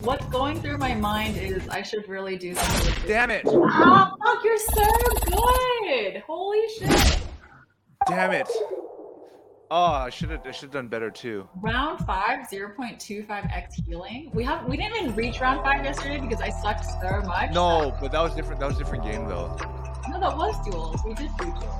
What's 0.00 0.26
going 0.26 0.60
through 0.60 0.76
my 0.78 0.94
mind 0.94 1.38
is 1.38 1.66
I 1.68 1.80
should 1.80 2.06
really 2.08 2.36
do 2.36 2.54
something. 2.54 2.94
Damn 3.06 3.30
it! 3.30 3.44
Ah, 3.46 4.12
fuck, 4.22 4.44
you're 4.44 4.58
so 4.58 4.84
good! 5.30 6.22
Holy 6.26 6.60
shit! 6.76 7.18
Damn 8.06 8.32
it! 8.32 8.48
Oh, 9.70 9.84
I 9.84 10.10
should 10.10 10.28
have. 10.28 10.46
I 10.46 10.50
should 10.50 10.64
have 10.64 10.72
done 10.72 10.88
better 10.88 11.10
too. 11.10 11.48
Round 11.62 12.04
five, 12.04 12.40
0.25x 12.52 13.86
healing. 13.86 14.30
We 14.34 14.44
have 14.44 14.66
we 14.66 14.76
didn't 14.76 14.96
even 14.96 15.14
reach 15.16 15.40
round 15.40 15.62
five 15.62 15.82
yesterday 15.82 16.20
because 16.20 16.42
I 16.42 16.50
sucked 16.50 16.84
so 16.84 17.22
much. 17.22 17.52
No, 17.52 17.96
but 17.98 18.12
that 18.12 18.20
was 18.20 18.34
different. 18.34 18.60
That 18.60 18.66
was 18.66 18.76
a 18.76 18.80
different 18.80 19.04
game 19.04 19.26
though. 19.26 19.56
No, 20.08 20.20
that 20.20 20.36
was 20.36 20.54
duels. 20.64 21.00
We 21.06 21.14
did 21.14 21.30
do 21.38 21.44
duels. 21.44 21.74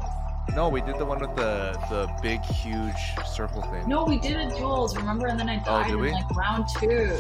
No, 0.55 0.69
we 0.69 0.81
did 0.83 0.99
the 0.99 1.05
one 1.05 1.19
with 1.21 1.35
the 1.35 1.73
the 1.89 2.09
big, 2.23 2.41
huge 2.43 2.95
circle 3.27 3.63
thing. 3.63 3.89
No, 3.89 4.05
we 4.05 4.19
did 4.19 4.37
a 4.37 4.49
duels, 4.57 4.97
remember? 4.97 5.27
And 5.29 5.39
then 5.39 5.49
I 5.49 5.61
oh, 5.63 5.65
died 5.65 5.85
Oh, 5.87 5.89
did 5.89 5.95
in 5.95 6.01
we? 6.01 6.11
like 6.13 6.31
round 6.37 6.67
two. 6.79 7.19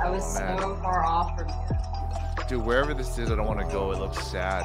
I 0.00 0.08
was 0.10 0.22
Oh, 0.40 0.56
so 0.58 0.74
far 0.82 1.04
off 1.04 1.38
from 1.38 1.48
you. 1.48 2.44
Dude, 2.48 2.64
wherever 2.64 2.94
this 2.94 3.18
is, 3.18 3.30
I 3.30 3.34
don't 3.36 3.46
want 3.46 3.60
to 3.60 3.66
go. 3.66 3.90
It 3.92 3.98
looks 3.98 4.24
sad. 4.26 4.64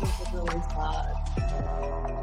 This 0.00 0.20
is 0.20 0.32
really 0.32 0.60
sad. 0.70 2.18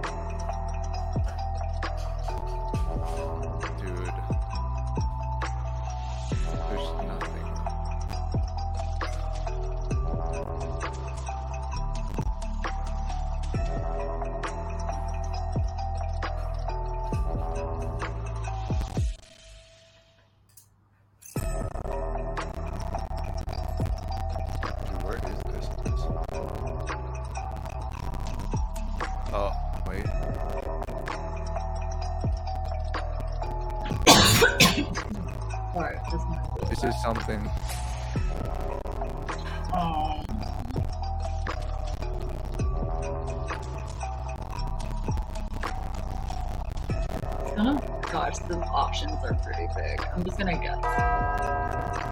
Oh 47.57 47.79
gosh, 48.11 48.37
the 48.49 48.57
options 48.73 49.23
are 49.23 49.33
pretty 49.35 49.67
big. 49.73 50.01
I'm 50.13 50.25
just 50.25 50.37
gonna 50.37 50.57
guess. 50.57 52.04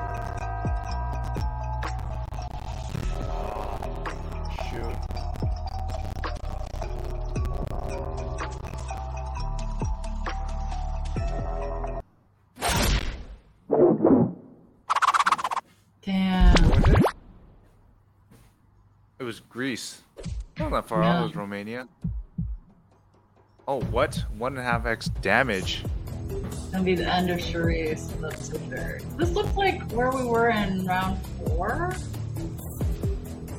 What? 23.94 24.16
One 24.40 24.54
and 24.54 24.60
a 24.60 24.64
half 24.64 24.88
X 24.88 25.10
damage. 25.22 25.86
It's 26.30 26.58
gonna 26.70 26.84
be 26.84 26.96
the 26.96 27.06
end 27.06 27.30
of 27.30 27.38
Charisse, 27.38 28.20
that's 28.20 28.50
for 28.50 28.58
sure. 28.66 29.00
This 29.18 29.30
looks 29.30 29.56
like 29.56 29.90
where 29.92 30.10
we 30.10 30.24
were 30.24 30.50
in 30.50 30.84
round 30.86 31.24
four. 31.38 31.94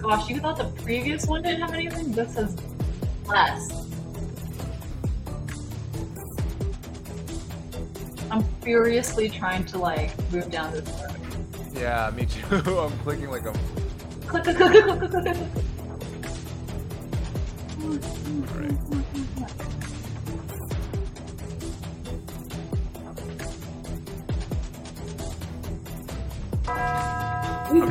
Gosh, 0.00 0.28
you 0.28 0.40
thought 0.40 0.58
the 0.58 0.64
previous 0.82 1.26
one 1.26 1.42
didn't 1.42 1.60
have 1.60 1.72
anything? 1.72 2.10
This 2.10 2.34
has 2.34 2.56
less. 3.28 3.86
I'm 8.28 8.42
furiously 8.60 9.28
trying 9.30 9.64
to 9.66 9.78
like 9.78 10.10
move 10.32 10.50
down 10.50 10.72
this 10.72 10.88
road. 11.00 11.14
Yeah, 11.74 12.10
me 12.14 12.26
too. 12.26 12.56
I'm 12.80 12.98
clicking 12.98 13.30
like 13.30 13.46
I'm. 13.46 13.54
Click, 14.26 14.42
click, 14.42 14.56
click, 14.56 14.72
click, 14.72 14.98
click, 14.98 15.10
click, 15.10 15.63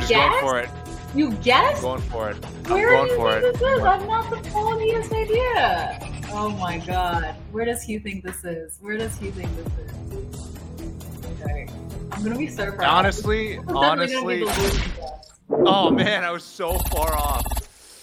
just 0.07 0.09
guessed? 0.09 0.41
going 0.41 0.51
for 0.51 0.59
it. 0.59 0.69
You 1.15 1.31
guessed? 1.37 1.81
Going 1.81 2.01
for 2.01 2.29
it. 2.31 2.37
I'm 2.65 2.71
Where 2.73 2.89
going 2.89 3.05
do 3.07 3.11
you 3.13 3.17
for 3.17 3.31
think 3.41 3.45
it. 3.55 3.59
this 3.59 3.61
is? 3.61 3.83
I'm 3.83 4.07
not 4.07 4.29
the 4.29 4.49
funniest 4.49 5.11
idea. 5.13 6.09
Oh 6.31 6.49
my 6.59 6.79
god. 6.79 7.35
Where 7.51 7.65
does 7.65 7.83
he 7.83 7.99
think 7.99 8.23
this 8.23 8.43
is? 8.43 8.77
Where 8.81 8.97
does 8.97 9.15
he 9.17 9.29
think 9.31 9.49
this 9.55 9.67
is? 9.77 11.41
Okay. 11.41 11.67
I'm 12.11 12.23
gonna 12.23 12.37
be 12.37 12.47
so 12.47 12.71
proud. 12.71 12.89
Honestly, 12.89 13.57
This 13.57 13.59
is 13.59 13.65
definitely 13.67 14.07
gonna 14.13 14.27
be 14.27 14.33
honestly. 14.33 14.39
the 14.39 14.45
losing 14.45 14.91
guess. 14.95 15.29
Oh 15.49 15.91
man, 15.91 16.23
I 16.23 16.31
was 16.31 16.43
so 16.43 16.77
far 16.79 17.13
off. 17.15 17.45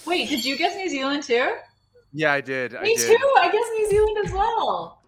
Wait, 0.07 0.29
did 0.29 0.45
you 0.45 0.57
guess 0.57 0.77
New 0.77 0.89
Zealand 0.89 1.23
too? 1.25 1.55
Yeah, 2.13 2.33
I 2.33 2.41
did. 2.41 2.75
I 2.77 2.83
Me 2.83 2.95
did. 2.97 3.07
too. 3.09 3.35
I 3.39 3.51
guess 3.51 3.65
New 3.77 3.91
Zealand 3.91 4.19
as 4.27 4.33
well. 4.33 5.03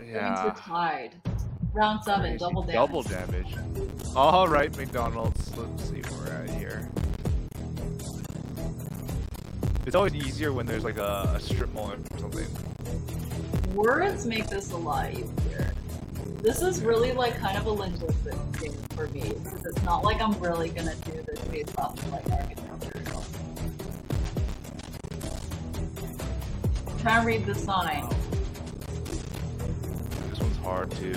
Means 0.00 0.14
we're 0.44 0.54
tied. 0.56 1.14
Round 1.74 2.02
seven, 2.02 2.22
Crazy. 2.22 2.38
double 2.38 2.62
damage. 2.62 2.74
Double 2.74 3.02
damage. 3.02 3.54
All 4.16 4.48
right, 4.48 4.74
McDonald's. 4.76 5.56
Let's 5.56 5.88
see 5.88 6.00
where 6.00 6.20
we're 6.20 6.44
at 6.44 6.50
here. 6.50 6.88
It's 9.86 9.94
always 9.94 10.14
easier 10.14 10.52
when 10.52 10.66
there's 10.66 10.84
like 10.84 10.98
a, 10.98 11.32
a 11.36 11.40
strip 11.40 11.72
mall 11.72 11.92
or 11.92 12.18
something. 12.18 12.46
Words 13.74 14.26
make 14.26 14.46
this 14.48 14.72
a 14.72 14.76
lot 14.76 15.12
easier. 15.12 15.72
This 16.42 16.62
is 16.62 16.82
really 16.82 17.12
like 17.12 17.38
kind 17.38 17.56
of 17.58 17.66
a 17.66 17.70
linguistic 17.70 18.34
thing 18.54 18.72
for 18.94 19.06
me 19.08 19.32
because 19.42 19.64
it's 19.66 19.82
not 19.82 20.04
like 20.04 20.20
I'm 20.20 20.38
really 20.40 20.68
gonna 20.70 20.94
do 21.04 21.22
this 21.26 21.40
based 21.46 21.78
off 21.78 21.98
of 21.98 22.12
like 22.12 22.28
architecture. 22.30 23.04
Try 27.00 27.16
and 27.18 27.26
read 27.26 27.46
the 27.46 27.54
sign. 27.54 28.08
This 30.30 30.40
one's 30.40 30.56
hard 30.58 30.90
too. 30.92 31.14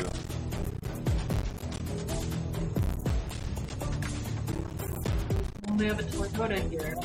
Only 5.71 5.85
have 5.85 5.99
a 5.99 6.03
Toyota 6.03 6.69
here. 6.69 6.95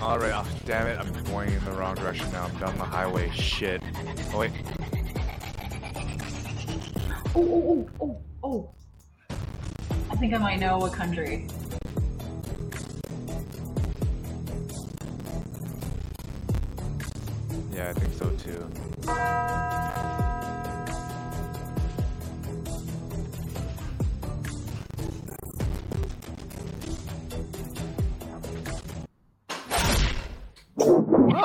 All 0.00 0.18
right, 0.18 0.32
oh, 0.34 0.46
damn 0.64 0.86
it! 0.86 0.98
I'm 0.98 1.12
going 1.24 1.52
in 1.52 1.62
the 1.66 1.72
wrong 1.72 1.94
direction 1.94 2.32
now. 2.32 2.44
I'm 2.44 2.56
down 2.58 2.78
the 2.78 2.84
highway. 2.84 3.30
Shit. 3.32 3.82
Oh 4.32 4.38
wait. 4.38 4.52
Oh, 7.34 7.42
oh, 7.42 7.86
oh, 8.00 8.00
oh, 8.00 8.20
oh. 8.42 8.70
I 10.10 10.16
think 10.16 10.32
I 10.32 10.38
might 10.38 10.58
know 10.58 10.78
what 10.78 10.94
country. 10.94 11.46
Yeah, 17.74 17.90
I 17.90 17.92
think 17.92 18.14
so 18.14 18.30
too. 18.36 19.85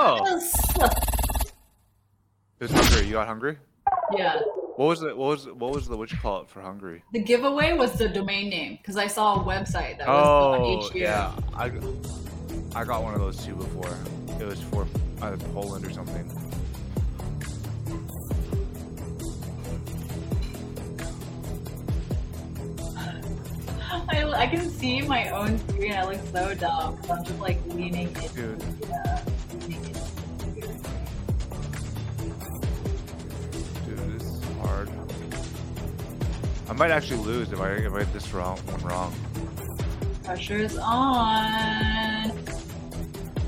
Oh, 0.04 0.20
Yes! 0.26 0.54
it 2.60 2.62
was 2.62 2.72
Hungary. 2.72 3.06
You 3.08 3.14
got 3.14 3.28
Hungary? 3.28 3.58
Yeah. 4.18 4.40
What 4.78 4.88
was 4.88 5.04
it? 5.04 5.16
What 5.16 5.28
was 5.28 5.46
what 5.48 5.72
was 5.74 5.88
the 5.88 5.96
what 5.96 6.12
you 6.12 6.18
call 6.18 6.42
it 6.42 6.50
for 6.50 6.62
Hungary? 6.62 7.04
The 7.14 7.20
giveaway 7.22 7.74
was 7.74 7.94
the 7.94 8.10
domain 8.10 8.50
name 8.50 8.78
because 8.82 8.98
I 8.98 9.06
saw 9.08 9.42
a 9.42 9.44
website 9.44 10.00
that 10.00 10.08
was 10.08 10.26
Oh, 10.28 10.90
the 10.90 10.94
HU. 10.94 11.00
yeah. 11.00 11.32
I 11.56 11.72
I 12.76 12.84
got 12.84 13.04
one 13.04 13.14
of 13.14 13.20
those 13.20 13.46
too 13.46 13.54
before. 13.56 13.96
It 14.40 14.46
was 14.46 14.60
for 14.62 14.88
either 15.22 15.38
Poland 15.54 15.86
or 15.86 15.92
something. 15.92 16.26
I, 24.10 24.24
I 24.36 24.48
can 24.48 24.70
see 24.70 25.02
my 25.02 25.30
own 25.30 25.58
screen. 25.70 25.94
I 25.94 26.04
look 26.06 26.20
so 26.32 26.54
dumb 26.56 26.98
'cause 26.98 27.10
I'm 27.10 27.24
just 27.24 27.40
like 27.40 27.58
leaning 27.68 28.08
into 28.08 28.30
Dude. 28.30 28.64
yeah, 28.90 29.11
I 36.72 36.74
might 36.74 36.90
actually 36.90 37.20
lose 37.20 37.52
if 37.52 37.60
I 37.60 37.72
if 37.72 37.92
I 37.92 38.00
get 38.00 38.14
this 38.14 38.34
wrong 38.34 38.58
one 38.60 38.82
wrong. 38.84 39.14
Pressure's 40.24 40.78
on. 40.78 42.32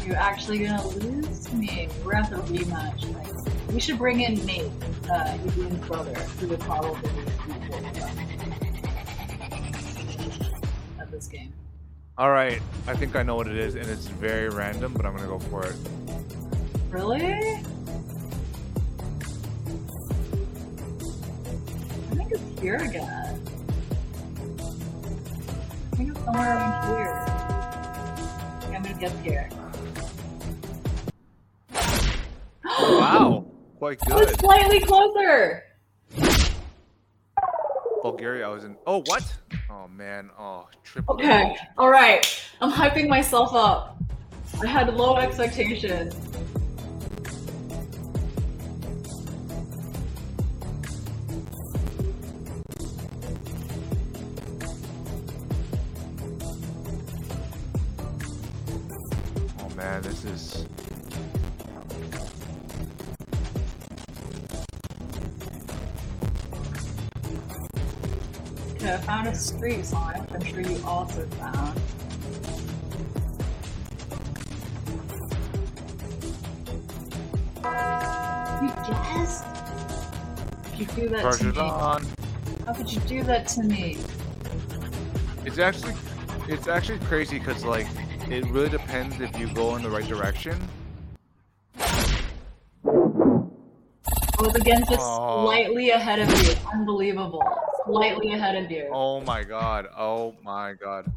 You're 0.05 0.17
actually 0.17 0.65
gonna 0.65 0.85
lose 0.89 1.45
to 1.45 1.55
me. 1.55 1.87
We're 2.03 2.15
have 2.15 2.29
to 2.31 2.35
rematch. 2.51 3.15
Like, 3.15 3.71
we 3.71 3.79
should 3.79 3.97
bring 3.97 4.19
in 4.19 4.45
Nate, 4.45 4.69
uh, 5.09 5.37
Eugene 5.45 5.77
brother, 5.87 6.13
who 6.13 6.49
would 6.49 6.59
probably 6.59 6.99
at 10.99 11.09
this 11.09 11.27
game. 11.27 11.53
All 12.17 12.29
right, 12.29 12.61
I 12.87 12.93
think 12.93 13.15
I 13.15 13.23
know 13.23 13.35
what 13.35 13.47
it 13.47 13.55
is, 13.55 13.75
and 13.75 13.85
it's 13.85 14.07
very 14.07 14.49
random, 14.49 14.91
but 14.91 15.05
I'm 15.05 15.15
gonna 15.15 15.29
go 15.29 15.39
for 15.39 15.65
it. 15.65 15.75
Really? 16.89 17.63
I 22.64 22.65
think 22.65 22.77
it's 22.77 22.88
here 22.88 22.90
again. 22.90 23.41
I 25.91 25.95
think 25.98 26.10
it's 26.11 26.23
somewhere 26.23 26.56
around 26.56 26.95
here. 26.95 27.26
Okay, 28.64 28.76
I'm 28.76 28.84
gonna 28.84 28.99
guess 28.99 29.19
here. 29.22 29.49
Wow, 32.65 33.45
quite 33.77 33.99
oh, 34.10 34.14
I 34.14 34.15
was 34.23 34.31
slightly 34.35 34.80
closer. 34.80 35.64
Bulgaria, 38.02 38.45
I 38.45 38.49
was 38.49 38.64
in. 38.64 38.77
Oh, 38.88 39.03
what? 39.06 39.23
Oh 39.69 39.88
man, 39.88 40.30
oh 40.40 40.68
triple. 40.84 41.15
Okay, 41.15 41.56
all 41.77 41.90
right. 41.90 42.26
I'm 42.61 42.72
hyping 42.72 43.10
myself 43.10 43.53
up. 43.53 43.98
I 44.61 44.68
had 44.68 44.94
low 44.94 45.18
expectations. 45.18 46.15
A 69.34 69.35
street 69.35 69.84
sign, 69.84 70.22
which 70.22 70.31
I'm 70.31 70.43
sure 70.45 70.61
you 70.61 70.85
also 70.85 71.26
found. 71.26 71.80
You 78.61 78.69
guessed? 78.88 79.45
You 80.77 80.85
do 80.85 81.10
that 81.10 81.34
to 81.34 81.45
me. 81.45 81.60
on. 81.60 82.05
How 82.68 82.73
could 82.73 82.91
you 82.91 83.01
do 83.01 83.23
that 83.23 83.47
to 83.49 83.64
me? 83.64 83.97
It's 85.45 85.57
actually, 85.57 85.95
it's 86.47 86.68
actually 86.68 86.99
crazy 86.99 87.39
because 87.39 87.65
like, 87.65 87.88
it 88.30 88.45
really 88.51 88.69
depends 88.69 89.19
if 89.19 89.38
you 89.39 89.51
go 89.53 89.76
in 89.76 89.81
the 89.81 89.89
right 89.89 90.07
direction. 90.07 90.60
I 91.80 91.88
was 94.39 94.55
again 94.55 94.84
just 94.88 95.01
Aw. 95.01 95.43
slightly 95.43 95.89
ahead 95.89 96.19
of 96.19 96.30
you. 96.43 96.53
Unbelievable. 96.72 97.43
Slightly 97.85 98.34
ahead 98.34 98.55
of 98.64 98.72
you. 98.72 98.89
Oh 98.91 99.22
my 99.22 99.43
god. 99.43 99.88
Oh 99.97 100.35
my 100.43 100.73
god. 100.73 101.11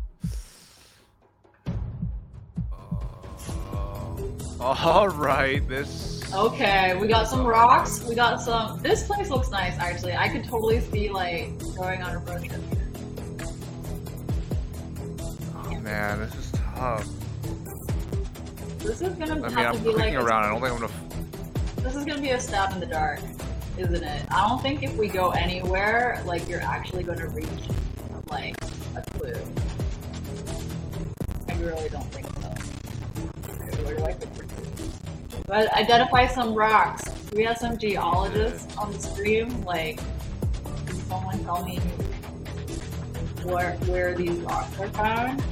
Oh. 3.63 4.35
All 4.61 5.09
right, 5.09 5.67
this. 5.69 6.23
Okay, 6.35 6.97
we 6.97 7.07
got 7.07 7.29
some 7.29 7.47
rocks. 7.47 8.03
We 8.05 8.15
got 8.15 8.41
some. 8.43 8.81
This 8.83 9.07
place 9.07 9.29
looks 9.31 9.51
nice, 9.51 9.79
actually. 9.79 10.15
I 10.17 10.29
could 10.29 10.45
totally 10.45 10.81
see 10.81 11.09
like 11.11 11.57
going 11.77 12.03
on 12.03 12.17
a 12.17 12.19
road 12.19 12.45
trip 12.45 12.63
here. 12.73 12.89
Oh 15.55 15.81
man, 15.81 16.19
this 16.19 16.35
is 16.35 16.51
tough. 16.75 17.07
This 18.79 19.03
is 19.03 19.15
gonna 19.15 19.35
I 19.35 19.35
mean, 19.49 19.51
have 19.53 19.75
I'm 19.77 19.79
to 19.79 19.85
be 19.85 19.95
like. 19.95 20.15
around. 20.15 20.45
I 20.45 20.49
don't 20.49 20.61
think 20.63 20.73
I'm 20.73 20.81
gonna. 20.81 21.83
This 21.83 21.95
is 21.95 22.05
gonna 22.05 22.21
be 22.21 22.31
a 22.31 22.41
stab 22.41 22.73
in 22.73 22.81
the 22.81 22.87
dark, 22.87 23.21
isn't 23.79 24.03
it? 24.03 24.27
I 24.31 24.49
don't 24.49 24.63
think 24.63 24.83
if 24.83 24.97
we 24.97 25.09
go 25.09 25.31
anywhere, 25.31 26.23
like 26.25 26.49
you're 26.49 26.63
actually 26.63 27.03
gonna 27.03 27.29
reach 27.29 27.49
like 28.31 28.57
a 28.97 29.03
clue. 29.13 29.35
I 31.49 31.55
really 31.55 31.89
don't 31.89 32.11
think 32.13 32.27
so. 32.41 32.53
But 35.47 35.73
identify 35.75 36.27
some 36.27 36.55
rocks. 36.55 37.05
We 37.33 37.45
have 37.45 37.59
some 37.59 37.79
geologists 37.79 38.77
on 38.77 38.93
the 38.93 38.99
stream? 38.99 39.63
Like, 39.63 40.01
can 40.87 40.97
someone 41.03 41.45
tell 41.45 41.65
me 41.65 41.79
where 43.45 43.75
where 43.87 44.15
these 44.15 44.39
rocks 44.41 44.79
are 44.81 44.89
found? 44.89 45.43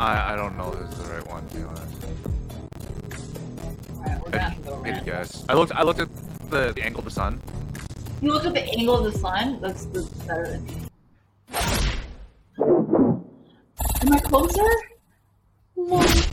I 0.00 0.32
I 0.32 0.36
don't 0.36 0.56
know 0.56 0.72
if 0.72 0.80
this 0.80 0.98
is 0.98 1.06
the 1.06 1.14
right 1.14 1.26
one. 1.28 1.46
To 1.48 1.56
be 1.56 1.62
honest. 1.62 2.03
Alright, 4.24 4.32
we're 4.32 4.38
gonna 4.38 4.42
have 4.42 4.56
to 4.56 4.62
go 4.62 4.82
Maybe 4.82 5.00
guess. 5.04 5.44
I 5.48 5.54
looked. 5.54 5.72
I 5.72 5.82
looked 5.82 6.00
at 6.00 6.08
the, 6.50 6.72
the 6.72 6.82
angle 6.82 7.00
of 7.00 7.04
the 7.04 7.10
sun. 7.10 7.40
You 8.22 8.32
look 8.32 8.46
at 8.46 8.54
the 8.54 8.62
angle 8.62 9.04
of 9.04 9.12
the 9.12 9.18
sun. 9.18 9.60
That's, 9.60 9.84
that's 9.86 10.08
better 10.08 10.46
than. 10.46 10.88
Am 12.58 14.12
I 14.12 14.18
closer? 14.20 14.62
What? 15.74 16.28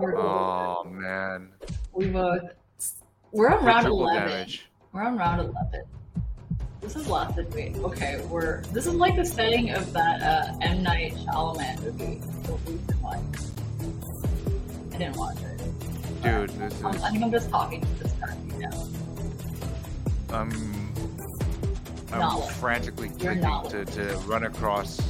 Oh 0.00 0.84
man. 0.84 1.48
We 1.92 2.08
both. 2.08 2.42
We're 3.32 3.50
on 3.50 3.64
round 3.64 3.86
eleven. 3.86 4.28
damage. 4.28 4.66
We're 4.92 5.02
on 5.02 5.16
round 5.16 5.40
eleven. 5.40 5.84
This 6.82 6.94
is 6.94 7.08
less 7.08 7.34
than 7.34 7.50
we. 7.50 7.74
Okay, 7.76 8.20
we're. 8.28 8.60
This 8.64 8.86
is 8.86 8.94
like 8.94 9.16
the 9.16 9.24
setting 9.24 9.70
of 9.70 9.92
that 9.94 10.22
uh, 10.22 10.58
M 10.60 10.82
Night 10.82 11.14
Shyamalan 11.14 11.82
movie, 11.82 12.20
the 12.42 12.52
recent 12.70 13.02
one. 13.02 13.32
I 14.92 14.98
didn't 14.98 15.16
watch 15.16 15.38
it. 15.40 15.55
Dude, 16.26 16.50
this 16.50 16.74
is. 16.74 16.84
Um, 16.84 16.96
I 17.04 17.10
think 17.10 17.22
I'm 17.22 17.30
just 17.30 17.50
talking 17.50 17.80
to 17.82 17.86
this 18.02 18.12
currently 18.20 18.58
now. 18.58 18.88
I'm. 20.30 20.50
I'm 22.12 22.18
Not- 22.18 22.50
frantically 22.52 23.10
clicking 23.10 23.42
to, 23.70 23.84
to 23.84 24.16
run 24.26 24.42
across. 24.44 25.00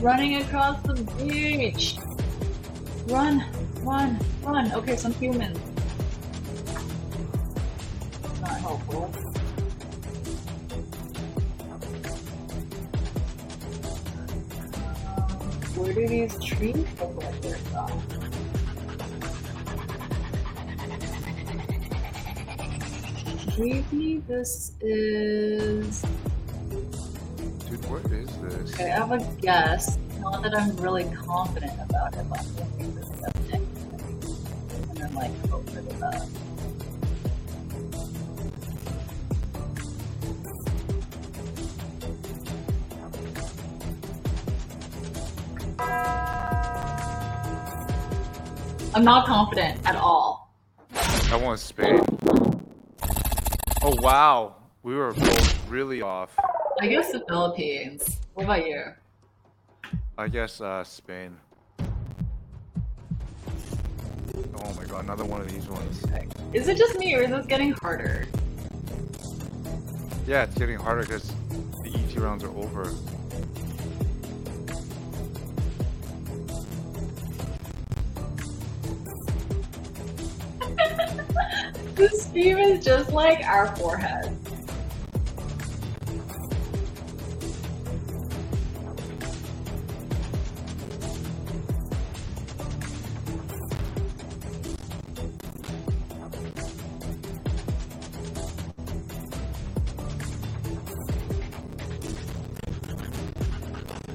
Running 0.00 0.36
across 0.42 0.82
the 0.82 0.94
beach. 1.16 1.96
Run, 3.06 3.42
run, 3.82 4.18
run. 4.42 4.72
Okay, 4.72 4.96
some 4.96 5.14
humans. 5.14 5.58
Not 8.42 8.60
helpful. 8.60 9.06
Where 15.76 15.94
do 15.94 16.08
these 16.08 16.44
trees 16.44 16.76
look 17.00 17.16
like 17.22 17.40
they're 17.40 17.56
from? 17.56 18.27
Maybe 23.58 24.22
this 24.28 24.72
is. 24.80 26.02
Dude, 27.68 27.84
what 27.90 28.04
is 28.12 28.28
this? 28.36 28.72
Okay, 28.74 28.92
I 28.92 29.04
have 29.04 29.10
a 29.10 29.18
guess. 29.40 29.98
Not 30.20 30.42
that 30.44 30.54
I'm 30.56 30.76
really 30.76 31.04
confident 31.12 31.72
about 31.82 32.14
it, 32.14 32.24
but 32.30 32.38
I'm 32.38 32.46
thinking 32.46 32.94
this 32.94 33.06
is 33.06 33.20
a. 33.20 33.28
And 33.56 34.96
then, 34.96 35.14
like, 35.14 35.48
hope 35.48 35.68
for 35.70 35.80
the 35.80 35.94
best. 35.94 36.28
I'm 48.94 49.04
not 49.04 49.26
confident 49.26 49.84
at 49.84 49.96
all. 49.96 50.54
I 51.30 51.36
want 51.36 51.58
Spain. 51.58 52.07
Oh 53.90 53.96
wow, 54.02 54.54
we 54.82 54.94
were 54.94 55.14
both 55.14 55.70
really 55.70 56.02
off. 56.02 56.36
I 56.78 56.88
guess 56.88 57.10
the 57.10 57.24
Philippines. 57.26 58.20
What 58.34 58.44
about 58.44 58.66
you? 58.66 58.84
I 60.18 60.28
guess 60.28 60.60
uh, 60.60 60.84
Spain. 60.84 61.34
Oh 64.58 64.74
my 64.76 64.84
god, 64.84 65.04
another 65.04 65.24
one 65.24 65.40
of 65.40 65.50
these 65.50 65.66
ones. 65.68 66.04
Is 66.52 66.68
it 66.68 66.76
just 66.76 66.98
me 66.98 67.14
or 67.14 67.22
is 67.22 67.30
this 67.30 67.46
getting 67.46 67.72
harder? 67.72 68.26
Yeah, 70.26 70.42
it's 70.42 70.58
getting 70.58 70.76
harder 70.76 71.04
because 71.04 71.26
the 71.82 71.94
ET 71.94 72.14
rounds 72.18 72.44
are 72.44 72.54
over. 72.58 72.92
This 81.98 82.26
stream 82.26 82.58
is 82.58 82.84
just 82.84 83.10
like 83.10 83.44
our 83.44 83.74
forehead. 83.74 84.28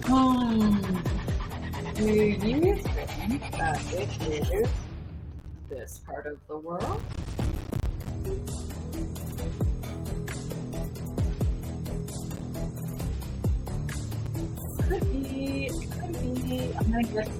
Hmm. 0.06 0.80
Do 1.96 2.06
you 2.06 2.78
think 2.78 3.52
that 3.52 3.82
it 3.92 4.54
is 4.54 4.70
this 5.70 6.00
part 6.06 6.28
of 6.28 6.40
the 6.48 6.56
world? 6.56 7.02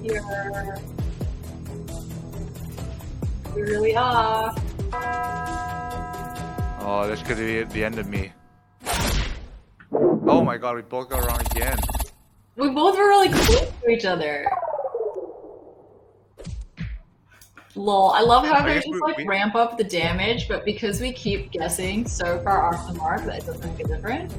Here. 0.04 0.76
We 3.54 3.62
really 3.62 3.96
are. 3.96 4.54
Oh, 6.80 7.06
this 7.08 7.22
could 7.22 7.38
be 7.38 7.62
the 7.62 7.84
end 7.84 7.98
of 7.98 8.06
me. 8.08 8.32
Oh 9.92 10.42
my 10.44 10.56
god, 10.58 10.76
we 10.76 10.82
both 10.82 11.08
got 11.08 11.24
wrong 11.26 11.40
again. 11.52 11.78
We 12.56 12.70
both 12.70 12.96
were 12.96 13.08
really 13.08 13.28
close 13.30 13.72
to 13.82 13.88
each 13.90 14.04
other. 14.04 14.46
Lol, 17.76 18.10
I 18.10 18.20
love 18.20 18.44
how 18.44 18.60
I 18.60 18.68
they 18.68 18.74
just 18.76 18.88
we- 18.88 19.00
like 19.00 19.16
we- 19.16 19.24
ramp 19.26 19.54
up 19.54 19.78
the 19.78 19.84
damage, 19.84 20.46
but 20.48 20.64
because 20.64 21.00
we 21.00 21.12
keep 21.12 21.50
guessing 21.50 22.06
so 22.06 22.38
far 22.44 22.72
off 22.72 22.86
the 22.86 22.94
mark 22.94 23.24
that 23.24 23.38
it 23.42 23.46
doesn't 23.46 23.64
make 23.76 23.84
a 23.84 23.88
difference. 23.88 24.32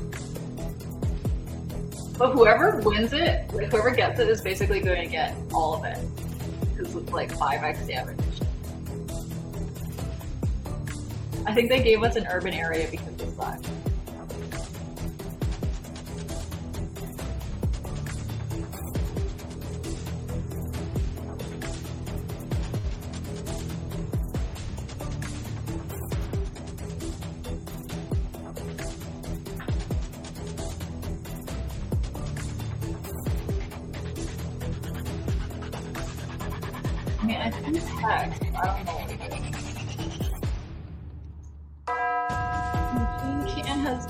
But 2.18 2.32
whoever 2.32 2.78
wins 2.78 3.12
it, 3.14 3.52
like 3.54 3.72
whoever 3.72 3.92
gets 3.92 4.20
it, 4.20 4.30
is 4.30 4.42
basically 4.42 4.80
going 4.80 5.04
to 5.04 5.10
get 5.10 5.36
all 5.54 5.76
of 5.76 5.84
it. 5.84 5.98
Because 6.76 6.96
it's 6.96 7.12
like 7.12 7.34
5x 7.34 7.88
damage. 7.88 8.20
I 11.46 11.54
think 11.54 11.70
they 11.70 11.84
gave 11.84 12.02
us 12.04 12.16
an 12.16 12.26
urban 12.28 12.54
area 12.54 12.88
because 12.90 13.22
of 13.22 13.38
that. 13.38 13.62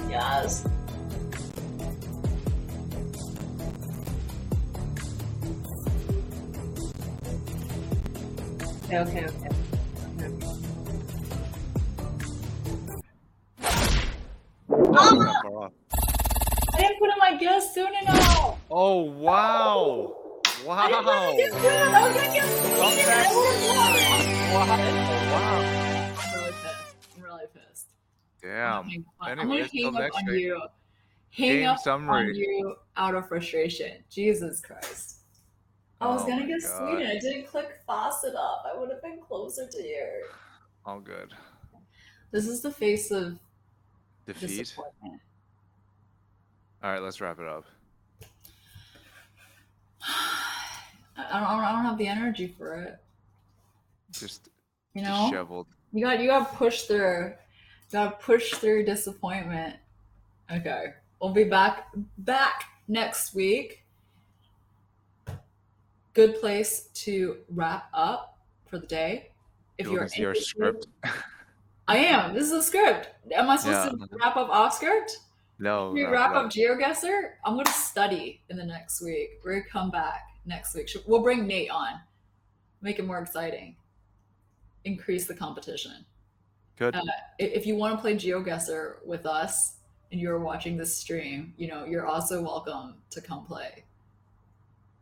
Yes. 0.10 0.66
Okay, 8.92 9.26
okay. 9.26 9.50
Oh, 14.98 15.16
we're 15.18 15.26
not 15.26 15.42
far 15.44 15.64
off. 15.66 15.72
I 16.74 16.78
didn't 16.78 17.00
put 17.00 17.10
in 17.10 17.18
my 17.20 17.38
guess 17.38 17.74
soon 17.74 17.94
enough. 18.02 18.58
Oh 18.70 19.02
wow! 19.02 20.16
I 20.70 20.88
didn't 20.88 21.04
put 21.04 21.14
in 21.14 21.20
my 21.20 21.34
Wow! 21.36 21.52
soon 21.62 21.66
enough. 21.66 21.94
I 21.94 22.08
was 22.08 22.16
gonna 22.16 22.34
guess 22.34 22.62
Come 22.80 22.92
Sweden. 22.92 23.06
back. 23.06 23.28
I 23.28 23.36
would've 23.36 23.64
won 23.68 23.94
it. 23.96 24.54
Wow! 25.32 25.85
Damn. 28.46 28.90
I'm 29.22 29.38
gonna 29.38 29.68
hang 29.68 29.86
up 29.88 29.96
on 29.96 30.26
week. 30.28 30.42
you. 30.42 30.62
Hang 31.32 31.50
Game 31.58 31.68
up 31.68 31.88
on 31.88 32.36
you 32.36 32.76
out 32.96 33.16
of 33.16 33.28
frustration. 33.28 34.04
Jesus 34.10 34.62
Christ. 34.62 35.22
I 36.00 36.08
was 36.08 36.22
Oh 36.24 36.28
gonna 36.28 36.46
get. 36.46 36.62
Sweden. 36.62 37.08
I 37.08 37.18
didn't 37.20 37.48
click 37.48 37.80
fast 37.88 38.24
enough. 38.24 38.60
I 38.72 38.78
would 38.78 38.92
have 38.92 39.02
been 39.02 39.20
closer 39.20 39.68
to 39.68 39.84
you. 39.84 40.26
All 40.86 41.00
good. 41.00 41.34
This 42.32 42.48
is 42.48 42.62
the 42.62 42.72
face 42.72 43.10
of 43.12 43.40
Defeat. 44.28 44.76
All 44.78 44.92
right, 46.84 47.02
let's 47.02 47.20
wrap 47.22 47.40
it 47.40 47.48
up. 47.48 47.66
I 51.18 51.40
don't, 51.40 51.44
I 51.44 51.72
don't 51.72 51.86
have 51.86 51.98
the 51.98 52.08
energy 52.08 52.54
for 52.58 52.76
it. 52.76 52.98
Just 54.12 54.50
You 54.94 55.02
know, 55.02 55.30
disheveled. 55.32 55.68
you 55.94 56.04
got 56.06 56.20
you 56.20 56.28
got 56.28 56.54
pushed 56.56 56.88
through. 56.88 57.34
To 57.92 58.16
push 58.20 58.52
through 58.56 58.86
disappointment. 58.86 59.76
Okay, 60.52 60.94
we'll 61.22 61.34
be 61.34 61.44
back 61.44 61.88
back 62.18 62.64
next 62.88 63.34
week. 63.34 63.84
Good 66.14 66.40
place 66.40 66.90
to 66.94 67.38
wrap 67.50 67.90
up 67.94 68.38
for 68.68 68.80
the 68.80 68.88
day. 68.88 69.32
If 69.78 69.88
You 69.88 69.94
you're 69.94 70.04
interested- 70.04 70.46
script. 70.46 70.88
I 71.88 71.98
am. 71.98 72.34
This 72.34 72.46
is 72.46 72.52
a 72.54 72.64
script. 72.64 73.10
Am 73.32 73.50
I 73.50 73.58
supposed 73.58 74.00
Yeah. 74.00 74.08
to 74.08 74.18
wrap 74.18 74.38
up 74.38 74.50
off 74.50 74.74
script? 74.74 75.18
No. 75.60 75.92
We 75.92 76.04
not 76.04 76.12
wrap 76.12 76.32
yet. 76.34 76.38
up 76.38 76.52
GeoGuessr. 76.80 77.32
I'm 77.46 77.54
going 77.54 77.66
to 77.66 77.72
study 77.72 78.42
in 78.50 78.58
the 78.58 78.66
next 78.66 79.02
week. 79.02 79.40
We're 79.44 79.52
going 79.52 79.64
to 79.64 79.70
come 79.70 79.92
back 79.92 80.22
next 80.46 80.74
week. 80.74 80.90
We'll 81.06 81.22
bring 81.22 81.46
Nate 81.46 81.70
on, 81.70 82.00
make 82.82 82.98
it 82.98 83.06
more 83.06 83.20
exciting, 83.20 83.76
increase 84.84 85.28
the 85.28 85.36
competition. 85.36 86.06
Good. 86.78 86.96
Uh, 86.96 87.02
If 87.40 87.66
you 87.66 87.76
want 87.76 87.96
to 87.96 88.02
play 88.02 88.16
GeoGuessr 88.16 89.06
with 89.06 89.26
us 89.26 89.78
and 90.12 90.20
you're 90.20 90.40
watching 90.40 90.78
this 90.78 90.98
stream, 90.98 91.54
you 91.58 91.68
know, 91.68 91.86
you're 91.86 92.06
also 92.06 92.42
welcome 92.42 92.96
to 93.12 93.22
come 93.22 93.46
play. 93.46 93.86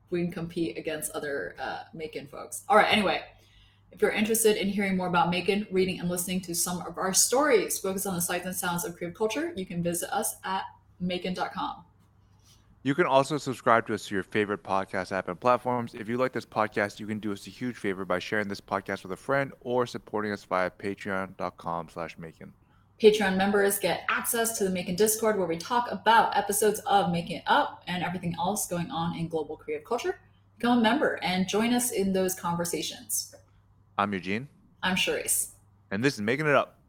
We 0.09 0.23
can 0.23 0.31
compete 0.31 0.77
against 0.77 1.11
other 1.11 1.55
uh, 1.59 1.79
MAEKAN 1.95 2.29
folks. 2.29 2.63
All 2.69 2.77
right, 2.77 2.91
anyway. 2.91 3.23
If 3.91 4.01
you're 4.01 4.11
interested 4.11 4.57
in 4.57 4.69
hearing 4.69 4.97
more 4.97 5.07
about 5.07 5.31
MAEKAN, 5.31 5.67
reading 5.71 5.99
and 5.99 6.09
listening 6.09 6.41
to 6.41 6.55
some 6.55 6.81
of 6.81 6.97
our 6.97 7.13
stories 7.13 7.77
focused 7.77 8.07
on 8.07 8.15
the 8.15 8.21
sights 8.21 8.45
and 8.45 8.55
sounds 8.55 8.85
of 8.85 8.95
creative 8.95 9.17
culture, 9.17 9.53
you 9.55 9.65
can 9.65 9.83
visit 9.83 10.11
us 10.11 10.35
at 10.43 10.63
maekan.com. 11.01 11.83
You 12.85 12.93
can 12.93 13.05
also 13.05 13.37
subscribe 13.37 13.87
to 13.87 13.93
us 13.93 14.07
to 14.07 14.15
your 14.15 14.23
favorite 14.23 14.61
podcast 14.61 15.13
app 15.13 15.29
and 15.29 15.39
platforms. 15.39 15.93
If 15.93 16.09
you 16.09 16.17
like 16.17 16.33
this 16.33 16.45
podcast, 16.45 16.99
you 16.99 17.07
can 17.07 17.19
do 17.19 17.31
us 17.31 17.47
a 17.47 17.49
huge 17.49 17.77
favor 17.77 18.03
by 18.03 18.19
sharing 18.19 18.49
this 18.49 18.59
podcast 18.59 19.03
with 19.03 19.13
a 19.13 19.17
friend 19.17 19.53
or 19.61 19.85
supporting 19.85 20.33
us 20.33 20.43
via 20.43 20.69
patreon.com 20.69 21.87
slash 21.89 22.17
maekan. 22.17 22.51
Patreon 23.01 23.37
members 23.37 23.79
get 23.79 24.03
access 24.09 24.57
to 24.57 24.65
the 24.65 24.69
MAEKAN 24.69 24.97
Discord 24.97 25.37
where 25.37 25.47
we 25.47 25.57
talk 25.57 25.87
about 25.91 26.35
episodes 26.37 26.79
of 26.81 27.09
Making 27.11 27.37
It 27.37 27.43
Up 27.47 27.83
and 27.87 28.03
everything 28.03 28.35
else 28.37 28.67
going 28.67 28.91
on 28.91 29.15
in 29.17 29.29
global 29.29 29.55
creative 29.55 29.87
culture. 29.87 30.19
Become 30.57 30.79
a 30.79 30.81
member 30.81 31.19
and 31.23 31.47
join 31.47 31.73
us 31.73 31.91
in 31.91 32.11
those 32.13 32.35
conversations. 32.35 33.33
I'm 33.97 34.13
Eugene, 34.13 34.47
I'm 34.81 34.95
Charisse. 34.95 35.51
and 35.91 36.03
this 36.03 36.15
is 36.15 36.21
Making 36.21 36.47
It 36.47 36.55
Up. 36.55 36.79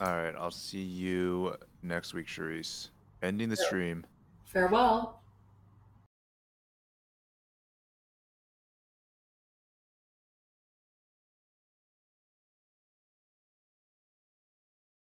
All 0.00 0.08
right, 0.08 0.34
I'll 0.38 0.50
see 0.50 0.82
you 0.82 1.56
next 1.82 2.12
week, 2.12 2.26
Charisse. 2.26 2.88
Ending 3.22 3.48
the 3.48 3.56
stream. 3.56 4.04
Farewell. 4.46 5.20